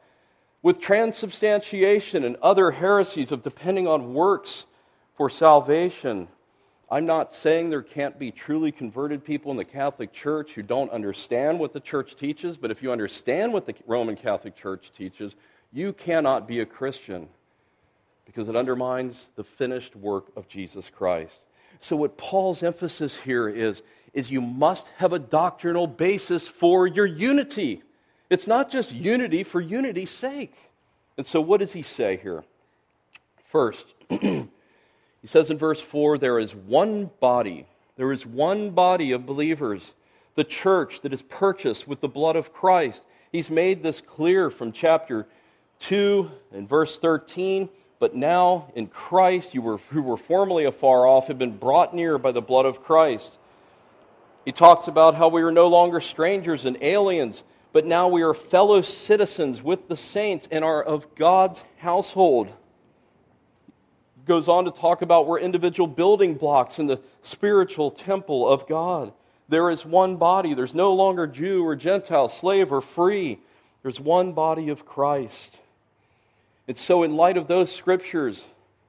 With 0.63 0.81
transubstantiation 0.81 2.25
and 2.25 2.37
other 2.37 2.71
heresies 2.71 3.33
of 3.33 3.43
depending 3.43 3.87
on 3.87 4.15
works 4.15 4.65
for 5.17 5.31
salvation. 5.31 6.29
I'm 6.91 7.07
not 7.07 7.33
saying 7.33 7.71
there 7.71 7.83
can't 7.83 8.19
be 8.19 8.31
truly 8.31 8.71
converted 8.71 9.25
people 9.25 9.51
in 9.51 9.57
the 9.57 9.65
Catholic 9.65 10.13
Church 10.13 10.53
who 10.53 10.63
don't 10.63 10.91
understand 10.93 11.59
what 11.59 11.73
the 11.73 11.81
church 11.81 12.15
teaches, 12.15 12.57
but 12.57 12.71
if 12.71 12.83
you 12.83 12.93
understand 12.93 13.53
what 13.53 13.67
the 13.67 13.75
Roman 13.87 14.17
Catholic 14.17 14.57
Church 14.57 14.93
teaches, 14.97 15.35
you 15.73 15.93
cannot 15.93 16.47
be 16.47 16.61
a 16.61 16.67
Christian 16.67 17.29
because 18.25 18.49
it 18.49 18.57
undermines 18.57 19.27
the 19.37 19.45
finished 19.45 19.97
work 19.97 20.27
of 20.37 20.49
Jesus 20.49 20.89
Christ. 20.89 21.41
So 21.81 21.97
what 21.97 22.17
Paul's 22.17 22.63
emphasis 22.63 23.17
here 23.17 23.49
is 23.49 23.83
is 24.17 24.33
you 24.33 24.41
must 24.41 24.89
have 24.97 25.13
a 25.13 25.21
doctrinal 25.21 25.87
basis 25.87 26.49
for 26.49 26.89
your 26.89 27.07
unity. 27.07 27.83
It's 28.31 28.49
not 28.49 28.73
just 28.73 28.91
unity 28.93 29.45
for 29.45 29.61
unity's 29.61 30.11
sake. 30.11 30.55
And 31.17 31.25
so 31.25 31.41
what 31.41 31.61
does 31.61 31.75
he 31.75 31.83
say 31.83 32.17
here? 32.17 32.43
First, 33.45 33.95
He 35.27 35.29
says 35.29 35.51
in 35.51 35.59
verse 35.59 35.81
4 35.81 36.19
there 36.19 36.39
is 36.39 36.55
one 36.55 37.11
body. 37.19 37.67
There 37.97 38.13
is 38.13 38.25
one 38.25 38.71
body 38.71 39.11
of 39.11 39.27
believers, 39.27 39.91
the 40.37 40.45
church 40.45 41.01
that 41.01 41.13
is 41.13 41.23
purchased 41.23 41.89
with 41.89 42.01
the 42.01 42.09
blood 42.09 42.37
of 42.37 42.53
Christ. 42.53 43.03
He's 43.33 43.51
made 43.51 43.83
this 43.83 44.01
clear 44.01 44.51
from 44.51 44.71
chapter 44.71 45.27
2 45.81 46.31
and 46.53 46.69
verse 46.69 47.01
13. 47.01 47.69
But 47.99 48.15
now 48.15 48.71
in 48.77 48.87
Christ, 48.87 49.53
you 49.53 49.63
were, 49.63 49.79
who 49.79 50.01
were 50.01 50.17
formerly 50.17 50.65
afar 50.65 51.09
off, 51.09 51.27
have 51.27 51.39
been 51.39 51.57
brought 51.57 51.93
near 51.93 52.19
by 52.19 52.31
the 52.31 52.41
blood 52.41 52.67
of 52.67 52.85
Christ. 52.85 53.33
He 54.47 54.53
talks 54.53 54.87
about 54.87 55.15
how 55.15 55.29
we 55.29 55.43
are 55.43 55.53
no 55.53 55.67
longer 55.67 56.01
strangers 56.01 56.65
and 56.65 56.79
aliens, 56.81 57.43
but 57.75 57.85
now 57.85 58.09
we 58.09 58.23
are 58.23 58.33
fellow 58.33 58.81
citizens 58.81 59.63
with 59.63 59.89
the 59.89 59.97
saints 59.99 60.49
and 60.51 60.65
are 60.65 60.83
of 60.83 61.15
God's 61.15 61.63
household 61.77 62.51
goes 64.27 64.49
on 64.49 64.65
to 64.65 64.71
talk 64.71 65.03
about 65.03 65.27
we're 65.27 65.39
individual 65.39 65.87
building 65.87 66.35
blocks 66.35 66.79
in 66.79 66.87
the 66.87 67.01
spiritual 67.23 67.91
temple 67.91 68.47
of 68.47 68.69
God. 68.69 69.13
There 69.49 69.71
is 69.71 69.87
one 69.87 70.17
body. 70.17 70.53
There's 70.53 70.75
no 70.75 70.93
longer 70.93 71.27
Jew 71.27 71.65
or 71.65 71.77
Gentile, 71.77 72.29
slave 72.29 72.73
or 72.73 72.81
free. 72.81 73.39
There's 73.83 74.01
one 74.01 74.33
body 74.33 74.69
of 74.69 74.85
Christ. 74.85 75.57
And 76.67 76.77
so, 76.77 77.05
in 77.05 77.15
light 77.15 77.37
of 77.37 77.47
those 77.47 77.73
scriptures, 77.73 78.45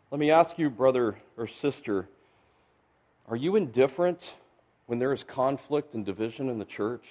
let 0.10 0.20
me 0.20 0.32
ask 0.32 0.58
you, 0.58 0.72
brother 0.72 1.16
or 1.38 1.46
sister, 1.46 2.08
are 3.28 3.36
you 3.36 3.56
indifferent 3.56 4.32
when 4.88 5.00
there 5.00 5.14
is 5.14 5.24
conflict 5.24 5.94
and 5.94 6.06
division 6.06 6.50
in 6.50 6.58
the 6.60 6.66
church? 6.66 7.06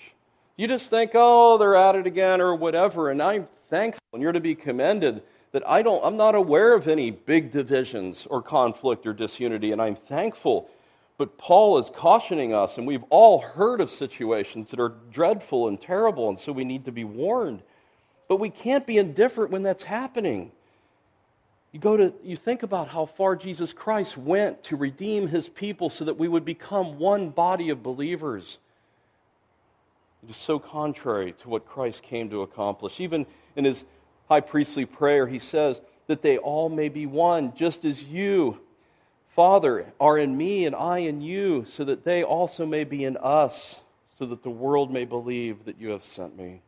You 0.57 0.67
just 0.67 0.91
think, 0.91 1.13
oh, 1.15 1.59
they're 1.59 1.77
at 1.77 1.95
it 1.95 2.07
again 2.07 2.41
or 2.41 2.55
whatever. 2.55 3.11
And 3.11 3.23
I'm 3.23 3.47
thankful, 3.71 4.01
and 4.13 4.23
you're 4.23 4.33
to 4.33 4.41
be 4.41 4.55
commended 4.55 5.23
that 5.53 5.67
I 5.67 5.83
don't, 5.83 6.05
I'm 6.05 6.17
not 6.17 6.35
aware 6.35 6.75
of 6.75 6.89
any 6.89 7.11
big 7.11 7.51
divisions 7.51 8.27
or 8.29 8.43
conflict 8.43 9.07
or 9.07 9.13
disunity, 9.13 9.73
and 9.73 9.81
I'm 9.81 9.97
thankful. 9.97 10.69
But 11.19 11.39
Paul 11.39 11.79
is 11.79 11.91
cautioning 11.95 12.53
us, 12.53 12.77
and 12.77 12.87
we've 12.87 13.05
all 13.09 13.41
heard 13.41 13.81
of 13.81 13.91
situations 13.91 14.71
that 14.71 14.81
are 14.81 14.93
dreadful 15.13 15.69
and 15.69 15.81
terrible, 15.81 16.29
and 16.29 16.39
so 16.39 16.53
we 16.53 16.65
need 16.65 16.85
to 16.85 16.93
be 16.93 17.05
warned. 17.05 17.63
But 18.29 18.37
we 18.41 18.51
can't 18.51 18.87
be 18.87 18.99
indifferent 18.99 19.51
when 19.51 19.63
that's 19.63 19.85
happening. 19.85 20.53
You 21.73 21.81
go 21.81 21.97
to 21.97 22.15
you 22.25 22.37
think 22.37 22.63
about 22.63 22.89
how 22.89 23.07
far 23.07 23.37
Jesus 23.37 23.73
Christ 23.73 24.17
went 24.17 24.63
to 24.65 24.77
redeem 24.77 25.29
his 25.29 25.49
people 25.49 25.91
so 25.91 26.05
that 26.05 26.19
we 26.19 26.29
would 26.29 26.45
become 26.45 26.99
one 26.99 27.31
body 27.31 27.71
of 27.71 27.83
believers. 27.83 28.59
It 30.23 30.31
is 30.31 30.37
so 30.37 30.59
contrary 30.59 31.35
to 31.43 31.49
what 31.49 31.67
Christ 31.67 32.03
came 32.03 32.31
to 32.31 32.43
accomplish. 32.43 32.99
Even 32.99 33.27
in 33.55 33.65
his 33.65 33.85
high 34.29 34.41
priestly 34.41 34.87
prayer, 34.87 35.27
he 35.27 35.39
says, 35.39 35.81
that 36.07 36.23
they 36.23 36.39
all 36.39 36.69
may 36.69 36.89
be 36.89 37.07
one, 37.07 37.55
just 37.55 37.85
as 37.85 38.05
you, 38.05 38.61
Father, 39.31 39.93
are 40.01 40.19
in 40.19 40.37
me 40.37 40.65
and 40.65 40.75
I 40.75 40.99
in 40.99 41.21
you, 41.21 41.65
so 41.67 41.85
that 41.85 42.05
they 42.05 42.23
also 42.23 42.65
may 42.65 42.85
be 42.85 43.05
in 43.05 43.17
us, 43.17 43.77
so 44.19 44.27
that 44.27 44.43
the 44.43 44.51
world 44.51 44.91
may 44.91 45.05
believe 45.05 45.65
that 45.65 45.79
you 45.79 45.91
have 45.91 46.05
sent 46.05 46.37
me. 46.37 46.63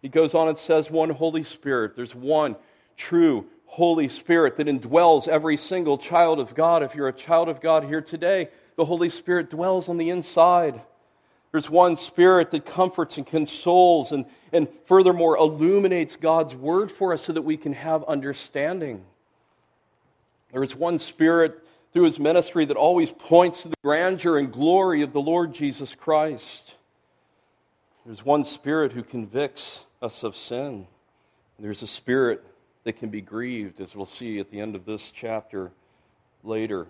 He 0.00 0.08
goes 0.08 0.34
on 0.34 0.48
and 0.48 0.58
says, 0.58 0.90
One 0.90 1.10
Holy 1.10 1.44
Spirit. 1.44 1.94
There's 1.94 2.14
one 2.14 2.56
true 2.96 3.46
Holy 3.72 4.06
Spirit 4.06 4.58
that 4.58 4.66
indwells 4.66 5.26
every 5.26 5.56
single 5.56 5.96
child 5.96 6.38
of 6.38 6.54
God. 6.54 6.82
If 6.82 6.94
you're 6.94 7.08
a 7.08 7.12
child 7.12 7.48
of 7.48 7.62
God 7.62 7.84
here 7.84 8.02
today, 8.02 8.50
the 8.76 8.84
Holy 8.84 9.08
Spirit 9.08 9.48
dwells 9.48 9.88
on 9.88 9.96
the 9.96 10.10
inside. 10.10 10.82
There's 11.52 11.70
one 11.70 11.96
Spirit 11.96 12.50
that 12.50 12.66
comforts 12.66 13.16
and 13.16 13.26
consoles 13.26 14.12
and, 14.12 14.26
and 14.52 14.68
furthermore 14.84 15.38
illuminates 15.38 16.16
God's 16.16 16.54
Word 16.54 16.92
for 16.92 17.14
us 17.14 17.22
so 17.22 17.32
that 17.32 17.42
we 17.42 17.56
can 17.56 17.72
have 17.72 18.04
understanding. 18.04 19.06
There 20.52 20.62
is 20.62 20.76
one 20.76 20.98
Spirit 20.98 21.58
through 21.94 22.04
His 22.04 22.18
ministry 22.18 22.66
that 22.66 22.76
always 22.76 23.10
points 23.10 23.62
to 23.62 23.68
the 23.68 23.76
grandeur 23.82 24.36
and 24.36 24.52
glory 24.52 25.00
of 25.00 25.14
the 25.14 25.20
Lord 25.22 25.54
Jesus 25.54 25.94
Christ. 25.94 26.74
There's 28.04 28.22
one 28.22 28.44
Spirit 28.44 28.92
who 28.92 29.02
convicts 29.02 29.80
us 30.02 30.22
of 30.24 30.36
sin. 30.36 30.88
There's 31.58 31.80
a 31.80 31.86
Spirit 31.86 32.44
that 32.84 32.94
can 32.94 33.08
be 33.08 33.20
grieved, 33.20 33.80
as 33.80 33.94
we'll 33.94 34.06
see 34.06 34.38
at 34.38 34.50
the 34.50 34.60
end 34.60 34.74
of 34.74 34.84
this 34.84 35.12
chapter 35.14 35.70
later 36.42 36.86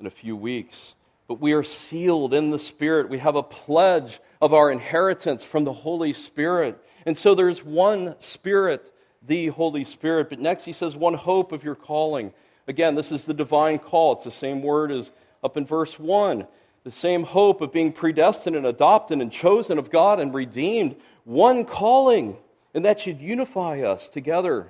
in 0.00 0.06
a 0.06 0.10
few 0.10 0.36
weeks 0.36 0.94
but 1.28 1.40
we 1.40 1.52
are 1.52 1.64
sealed 1.64 2.34
in 2.34 2.50
the 2.50 2.58
Spirit. 2.58 3.08
We 3.08 3.18
have 3.18 3.36
a 3.36 3.42
pledge 3.42 4.20
of 4.40 4.54
our 4.54 4.70
inheritance 4.70 5.42
from 5.42 5.64
the 5.64 5.72
Holy 5.72 6.12
Spirit. 6.12 6.78
And 7.04 7.16
so 7.16 7.34
there's 7.34 7.64
one 7.64 8.14
Spirit, 8.20 8.92
the 9.26 9.48
Holy 9.48 9.84
Spirit. 9.84 10.30
But 10.30 10.38
next 10.38 10.64
he 10.64 10.72
says, 10.72 10.94
one 10.94 11.14
hope 11.14 11.52
of 11.52 11.64
your 11.64 11.74
calling. 11.74 12.32
Again, 12.68 12.94
this 12.94 13.10
is 13.10 13.24
the 13.24 13.34
divine 13.34 13.78
call. 13.78 14.14
It's 14.14 14.24
the 14.24 14.30
same 14.30 14.62
word 14.62 14.92
as 14.92 15.10
up 15.42 15.56
in 15.56 15.66
verse 15.66 15.98
1. 15.98 16.46
The 16.84 16.92
same 16.92 17.24
hope 17.24 17.60
of 17.60 17.72
being 17.72 17.92
predestined 17.92 18.54
and 18.54 18.66
adopted 18.66 19.20
and 19.20 19.32
chosen 19.32 19.78
of 19.78 19.90
God 19.90 20.20
and 20.20 20.32
redeemed. 20.32 20.94
One 21.24 21.64
calling. 21.64 22.36
And 22.72 22.84
that 22.84 23.00
should 23.00 23.20
unify 23.20 23.80
us 23.80 24.08
together. 24.08 24.68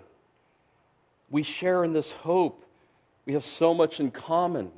We 1.31 1.43
share 1.43 1.85
in 1.85 1.93
this 1.93 2.12
hope. 2.12 2.64
We 3.24 3.33
have 3.33 3.45
so 3.45 3.74
much 3.74 4.01
in 4.01 4.11
common 4.11 4.70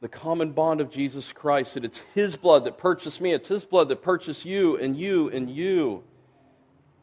the 0.00 0.08
common 0.08 0.52
bond 0.52 0.80
of 0.80 0.90
Jesus 0.90 1.32
Christ, 1.32 1.74
that 1.74 1.84
it's 1.84 1.98
His 2.14 2.36
blood 2.36 2.64
that 2.66 2.78
purchased 2.78 3.20
me, 3.20 3.32
it's 3.32 3.48
His 3.48 3.64
blood 3.64 3.88
that 3.88 4.02
purchased 4.02 4.44
you 4.44 4.76
and 4.76 4.96
you 4.96 5.28
and 5.30 5.50
you. 5.50 6.04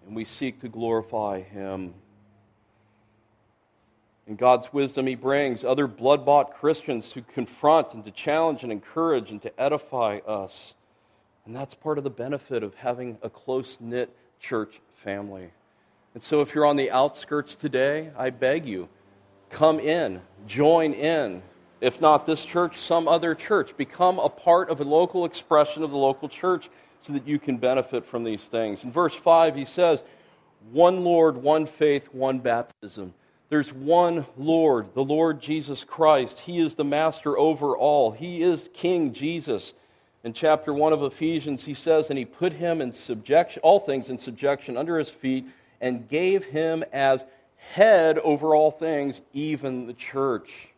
And 0.06 0.16
we 0.16 0.26
seek 0.26 0.62
to 0.62 0.70
glorify 0.70 1.42
Him. 1.42 1.94
In 4.28 4.36
God's 4.36 4.72
wisdom, 4.72 5.08
He 5.08 5.16
brings 5.16 5.64
other 5.64 5.88
blood 5.88 6.26
bought 6.26 6.54
Christians 6.54 7.10
to 7.10 7.22
confront 7.22 7.94
and 7.94 8.06
to 8.06 8.12
challenge 8.12 8.64
and 8.64 8.72
encourage 8.72 9.32
and 9.32 9.42
to 9.42 9.60
edify 9.60 10.20
us. 10.28 10.74
And 11.46 11.56
that's 11.56 11.74
part 11.74 11.98
of 11.98 12.04
the 12.04 12.10
benefit 12.10 12.64
of 12.64 12.76
having 12.76 13.18
a 13.22 13.30
close 13.30 13.78
knit 13.82 14.16
church 14.40 14.80
family. 15.04 15.50
And 16.14 16.22
so, 16.22 16.42
if 16.42 16.54
you're 16.54 16.66
on 16.66 16.76
the 16.76 16.92
outskirts 16.92 17.56
today, 17.56 18.12
I 18.18 18.30
beg 18.30 18.66
you, 18.66 18.88
come 19.50 19.80
in, 19.80 20.22
join 20.46 20.94
in, 20.94 21.42
if 21.82 22.00
not 22.00 22.26
this 22.26 22.46
church, 22.46 22.80
some 22.80 23.08
other 23.08 23.36
church. 23.36 23.76
Become 23.76 24.20
a 24.20 24.30
part 24.30 24.70
of 24.70 24.80
a 24.80 24.84
local 24.84 25.26
expression 25.26 25.84
of 25.84 25.92
the 25.92 25.98
local 25.98 26.30
church 26.30 26.70
so 27.02 27.14
that 27.14 27.28
you 27.28 27.40
can 27.40 27.58
benefit 27.58 28.06
from 28.06 28.24
these 28.24 28.44
things. 28.44 28.84
In 28.84 28.92
verse 28.92 29.14
5, 29.14 29.56
he 29.56 29.66
says, 29.66 30.04
One 30.72 31.04
Lord, 31.04 31.38
one 31.38 31.66
faith, 31.66 32.08
one 32.14 32.40
baptism. 32.40 33.14
There's 33.50 33.74
one 33.74 34.26
Lord, 34.38 34.94
the 34.94 35.04
Lord 35.04 35.42
Jesus 35.42 35.84
Christ. 35.84 36.40
He 36.40 36.60
is 36.60 36.76
the 36.76 36.86
master 36.86 37.38
over 37.38 37.76
all, 37.76 38.12
He 38.12 38.42
is 38.42 38.70
King 38.74 39.14
Jesus. 39.14 39.74
In 40.24 40.32
chapter 40.32 40.74
1 40.74 40.94
of 40.94 41.04
Ephesians, 41.04 41.64
he 41.64 41.74
says, 41.74 42.10
And 42.10 42.18
he 42.18 42.24
put 42.24 42.54
him 42.54 42.80
in 42.82 42.94
subjection, 42.94 43.62
all 43.62 43.82
things 43.82 44.10
in 44.10 44.18
subjection 44.18 44.78
under 44.78 44.98
his 44.98 45.10
feet, 45.10 45.46
and 45.84 46.08
gave 46.08 46.46
him 46.46 46.82
as 46.94 47.26
head 47.74 48.18
over 48.20 48.56
all 48.56 48.72
things, 48.72 49.20
even 49.34 49.86
the 49.86 49.94
church. 49.94 50.70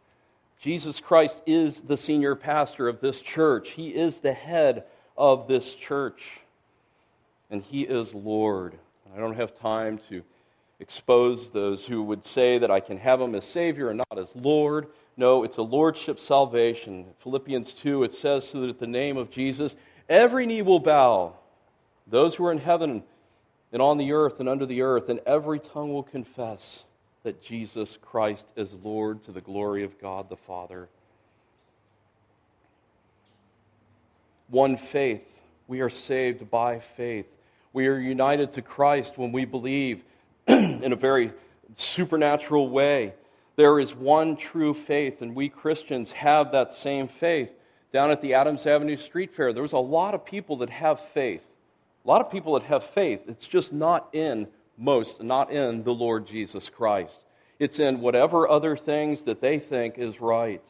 Jesus 0.59 0.99
Christ 0.99 1.37
is 1.45 1.79
the 1.81 1.95
senior 1.95 2.33
pastor 2.33 2.87
of 2.87 3.01
this 3.01 3.21
church. 3.21 3.69
He 3.69 3.89
is 3.89 4.19
the 4.19 4.33
head 4.33 4.83
of 5.15 5.47
this 5.47 5.75
church. 5.75 6.39
And 7.51 7.61
he 7.61 7.83
is 7.83 8.15
Lord. 8.15 8.79
I 9.15 9.19
don't 9.19 9.35
have 9.35 9.57
time 9.59 9.99
to 10.09 10.23
expose 10.79 11.51
those 11.51 11.85
who 11.85 12.01
would 12.01 12.25
say 12.25 12.57
that 12.57 12.71
I 12.71 12.79
can 12.79 12.97
have 12.97 13.21
him 13.21 13.35
as 13.35 13.45
Savior 13.45 13.89
and 13.89 14.01
not 14.09 14.17
as 14.17 14.35
Lord. 14.35 14.87
No, 15.17 15.43
it's 15.43 15.57
a 15.57 15.61
Lordship 15.61 16.19
salvation. 16.19 17.05
Philippians 17.19 17.73
2, 17.75 18.05
it 18.05 18.13
says, 18.13 18.49
so 18.49 18.61
that 18.61 18.71
at 18.71 18.79
the 18.79 18.87
name 18.87 19.17
of 19.17 19.29
Jesus, 19.29 19.75
every 20.09 20.47
knee 20.47 20.63
will 20.63 20.79
bow, 20.79 21.35
those 22.07 22.33
who 22.33 22.45
are 22.47 22.51
in 22.51 22.57
heaven 22.57 23.03
and 23.75 23.81
on 23.81 23.97
the 23.97 24.13
earth 24.13 24.39
and 24.39 24.47
under 24.47 24.65
the 24.65 24.81
earth, 24.81 25.09
and 25.09 25.19
every 25.25 25.59
tongue 25.59 25.91
will 25.91 26.01
confess 26.01 26.85
that 27.23 27.43
Jesus 27.43 27.97
Christ 28.01 28.45
is 28.55 28.73
Lord 28.73 29.21
to 29.23 29.33
the 29.33 29.41
glory 29.41 29.83
of 29.83 29.99
God 29.99 30.29
the 30.29 30.37
Father. 30.37 30.87
One 34.47 34.77
faith. 34.77 35.27
We 35.67 35.81
are 35.81 35.89
saved 35.89 36.49
by 36.49 36.79
faith. 36.79 37.27
We 37.73 37.87
are 37.87 37.99
united 37.99 38.53
to 38.53 38.61
Christ 38.61 39.17
when 39.17 39.33
we 39.33 39.43
believe 39.43 40.05
in 40.47 40.93
a 40.93 40.95
very 40.95 41.33
supernatural 41.75 42.69
way. 42.69 43.13
There 43.57 43.77
is 43.77 43.93
one 43.93 44.37
true 44.37 44.73
faith, 44.73 45.21
and 45.21 45.35
we 45.35 45.49
Christians 45.49 46.13
have 46.13 46.53
that 46.53 46.71
same 46.71 47.09
faith. 47.09 47.51
Down 47.91 48.09
at 48.09 48.21
the 48.21 48.35
Adams 48.35 48.65
Avenue 48.65 48.95
Street 48.95 49.35
Fair, 49.35 49.51
there 49.51 49.63
was 49.63 49.73
a 49.73 49.79
lot 49.79 50.15
of 50.15 50.23
people 50.23 50.55
that 50.57 50.69
have 50.69 51.01
faith. 51.01 51.43
A 52.05 52.07
lot 52.07 52.21
of 52.21 52.31
people 52.31 52.53
that 52.53 52.63
have 52.63 52.83
faith. 52.83 53.21
It's 53.27 53.47
just 53.47 53.73
not 53.73 54.09
in 54.13 54.47
most, 54.77 55.23
not 55.23 55.51
in 55.51 55.83
the 55.83 55.93
Lord 55.93 56.27
Jesus 56.27 56.69
Christ. 56.69 57.25
It's 57.57 57.79
in 57.79 57.99
whatever 57.99 58.47
other 58.47 58.77
things 58.77 59.23
that 59.23 59.41
they 59.41 59.57
think 59.57 59.97
is 59.97 60.21
right, 60.21 60.63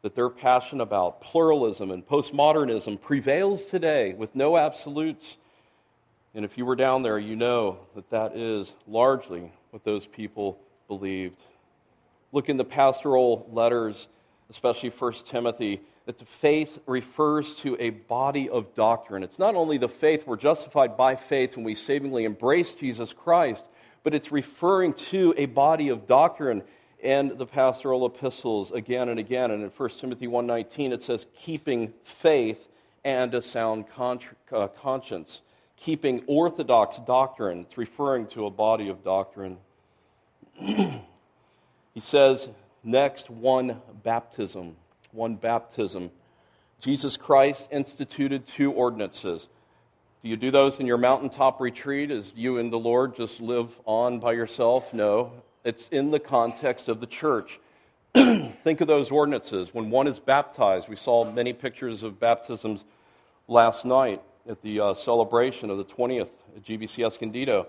that 0.00 0.14
they're 0.14 0.30
passionate 0.30 0.82
about. 0.82 1.20
Pluralism 1.20 1.90
and 1.90 2.06
postmodernism 2.06 3.00
prevails 3.00 3.66
today 3.66 4.14
with 4.14 4.34
no 4.34 4.56
absolutes. 4.56 5.36
And 6.34 6.46
if 6.46 6.56
you 6.56 6.64
were 6.64 6.76
down 6.76 7.02
there, 7.02 7.18
you 7.18 7.36
know 7.36 7.80
that 7.94 8.08
that 8.10 8.34
is 8.34 8.72
largely 8.86 9.52
what 9.72 9.84
those 9.84 10.06
people 10.06 10.58
believed. 10.88 11.42
Look 12.32 12.48
in 12.48 12.56
the 12.56 12.64
pastoral 12.64 13.46
letters, 13.52 14.06
especially 14.48 14.90
1 14.90 15.12
Timothy, 15.26 15.82
that 16.06 16.18
the 16.18 16.24
faith 16.24 16.78
refers 16.86 17.54
to 17.56 17.76
a 17.78 17.90
body 17.90 18.48
of 18.48 18.74
doctrine. 18.74 19.22
It's 19.22 19.38
not 19.38 19.54
only 19.54 19.78
the 19.78 19.88
faith 19.88 20.26
we're 20.26 20.36
justified 20.36 20.96
by 20.96 21.16
faith 21.16 21.56
when 21.56 21.64
we 21.64 21.74
savingly 21.74 22.24
embrace 22.24 22.72
Jesus 22.72 23.12
Christ, 23.12 23.64
but 24.02 24.14
it's 24.14 24.32
referring 24.32 24.94
to 24.94 25.34
a 25.36 25.46
body 25.46 25.88
of 25.88 26.06
doctrine 26.06 26.62
and 27.02 27.38
the 27.38 27.46
pastoral 27.46 28.06
epistles 28.06 28.70
again 28.72 29.08
and 29.08 29.18
again. 29.18 29.50
And 29.50 29.62
in 29.62 29.70
1 29.70 29.88
Timothy 29.90 30.26
1.19 30.26 30.92
it 30.92 31.02
says, 31.02 31.26
keeping 31.38 31.92
faith 32.04 32.68
and 33.04 33.34
a 33.34 33.42
sound 33.42 33.84
uh, 34.52 34.68
conscience. 34.68 35.40
Keeping 35.76 36.22
orthodox 36.26 36.98
doctrine. 37.06 37.60
It's 37.60 37.78
referring 37.78 38.26
to 38.28 38.46
a 38.46 38.50
body 38.50 38.88
of 38.88 39.02
doctrine. 39.02 39.56
he 40.58 42.00
says, 42.00 42.48
next, 42.84 43.30
one 43.30 43.80
baptism. 44.02 44.76
One 45.12 45.36
baptism. 45.36 46.10
Jesus 46.80 47.16
Christ 47.16 47.68
instituted 47.70 48.46
two 48.46 48.72
ordinances 48.72 49.46
do 50.22 50.28
you 50.28 50.36
do 50.36 50.50
those 50.50 50.78
in 50.78 50.86
your 50.86 50.98
mountaintop 50.98 51.62
retreat 51.62 52.10
as 52.10 52.30
you 52.36 52.58
and 52.58 52.70
the 52.70 52.78
Lord 52.78 53.16
just 53.16 53.40
live 53.40 53.70
on 53.86 54.20
by 54.20 54.32
yourself? 54.32 54.92
No. 54.92 55.32
It's 55.64 55.88
in 55.88 56.10
the 56.10 56.20
context 56.20 56.88
of 56.88 57.00
the 57.00 57.06
church. 57.06 57.58
Think 58.14 58.82
of 58.82 58.86
those 58.86 59.10
ordinances. 59.10 59.72
When 59.72 59.88
one 59.88 60.06
is 60.06 60.18
baptized, 60.18 60.90
we 60.90 60.96
saw 60.96 61.24
many 61.24 61.54
pictures 61.54 62.02
of 62.02 62.20
baptisms 62.20 62.84
last 63.48 63.86
night 63.86 64.20
at 64.46 64.60
the 64.60 64.80
uh, 64.80 64.94
celebration 64.94 65.70
of 65.70 65.78
the 65.78 65.86
20th 65.86 66.28
at 66.54 66.64
GBC 66.66 67.06
Escondido. 67.06 67.68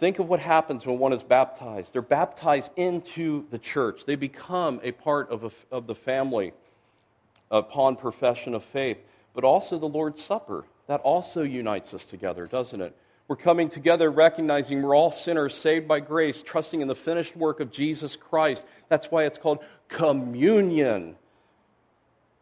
Think 0.00 0.18
of 0.18 0.30
what 0.30 0.40
happens 0.40 0.86
when 0.86 0.98
one 0.98 1.12
is 1.12 1.22
baptized. 1.22 1.92
They're 1.92 2.00
baptized 2.00 2.70
into 2.76 3.44
the 3.50 3.58
church, 3.58 4.06
they 4.06 4.16
become 4.16 4.80
a 4.82 4.92
part 4.92 5.30
of, 5.30 5.44
a, 5.44 5.50
of 5.70 5.86
the 5.86 5.94
family 5.94 6.54
upon 7.50 7.96
profession 7.96 8.54
of 8.54 8.64
faith. 8.64 8.96
But 9.34 9.44
also 9.44 9.78
the 9.78 9.86
Lord's 9.86 10.24
Supper 10.24 10.64
that 10.86 11.00
also 11.00 11.42
unites 11.42 11.92
us 11.94 12.04
together, 12.06 12.46
doesn't 12.46 12.80
it? 12.80 12.96
We're 13.28 13.36
coming 13.36 13.68
together 13.68 14.10
recognizing 14.10 14.82
we're 14.82 14.96
all 14.96 15.12
sinners 15.12 15.54
saved 15.54 15.86
by 15.86 16.00
grace, 16.00 16.42
trusting 16.42 16.80
in 16.80 16.88
the 16.88 16.96
finished 16.96 17.36
work 17.36 17.60
of 17.60 17.70
Jesus 17.70 18.16
Christ. 18.16 18.64
That's 18.88 19.06
why 19.06 19.24
it's 19.24 19.38
called 19.38 19.60
communion. 19.86 21.14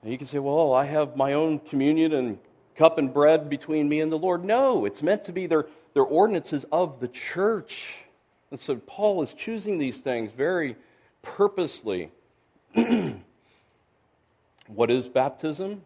And 0.03 0.13
you 0.13 0.17
can 0.17 0.29
say, 0.29 0.39
well, 0.39 0.73
I 0.73 0.85
have 0.85 1.17
my 1.17 1.35
own 1.35 1.59
communion 1.59 2.15
and 2.15 2.39
cup 2.77 2.97
and 2.97 3.13
bread 3.13 3.51
between 3.51 3.89
me 3.89 4.01
and 4.01 4.11
the 4.11 4.19
Lord. 4.19 4.45
No, 4.45 4.87
it's 4.87 5.03
meant 5.03 5.25
to 5.25 5.33
be 5.33 5.47
their, 5.47 5.67
their 5.95 6.05
ordinances 6.05 6.65
of 6.71 7.01
the 7.01 7.09
church. 7.09 7.95
And 8.51 8.59
so 8.59 8.77
Paul 8.77 9.23
is 9.23 9.33
choosing 9.33 9.79
these 9.79 9.99
things 9.99 10.31
very 10.33 10.77
purposely. 11.23 12.11
what 14.69 14.91
is 14.91 15.09
baptism? 15.09 15.83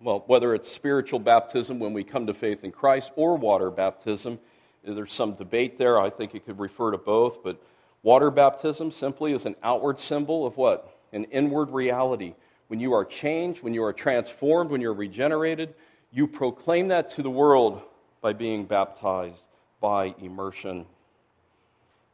Well, 0.00 0.24
whether 0.26 0.54
it's 0.54 0.70
spiritual 0.70 1.18
baptism 1.20 1.78
when 1.78 1.92
we 1.92 2.04
come 2.04 2.26
to 2.26 2.34
faith 2.34 2.64
in 2.64 2.72
Christ 2.72 3.10
or 3.16 3.36
water 3.36 3.70
baptism, 3.70 4.38
there's 4.84 5.12
some 5.12 5.34
debate 5.34 5.78
there. 5.78 5.98
I 5.98 6.10
think 6.10 6.34
it 6.34 6.44
could 6.44 6.58
refer 6.58 6.90
to 6.90 6.98
both, 6.98 7.42
but 7.42 7.60
water 8.02 8.30
baptism 8.30 8.90
simply 8.92 9.32
is 9.32 9.46
an 9.46 9.56
outward 9.62 9.98
symbol 9.98 10.46
of 10.46 10.56
what? 10.56 10.98
An 11.12 11.24
inward 11.24 11.70
reality. 11.70 12.34
When 12.68 12.78
you 12.78 12.92
are 12.92 13.04
changed, 13.04 13.62
when 13.62 13.74
you 13.74 13.82
are 13.84 13.92
transformed, 13.92 14.70
when 14.70 14.80
you're 14.80 14.94
regenerated, 14.94 15.74
you 16.12 16.26
proclaim 16.26 16.88
that 16.88 17.10
to 17.10 17.22
the 17.22 17.30
world 17.30 17.80
by 18.20 18.32
being 18.32 18.64
baptized 18.64 19.42
by 19.80 20.14
immersion. 20.20 20.86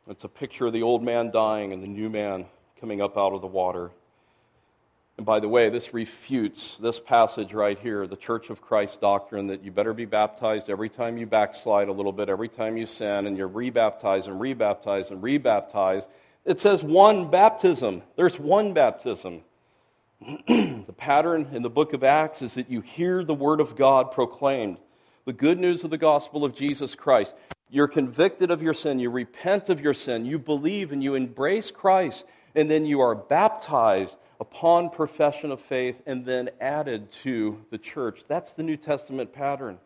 It's 0.09 0.25
a 0.25 0.29
picture 0.29 0.67
of 0.67 0.73
the 0.73 0.83
old 0.83 1.03
man 1.03 1.31
dying 1.31 1.73
and 1.73 1.83
the 1.83 1.89
new 1.89 2.11
man 2.11 2.47
coming 2.81 3.01
up 3.01 3.17
out 3.17 3.33
of 3.33 3.41
the 3.41 3.47
water. 3.47 3.91
And 5.17 5.27
by 5.27 5.41
the 5.41 5.49
way, 5.49 5.69
this 5.69 5.95
refutes 5.95 6.77
this 6.81 6.99
passage 6.99 7.53
right 7.53 7.79
here, 7.79 8.07
the 8.07 8.17
Church 8.17 8.51
of 8.51 8.63
Christ 8.63 9.01
doctrine 9.01 9.47
that 9.49 9.63
you 9.63 9.71
better 9.71 9.93
be 9.93 10.07
baptized 10.07 10.71
every 10.71 10.89
time 10.89 11.19
you 11.19 11.27
backslide 11.27 11.89
a 11.89 11.93
little 11.93 12.13
bit, 12.13 12.29
every 12.29 12.49
time 12.49 12.77
you 12.77 12.87
sin, 12.87 13.27
and 13.27 13.37
you're 13.37 13.49
rebaptized 13.49 14.27
and 14.27 14.41
rebaptized 14.41 15.11
and 15.11 15.23
rebaptized. 15.23 16.09
It 16.45 16.61
says 16.61 16.83
one 16.83 17.31
baptism. 17.31 18.03
There's 18.17 18.39
one 18.39 18.73
baptism. 18.73 19.43
the 20.49 20.95
pattern 20.97 21.51
in 21.53 21.63
the 21.63 21.71
book 21.71 21.93
of 21.93 22.03
Acts 22.03 22.43
is 22.43 22.55
that 22.55 22.71
you 22.71 22.81
hear 22.81 23.23
the 23.23 23.35
word 23.35 23.61
of 23.61 23.77
God 23.77 24.13
proclaimed, 24.13 24.79
the 25.25 25.33
good 25.33 25.59
news 25.59 25.85
of 25.85 25.91
the 25.91 25.99
gospel 25.99 26.45
of 26.45 26.55
Jesus 26.55 26.95
Christ. 26.95 27.35
You're 27.71 27.89
convicted 27.89 28.51
of 28.51 28.63
your 28.63 28.75
sin, 28.75 28.99
you 28.99 29.11
repent 29.11 29.69
of 29.69 29.81
your 29.81 29.95
sin, 29.95 30.27
you 30.27 30.39
believe 30.39 30.93
and 30.93 31.03
you 31.03 31.15
embrace 31.15 31.71
Christ, 31.71 32.25
and 32.55 32.71
then 32.71 32.85
you 32.85 33.01
are 33.01 33.15
baptized 33.15 34.15
upon 34.41 34.91
profession 34.91 35.53
of 35.53 35.61
faith 35.61 36.03
and 36.05 36.27
then 36.27 36.51
added 36.61 37.11
to 37.23 37.65
the 37.71 37.79
church. 37.79 38.25
That's 38.27 38.53
the 38.53 38.65
New 38.65 38.77
Testament 38.77 39.33
pattern. 39.33 39.79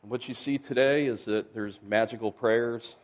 what 0.00 0.26
you 0.26 0.34
see 0.34 0.58
today 0.58 1.06
is 1.06 1.26
that 1.26 1.54
there's 1.54 1.78
magical 1.86 2.32
prayers. 2.32 2.96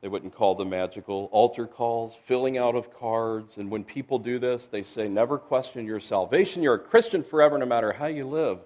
They 0.00 0.08
wouldn't 0.08 0.34
call 0.34 0.54
them 0.54 0.70
magical. 0.70 1.28
Altar 1.32 1.66
calls, 1.66 2.14
filling 2.24 2.56
out 2.56 2.76
of 2.76 2.94
cards. 2.98 3.56
And 3.56 3.70
when 3.70 3.84
people 3.84 4.18
do 4.18 4.38
this, 4.38 4.68
they 4.68 4.82
say, 4.82 5.08
never 5.08 5.38
question 5.38 5.84
your 5.84 6.00
salvation. 6.00 6.62
You're 6.62 6.74
a 6.74 6.78
Christian 6.78 7.24
forever, 7.24 7.58
no 7.58 7.66
matter 7.66 7.92
how 7.92 8.06
you 8.06 8.26
live. 8.26 8.60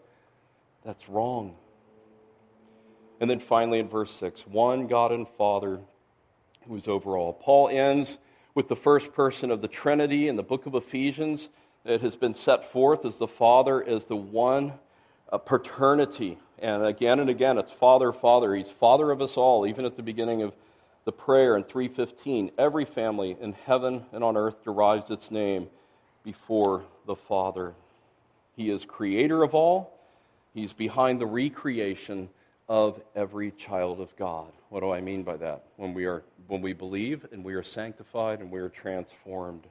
That's 0.85 1.09
wrong. 1.09 1.57
And 3.21 3.29
then 3.29 3.41
finally 3.41 3.79
in 3.79 3.89
verse 3.89 4.13
6 4.15 4.47
one 4.47 4.87
God 4.87 5.13
and 5.13 5.29
Father 5.37 5.81
who 6.67 6.77
is 6.77 6.87
over 6.87 7.17
all. 7.17 7.33
Paul 7.33 7.69
ends 7.69 8.19
with 8.55 8.69
the 8.69 8.77
first 8.77 9.13
person 9.13 9.51
of 9.51 9.63
the 9.63 9.69
Trinity 9.69 10.29
in 10.29 10.37
the 10.37 10.43
book 10.43 10.67
of 10.67 10.75
Ephesians. 10.75 11.49
It 11.85 12.03
has 12.03 12.17
been 12.17 12.35
set 12.35 12.71
forth 12.71 13.05
as 13.05 13.19
the 13.19 13.29
Father 13.29 13.83
as 13.83 14.07
the 14.07 14.17
one 14.17 14.75
uh, 15.33 15.39
paternity. 15.39 16.39
And 16.59 16.85
again 16.85 17.21
and 17.21 17.31
again, 17.31 17.57
it's 17.57 17.73
Father, 17.73 18.13
Father. 18.13 18.55
He's 18.55 18.71
Father 18.71 19.11
of 19.11 19.23
us 19.23 19.37
all, 19.37 19.67
even 19.67 19.85
at 19.85 19.97
the 19.97 20.03
beginning 20.03 20.43
of 20.43 20.53
the 21.05 21.13
prayer 21.13 21.57
in 21.57 21.65
315. 21.65 22.51
Every 22.59 22.85
family 22.85 23.37
in 23.41 23.53
heaven 23.53 24.05
and 24.13 24.23
on 24.23 24.37
earth 24.37 24.63
derives 24.65 25.11
its 25.11 25.31
name 25.31 25.69
before 26.25 26.85
the 27.07 27.17
Father. 27.17 27.75
He 28.57 28.71
is 28.71 28.85
creator 28.85 29.43
of 29.43 29.55
all, 29.55 29.95
He's 30.53 30.73
behind 30.73 31.21
the 31.21 31.27
recreation 31.27 32.29
of 32.69 33.01
every 33.17 33.51
child 33.53 34.01
of 34.01 34.15
God. 34.17 34.53
What 34.69 34.81
do 34.81 34.91
I 34.91 35.01
mean 35.01 35.23
by 35.23 35.37
that? 35.39 35.65
When 35.77 35.95
we, 35.95 36.05
are, 36.05 36.23
when 36.47 36.61
we 36.61 36.75
believe 36.75 37.27
and 37.33 37.43
we 37.43 37.55
are 37.55 37.63
sanctified 37.63 38.41
and 38.41 38.51
we 38.51 38.61
are 38.61 38.69
transformed. 38.69 39.67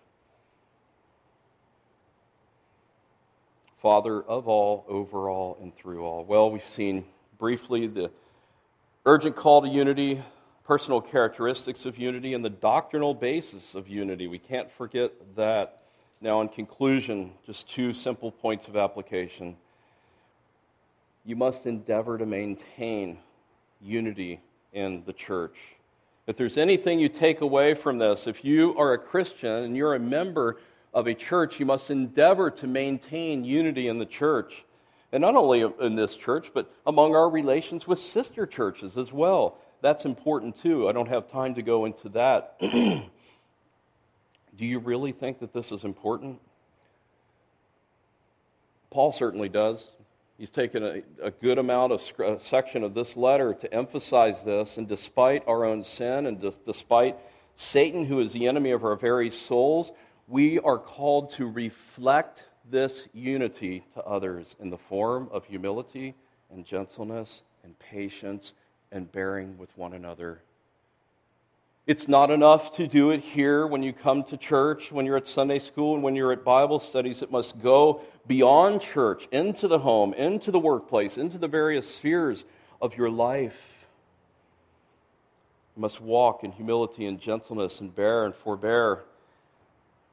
Father 3.82 4.24
of 4.24 4.48
all, 4.48 4.86
over 4.88 5.30
all, 5.30 5.58
and 5.62 5.76
through 5.76 6.04
all. 6.04 6.26
Well, 6.26 6.50
we've 6.50 6.68
seen 6.68 7.06
briefly 7.38 7.86
the 7.86 8.10
urgent 9.06 9.36
call 9.36 9.62
to 9.62 9.68
unity, 9.68 10.24
personal 10.66 11.00
characteristics 11.00 11.86
of 11.86 12.00
unity, 12.00 12.34
and 12.34 12.44
the 12.44 12.50
doctrinal 12.50 13.14
basis 13.14 13.76
of 13.76 13.88
unity. 13.88 14.28
We 14.28 14.40
can't 14.40 14.72
forget 14.72 15.12
that. 15.36 15.84
Now, 16.20 16.42
in 16.42 16.50
conclusion, 16.50 17.34
just 17.46 17.70
two 17.70 17.94
simple 17.94 18.32
points 18.32 18.68
of 18.68 18.76
application 18.76 19.56
you 21.28 21.36
must 21.36 21.68
endeavor 21.68 22.18
to 22.18 22.26
maintain 22.26 23.20
unity 23.82 24.40
in 24.72 25.04
the 25.06 25.12
church. 25.12 25.58
If 26.26 26.38
there's 26.38 26.56
anything 26.56 27.00
you 27.00 27.10
take 27.10 27.42
away 27.42 27.74
from 27.74 27.98
this, 27.98 28.28
if 28.28 28.46
you 28.46 28.74
are 28.78 28.94
a 28.94 28.98
Christian 28.98 29.52
and 29.52 29.76
you're 29.76 29.94
a 29.94 30.00
member 30.00 30.58
of 30.94 31.06
a 31.06 31.14
church, 31.14 31.60
you 31.60 31.66
must 31.66 31.92
endeavor 31.92 32.50
to 32.52 32.66
maintain 32.66 33.44
unity 33.44 33.90
in 33.90 34.00
the 34.00 34.06
church. 34.06 34.64
And 35.12 35.20
not 35.20 35.36
only 35.36 35.70
in 35.82 35.96
this 35.96 36.16
church, 36.16 36.52
but 36.54 36.74
among 36.86 37.14
our 37.14 37.30
relations 37.30 37.86
with 37.86 38.00
sister 38.00 38.46
churches 38.46 38.96
as 38.96 39.12
well. 39.12 39.58
That's 39.82 40.06
important 40.06 40.62
too. 40.62 40.88
I 40.88 40.94
don't 40.94 41.10
have 41.10 41.30
time 41.30 41.56
to 41.56 41.62
go 41.62 41.84
into 41.84 42.08
that. 42.10 42.56
Do 42.62 43.10
you 44.60 44.80
really 44.80 45.12
think 45.12 45.40
that 45.40 45.52
this 45.52 45.74
is 45.74 45.84
important? 45.84 46.40
Paul 48.92 49.12
certainly 49.12 49.50
does. 49.50 49.86
He's 50.38 50.52
taken 50.52 50.84
a, 50.84 51.02
a 51.22 51.32
good 51.32 51.58
amount 51.58 51.94
of 51.94 52.42
section 52.42 52.84
of 52.84 52.94
this 52.94 53.18
letter 53.18 53.54
to 53.56 53.74
emphasize 53.74 54.44
this. 54.44 54.78
And 54.78 54.88
despite 54.88 55.48
our 55.48 55.66
own 55.66 55.84
sin 55.84 56.28
and 56.28 56.40
despite 56.64 57.18
Satan, 57.56 58.06
who 58.06 58.20
is 58.20 58.34
the 58.34 58.48
enemy 58.48 58.72
of 58.72 58.84
our 58.84 58.96
very 58.96 59.32
souls, 59.32 59.92
we 60.28 60.60
are 60.60 60.78
called 60.78 61.32
to 61.32 61.48
reflect 61.48 62.44
this 62.70 63.08
unity 63.14 63.84
to 63.94 64.04
others 64.04 64.56
in 64.60 64.70
the 64.70 64.78
form 64.78 65.28
of 65.32 65.46
humility 65.46 66.14
and 66.52 66.66
gentleness 66.66 67.42
and 67.64 67.78
patience 67.80 68.54
and 68.92 69.12
bearing 69.12 69.58
with 69.58 69.76
one 69.76 69.94
another 69.94 70.42
it's 71.88 72.10
not 72.10 72.30
enough 72.32 72.74
to 72.76 72.86
do 72.86 73.12
it 73.12 73.22
here 73.22 73.66
when 73.66 73.82
you 73.82 73.94
come 73.94 74.22
to 74.26 74.36
church, 74.36 74.92
when 74.92 75.06
you're 75.06 75.16
at 75.16 75.26
Sunday 75.26 75.58
school, 75.58 75.96
and 75.96 76.04
when 76.04 76.18
you're 76.18 76.34
at 76.34 76.44
Bible 76.44 76.82
studies. 76.82 77.22
It 77.22 77.32
must 77.32 77.62
go 77.64 78.02
beyond 78.28 78.82
church, 78.82 79.26
into 79.32 79.70
the 79.70 79.80
home, 79.80 80.14
into 80.14 80.52
the 80.52 80.60
workplace, 80.60 81.18
into 81.18 81.38
the 81.38 81.48
various 81.48 81.90
spheres 81.90 82.44
of 82.82 82.98
your 82.98 83.10
life. 83.10 83.88
You 85.78 85.82
must 85.82 86.02
walk 86.02 86.44
in 86.44 86.52
humility 86.52 87.06
and 87.06 87.22
gentleness 87.22 87.80
and 87.80 87.96
bear 87.96 88.26
and 88.26 88.36
forbear, 88.36 89.06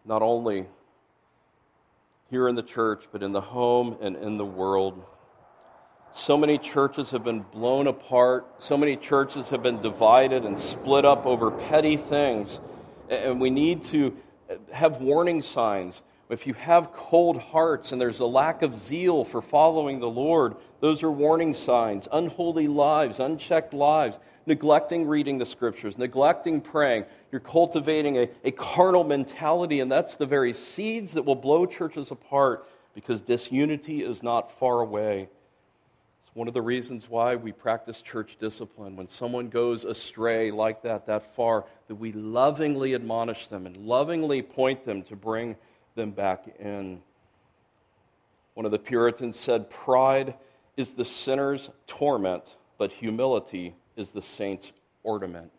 not 0.04 0.22
only 0.22 0.66
here 2.30 2.46
in 2.48 2.54
the 2.54 2.62
church, 2.62 3.04
but 3.10 3.20
in 3.22 3.32
the 3.32 3.40
home 3.40 3.96
and 4.00 4.14
in 4.14 4.38
the 4.38 4.44
world. 4.44 5.02
So 6.16 6.38
many 6.38 6.58
churches 6.58 7.10
have 7.10 7.24
been 7.24 7.40
blown 7.40 7.88
apart. 7.88 8.46
So 8.60 8.76
many 8.76 8.96
churches 8.96 9.48
have 9.48 9.64
been 9.64 9.82
divided 9.82 10.44
and 10.44 10.56
split 10.56 11.04
up 11.04 11.26
over 11.26 11.50
petty 11.50 11.96
things. 11.96 12.60
And 13.10 13.40
we 13.40 13.50
need 13.50 13.82
to 13.86 14.16
have 14.70 15.00
warning 15.00 15.42
signs. 15.42 16.02
If 16.28 16.46
you 16.46 16.54
have 16.54 16.92
cold 16.92 17.38
hearts 17.38 17.90
and 17.90 18.00
there's 18.00 18.20
a 18.20 18.26
lack 18.26 18.62
of 18.62 18.80
zeal 18.80 19.24
for 19.24 19.42
following 19.42 19.98
the 19.98 20.08
Lord, 20.08 20.54
those 20.78 21.02
are 21.02 21.10
warning 21.10 21.52
signs. 21.52 22.06
Unholy 22.12 22.68
lives, 22.68 23.18
unchecked 23.18 23.74
lives, 23.74 24.16
neglecting 24.46 25.08
reading 25.08 25.38
the 25.38 25.46
scriptures, 25.46 25.98
neglecting 25.98 26.60
praying. 26.60 27.06
You're 27.32 27.40
cultivating 27.40 28.18
a, 28.18 28.30
a 28.44 28.52
carnal 28.52 29.02
mentality, 29.02 29.80
and 29.80 29.90
that's 29.90 30.14
the 30.14 30.26
very 30.26 30.54
seeds 30.54 31.14
that 31.14 31.24
will 31.24 31.34
blow 31.34 31.66
churches 31.66 32.12
apart 32.12 32.68
because 32.94 33.20
disunity 33.20 34.04
is 34.04 34.22
not 34.22 34.56
far 34.60 34.80
away 34.80 35.28
one 36.34 36.48
of 36.48 36.54
the 36.54 36.62
reasons 36.62 37.08
why 37.08 37.36
we 37.36 37.52
practice 37.52 38.00
church 38.02 38.36
discipline. 38.40 38.96
When 38.96 39.06
someone 39.06 39.48
goes 39.48 39.84
astray 39.84 40.50
like 40.50 40.82
that, 40.82 41.06
that 41.06 41.34
far, 41.36 41.64
that 41.86 41.94
we 41.94 42.10
lovingly 42.12 42.94
admonish 42.94 43.46
them 43.46 43.66
and 43.66 43.76
lovingly 43.76 44.42
point 44.42 44.84
them 44.84 45.02
to 45.04 45.16
bring 45.16 45.56
them 45.94 46.10
back 46.10 46.46
in. 46.58 47.00
One 48.54 48.66
of 48.66 48.72
the 48.72 48.80
Puritans 48.80 49.38
said, 49.38 49.70
Pride 49.70 50.34
is 50.76 50.92
the 50.92 51.04
sinner's 51.04 51.70
torment, 51.86 52.44
but 52.78 52.90
humility 52.90 53.74
is 53.96 54.10
the 54.10 54.22
saint's 54.22 54.72
ornament. 55.04 55.52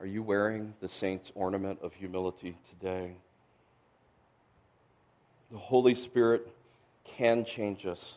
Are 0.00 0.06
you 0.06 0.22
wearing 0.22 0.72
the 0.80 0.88
saint's 0.88 1.30
ornament 1.34 1.78
of 1.82 1.92
humility 1.92 2.56
today? 2.70 3.16
The 5.52 5.58
Holy 5.58 5.94
Spirit 5.94 6.48
can 7.04 7.44
change 7.44 7.84
us. 7.84 8.14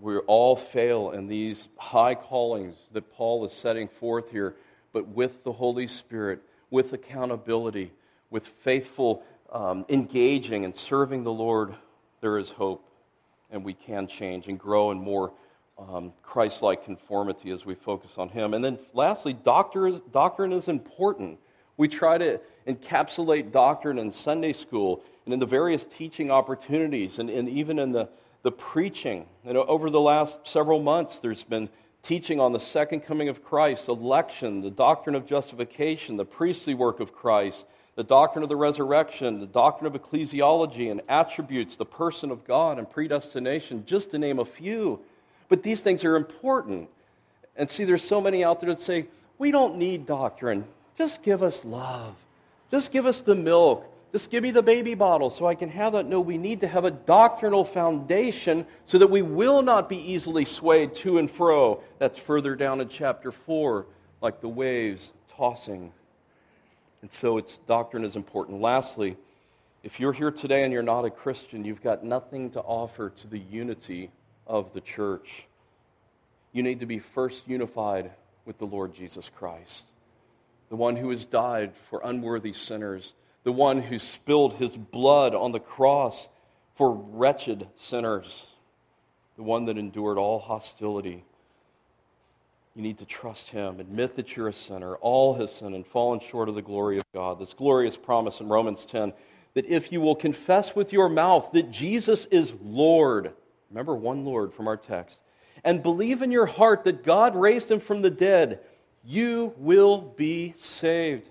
We 0.00 0.16
all 0.16 0.56
fail 0.56 1.10
in 1.10 1.26
these 1.26 1.68
high 1.76 2.14
callings 2.14 2.74
that 2.92 3.12
Paul 3.12 3.44
is 3.44 3.52
setting 3.52 3.86
forth 3.86 4.30
here, 4.30 4.54
but 4.92 5.08
with 5.08 5.44
the 5.44 5.52
Holy 5.52 5.86
Spirit, 5.86 6.40
with 6.70 6.94
accountability, 6.94 7.92
with 8.30 8.46
faithful 8.46 9.22
um, 9.52 9.84
engaging 9.90 10.64
and 10.64 10.74
serving 10.74 11.24
the 11.24 11.32
Lord, 11.32 11.74
there 12.22 12.38
is 12.38 12.48
hope, 12.48 12.82
and 13.50 13.62
we 13.62 13.74
can 13.74 14.06
change 14.06 14.46
and 14.48 14.58
grow 14.58 14.90
in 14.90 14.98
more 14.98 15.32
um, 15.78 16.14
Christ 16.22 16.62
like 16.62 16.84
conformity 16.84 17.50
as 17.50 17.66
we 17.66 17.74
focus 17.74 18.12
on 18.16 18.30
Him. 18.30 18.54
And 18.54 18.64
then 18.64 18.78
lastly, 18.94 19.34
doctrine 19.34 20.00
doctrine 20.12 20.52
is 20.52 20.68
important. 20.68 21.38
We 21.76 21.88
try 21.88 22.16
to 22.16 22.40
encapsulate 22.66 23.52
doctrine 23.52 23.98
in 23.98 24.10
Sunday 24.10 24.52
school 24.54 25.02
and 25.24 25.34
in 25.34 25.40
the 25.40 25.46
various 25.46 25.84
teaching 25.84 26.30
opportunities 26.30 27.18
and, 27.18 27.28
and 27.28 27.48
even 27.48 27.78
in 27.78 27.92
the 27.92 28.08
the 28.42 28.52
preaching. 28.52 29.26
You 29.44 29.52
know, 29.52 29.64
over 29.64 29.90
the 29.90 30.00
last 30.00 30.38
several 30.44 30.80
months, 30.80 31.18
there's 31.18 31.42
been 31.42 31.68
teaching 32.02 32.40
on 32.40 32.52
the 32.52 32.60
second 32.60 33.00
coming 33.00 33.28
of 33.28 33.44
Christ, 33.44 33.88
election, 33.88 34.62
the 34.62 34.70
doctrine 34.70 35.14
of 35.14 35.26
justification, 35.26 36.16
the 36.16 36.24
priestly 36.24 36.74
work 36.74 37.00
of 37.00 37.12
Christ, 37.12 37.64
the 37.96 38.04
doctrine 38.04 38.42
of 38.42 38.48
the 38.48 38.56
resurrection, 38.56 39.40
the 39.40 39.46
doctrine 39.46 39.94
of 39.94 40.00
ecclesiology 40.00 40.90
and 40.90 41.02
attributes, 41.08 41.76
the 41.76 41.84
person 41.84 42.30
of 42.30 42.46
God 42.46 42.78
and 42.78 42.88
predestination, 42.88 43.84
just 43.84 44.10
to 44.12 44.18
name 44.18 44.38
a 44.38 44.44
few. 44.44 45.00
But 45.48 45.62
these 45.62 45.80
things 45.80 46.04
are 46.04 46.16
important. 46.16 46.88
And 47.56 47.68
see, 47.68 47.84
there's 47.84 48.04
so 48.04 48.20
many 48.20 48.44
out 48.44 48.60
there 48.60 48.74
that 48.74 48.80
say, 48.80 49.06
we 49.38 49.50
don't 49.50 49.76
need 49.76 50.06
doctrine. 50.06 50.64
Just 50.96 51.22
give 51.22 51.42
us 51.42 51.64
love. 51.64 52.14
Just 52.70 52.92
give 52.92 53.04
us 53.04 53.20
the 53.20 53.34
milk. 53.34 53.84
Just 54.12 54.30
give 54.30 54.42
me 54.42 54.50
the 54.50 54.62
baby 54.62 54.94
bottle 54.94 55.30
so 55.30 55.46
I 55.46 55.54
can 55.54 55.68
have 55.68 55.92
that. 55.92 56.06
No, 56.06 56.20
we 56.20 56.36
need 56.36 56.60
to 56.60 56.68
have 56.68 56.84
a 56.84 56.90
doctrinal 56.90 57.64
foundation 57.64 58.66
so 58.84 58.98
that 58.98 59.08
we 59.08 59.22
will 59.22 59.62
not 59.62 59.88
be 59.88 59.98
easily 59.98 60.44
swayed 60.44 60.94
to 60.96 61.18
and 61.18 61.30
fro. 61.30 61.82
That's 61.98 62.18
further 62.18 62.56
down 62.56 62.80
in 62.80 62.88
chapter 62.88 63.30
4, 63.30 63.86
like 64.20 64.40
the 64.40 64.48
waves 64.48 65.12
tossing. 65.36 65.92
And 67.02 67.10
so 67.10 67.38
its 67.38 67.58
doctrine 67.68 68.04
is 68.04 68.16
important. 68.16 68.60
Lastly, 68.60 69.16
if 69.84 70.00
you're 70.00 70.12
here 70.12 70.32
today 70.32 70.64
and 70.64 70.72
you're 70.72 70.82
not 70.82 71.04
a 71.04 71.10
Christian, 71.10 71.64
you've 71.64 71.82
got 71.82 72.04
nothing 72.04 72.50
to 72.50 72.60
offer 72.60 73.10
to 73.10 73.26
the 73.28 73.38
unity 73.38 74.10
of 74.46 74.72
the 74.74 74.80
church. 74.80 75.44
You 76.52 76.64
need 76.64 76.80
to 76.80 76.86
be 76.86 76.98
first 76.98 77.46
unified 77.46 78.10
with 78.44 78.58
the 78.58 78.66
Lord 78.66 78.92
Jesus 78.92 79.30
Christ, 79.36 79.84
the 80.68 80.76
one 80.76 80.96
who 80.96 81.10
has 81.10 81.24
died 81.24 81.72
for 81.88 82.00
unworthy 82.02 82.52
sinners 82.52 83.12
the 83.44 83.52
one 83.52 83.80
who 83.80 83.98
spilled 83.98 84.54
his 84.54 84.76
blood 84.76 85.34
on 85.34 85.52
the 85.52 85.60
cross 85.60 86.28
for 86.76 86.92
wretched 86.92 87.66
sinners, 87.76 88.44
the 89.36 89.42
one 89.42 89.66
that 89.66 89.78
endured 89.78 90.18
all 90.18 90.38
hostility. 90.38 91.24
You 92.74 92.82
need 92.82 92.98
to 92.98 93.04
trust 93.04 93.48
him. 93.48 93.80
Admit 93.80 94.16
that 94.16 94.36
you're 94.36 94.48
a 94.48 94.52
sinner. 94.52 94.94
All 94.96 95.34
has 95.34 95.52
sinned 95.52 95.74
and 95.74 95.86
fallen 95.86 96.20
short 96.30 96.48
of 96.48 96.54
the 96.54 96.62
glory 96.62 96.98
of 96.98 97.04
God. 97.12 97.38
This 97.38 97.52
glorious 97.52 97.96
promise 97.96 98.40
in 98.40 98.48
Romans 98.48 98.86
10 98.86 99.12
that 99.54 99.66
if 99.66 99.90
you 99.90 100.00
will 100.00 100.14
confess 100.14 100.76
with 100.76 100.92
your 100.92 101.08
mouth 101.08 101.50
that 101.52 101.70
Jesus 101.70 102.26
is 102.26 102.54
Lord, 102.62 103.32
remember 103.70 103.96
one 103.96 104.24
Lord 104.24 104.54
from 104.54 104.68
our 104.68 104.76
text, 104.76 105.18
and 105.64 105.82
believe 105.82 106.22
in 106.22 106.30
your 106.30 106.46
heart 106.46 106.84
that 106.84 107.04
God 107.04 107.34
raised 107.34 107.70
him 107.70 107.80
from 107.80 108.02
the 108.02 108.10
dead, 108.10 108.60
you 109.04 109.52
will 109.56 109.98
be 109.98 110.54
saved. 110.56 111.28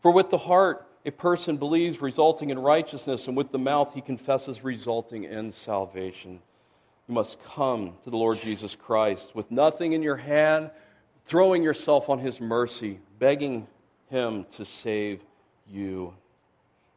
For 0.00 0.10
with 0.10 0.30
the 0.30 0.38
heart, 0.38 0.86
a 1.04 1.10
person 1.10 1.56
believes, 1.56 2.00
resulting 2.00 2.50
in 2.50 2.58
righteousness, 2.58 3.26
and 3.26 3.36
with 3.36 3.50
the 3.50 3.58
mouth 3.58 3.92
he 3.94 4.00
confesses, 4.00 4.62
resulting 4.62 5.24
in 5.24 5.52
salvation. 5.52 6.40
You 7.08 7.14
must 7.14 7.42
come 7.44 7.94
to 8.04 8.10
the 8.10 8.16
Lord 8.16 8.40
Jesus 8.40 8.76
Christ 8.76 9.34
with 9.34 9.50
nothing 9.50 9.92
in 9.92 10.02
your 10.02 10.16
hand, 10.16 10.70
throwing 11.26 11.62
yourself 11.62 12.08
on 12.08 12.18
his 12.18 12.40
mercy, 12.40 13.00
begging 13.18 13.66
him 14.10 14.46
to 14.56 14.64
save 14.64 15.20
you. 15.68 16.14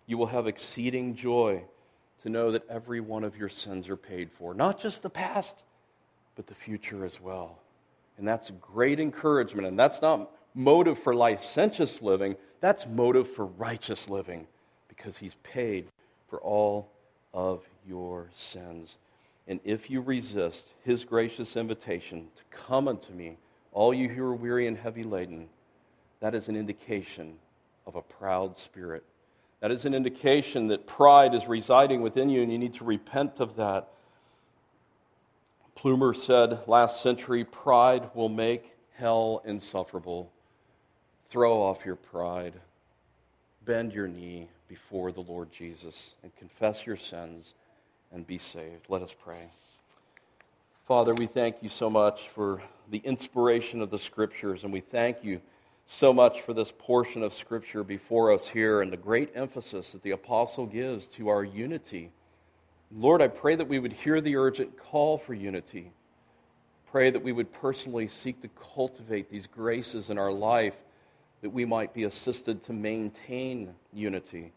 You 0.06 0.18
will 0.18 0.28
have 0.28 0.46
exceeding 0.46 1.16
joy 1.16 1.64
to 2.22 2.30
know 2.30 2.52
that 2.52 2.68
every 2.70 3.00
one 3.00 3.24
of 3.24 3.38
your 3.38 3.50
sins 3.50 3.90
are 3.90 3.98
paid 3.98 4.32
for, 4.32 4.54
not 4.54 4.80
just 4.80 5.02
the 5.02 5.10
past, 5.10 5.64
but 6.36 6.46
the 6.46 6.56
future 6.56 7.06
as 7.06 7.20
well. 7.20 7.58
And 8.18 8.28
that's 8.28 8.52
great 8.62 9.00
encouragement. 9.00 9.68
And 9.68 9.78
that's 9.78 10.02
not 10.02 10.30
motive 10.56 10.98
for 10.98 11.14
licentious 11.14 12.02
living, 12.02 12.36
that's 12.62 12.88
motive 12.88 13.30
for 13.30 13.46
righteous 13.46 14.08
living 14.08 14.48
because 14.88 15.18
he's 15.18 15.36
paid 15.44 15.88
for 16.30 16.40
all 16.40 16.90
of 17.34 17.62
your 17.88 18.30
sins. 18.34 18.98
And 19.48 19.60
if 19.64 19.90
you 19.90 20.02
resist 20.02 20.66
his 20.84 21.04
gracious 21.04 21.56
invitation 21.56 22.28
to 22.36 22.58
come 22.58 22.88
unto 22.88 23.14
me, 23.14 23.38
all 23.74 23.94
you 23.94 24.10
who 24.10 24.24
are 24.24 24.34
weary 24.34 24.66
and 24.66 24.78
heavy 24.78 25.04
laden, 25.04 25.50
that 26.22 26.34
is 26.34 26.48
an 26.48 26.56
indication 26.56 27.36
of 27.86 27.96
a 27.96 28.02
proud 28.02 28.58
spirit. 28.58 29.04
That 29.60 29.72
is 29.72 29.86
an 29.86 29.94
indication 29.94 30.68
that 30.68 30.88
pride 30.88 31.36
is 31.36 31.46
residing 31.46 32.02
within 32.02 32.30
you, 32.30 32.42
and 32.42 32.52
you 32.52 32.58
need 32.58 32.74
to 32.76 32.84
repent 32.84 33.40
of 33.40 33.58
that. 33.58 33.90
Plumer 35.76 36.14
said 36.14 36.68
last 36.68 37.02
century 37.02 37.44
pride 37.44 38.10
will 38.16 38.30
make 38.30 38.74
hell 38.96 39.42
insufferable. 39.46 40.32
Throw 41.30 41.62
off 41.62 41.86
your 41.86 41.96
pride. 41.96 42.54
Bend 43.66 43.94
your 43.94 44.08
knee 44.08 44.48
before 44.68 45.12
the 45.12 45.22
Lord 45.22 45.52
Jesus 45.52 46.12
and 46.24 46.36
confess 46.38 46.86
your 46.86 46.98
sins 46.98 47.54
and 48.12 48.26
be 48.26 48.38
saved. 48.38 48.86
Let 48.90 49.02
us 49.02 49.14
pray. 49.24 49.50
Father, 50.88 51.16
we 51.16 51.26
thank 51.26 51.64
you 51.64 51.70
so 51.70 51.90
much 51.90 52.30
for 52.30 52.62
the 52.92 53.00
inspiration 53.00 53.82
of 53.82 53.90
the 53.90 53.98
Scriptures, 53.98 54.64
and 54.64 54.72
we 54.72 54.82
thank 54.82 55.24
you 55.24 55.42
so 55.88 56.14
much 56.14 56.42
for 56.42 56.54
this 56.54 56.72
portion 56.78 57.24
of 57.24 57.34
Scripture 57.34 57.84
before 57.84 58.32
us 58.32 58.48
here 58.48 58.82
and 58.82 58.92
the 58.92 58.98
great 58.98 59.32
emphasis 59.36 59.92
that 59.92 60.04
the 60.04 60.12
apostle 60.12 60.68
gives 60.68 61.08
to 61.08 61.30
our 61.30 61.44
unity. 61.44 62.12
Lord, 62.92 63.22
I 63.22 63.28
pray 63.28 63.56
that 63.56 63.68
we 63.68 63.80
would 63.80 63.94
hear 63.94 64.22
the 64.22 64.36
urgent 64.36 64.78
call 64.78 65.18
for 65.18 65.34
unity. 65.34 65.92
Pray 66.92 67.10
that 67.10 67.24
we 67.24 67.32
would 67.32 67.52
personally 67.52 68.08
seek 68.08 68.42
to 68.42 68.50
cultivate 68.76 69.30
these 69.30 69.48
graces 69.48 70.10
in 70.12 70.20
our 70.20 70.32
life 70.32 70.76
that 71.46 71.52
we 71.52 71.64
might 71.64 71.94
be 71.94 72.06
assisted 72.06 72.66
to 72.66 72.74
maintain 72.74 73.76
unity. 73.94 74.52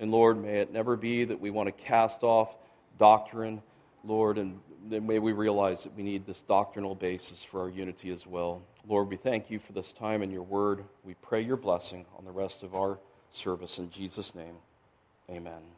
And 0.00 0.10
Lord, 0.10 0.42
may 0.42 0.58
it 0.58 0.72
never 0.72 0.96
be 0.96 1.22
that 1.22 1.40
we 1.40 1.50
want 1.50 1.68
to 1.68 1.84
cast 1.84 2.24
off 2.24 2.56
doctrine, 2.98 3.62
Lord, 4.02 4.36
and 4.36 4.58
may 4.90 5.20
we 5.20 5.30
realize 5.30 5.84
that 5.84 5.94
we 5.94 6.02
need 6.02 6.26
this 6.26 6.40
doctrinal 6.40 6.96
basis 6.96 7.44
for 7.48 7.60
our 7.60 7.68
unity 7.68 8.10
as 8.10 8.26
well. 8.26 8.62
Lord, 8.88 9.10
we 9.10 9.16
thank 9.16 9.48
you 9.48 9.60
for 9.60 9.72
this 9.72 9.92
time 9.92 10.22
and 10.22 10.32
your 10.32 10.42
word. 10.42 10.82
We 11.04 11.14
pray 11.14 11.42
your 11.42 11.56
blessing 11.56 12.04
on 12.18 12.24
the 12.24 12.32
rest 12.32 12.64
of 12.64 12.74
our 12.74 12.98
service. 13.30 13.78
In 13.78 13.88
Jesus' 13.88 14.34
name, 14.34 14.56
amen. 15.30 15.77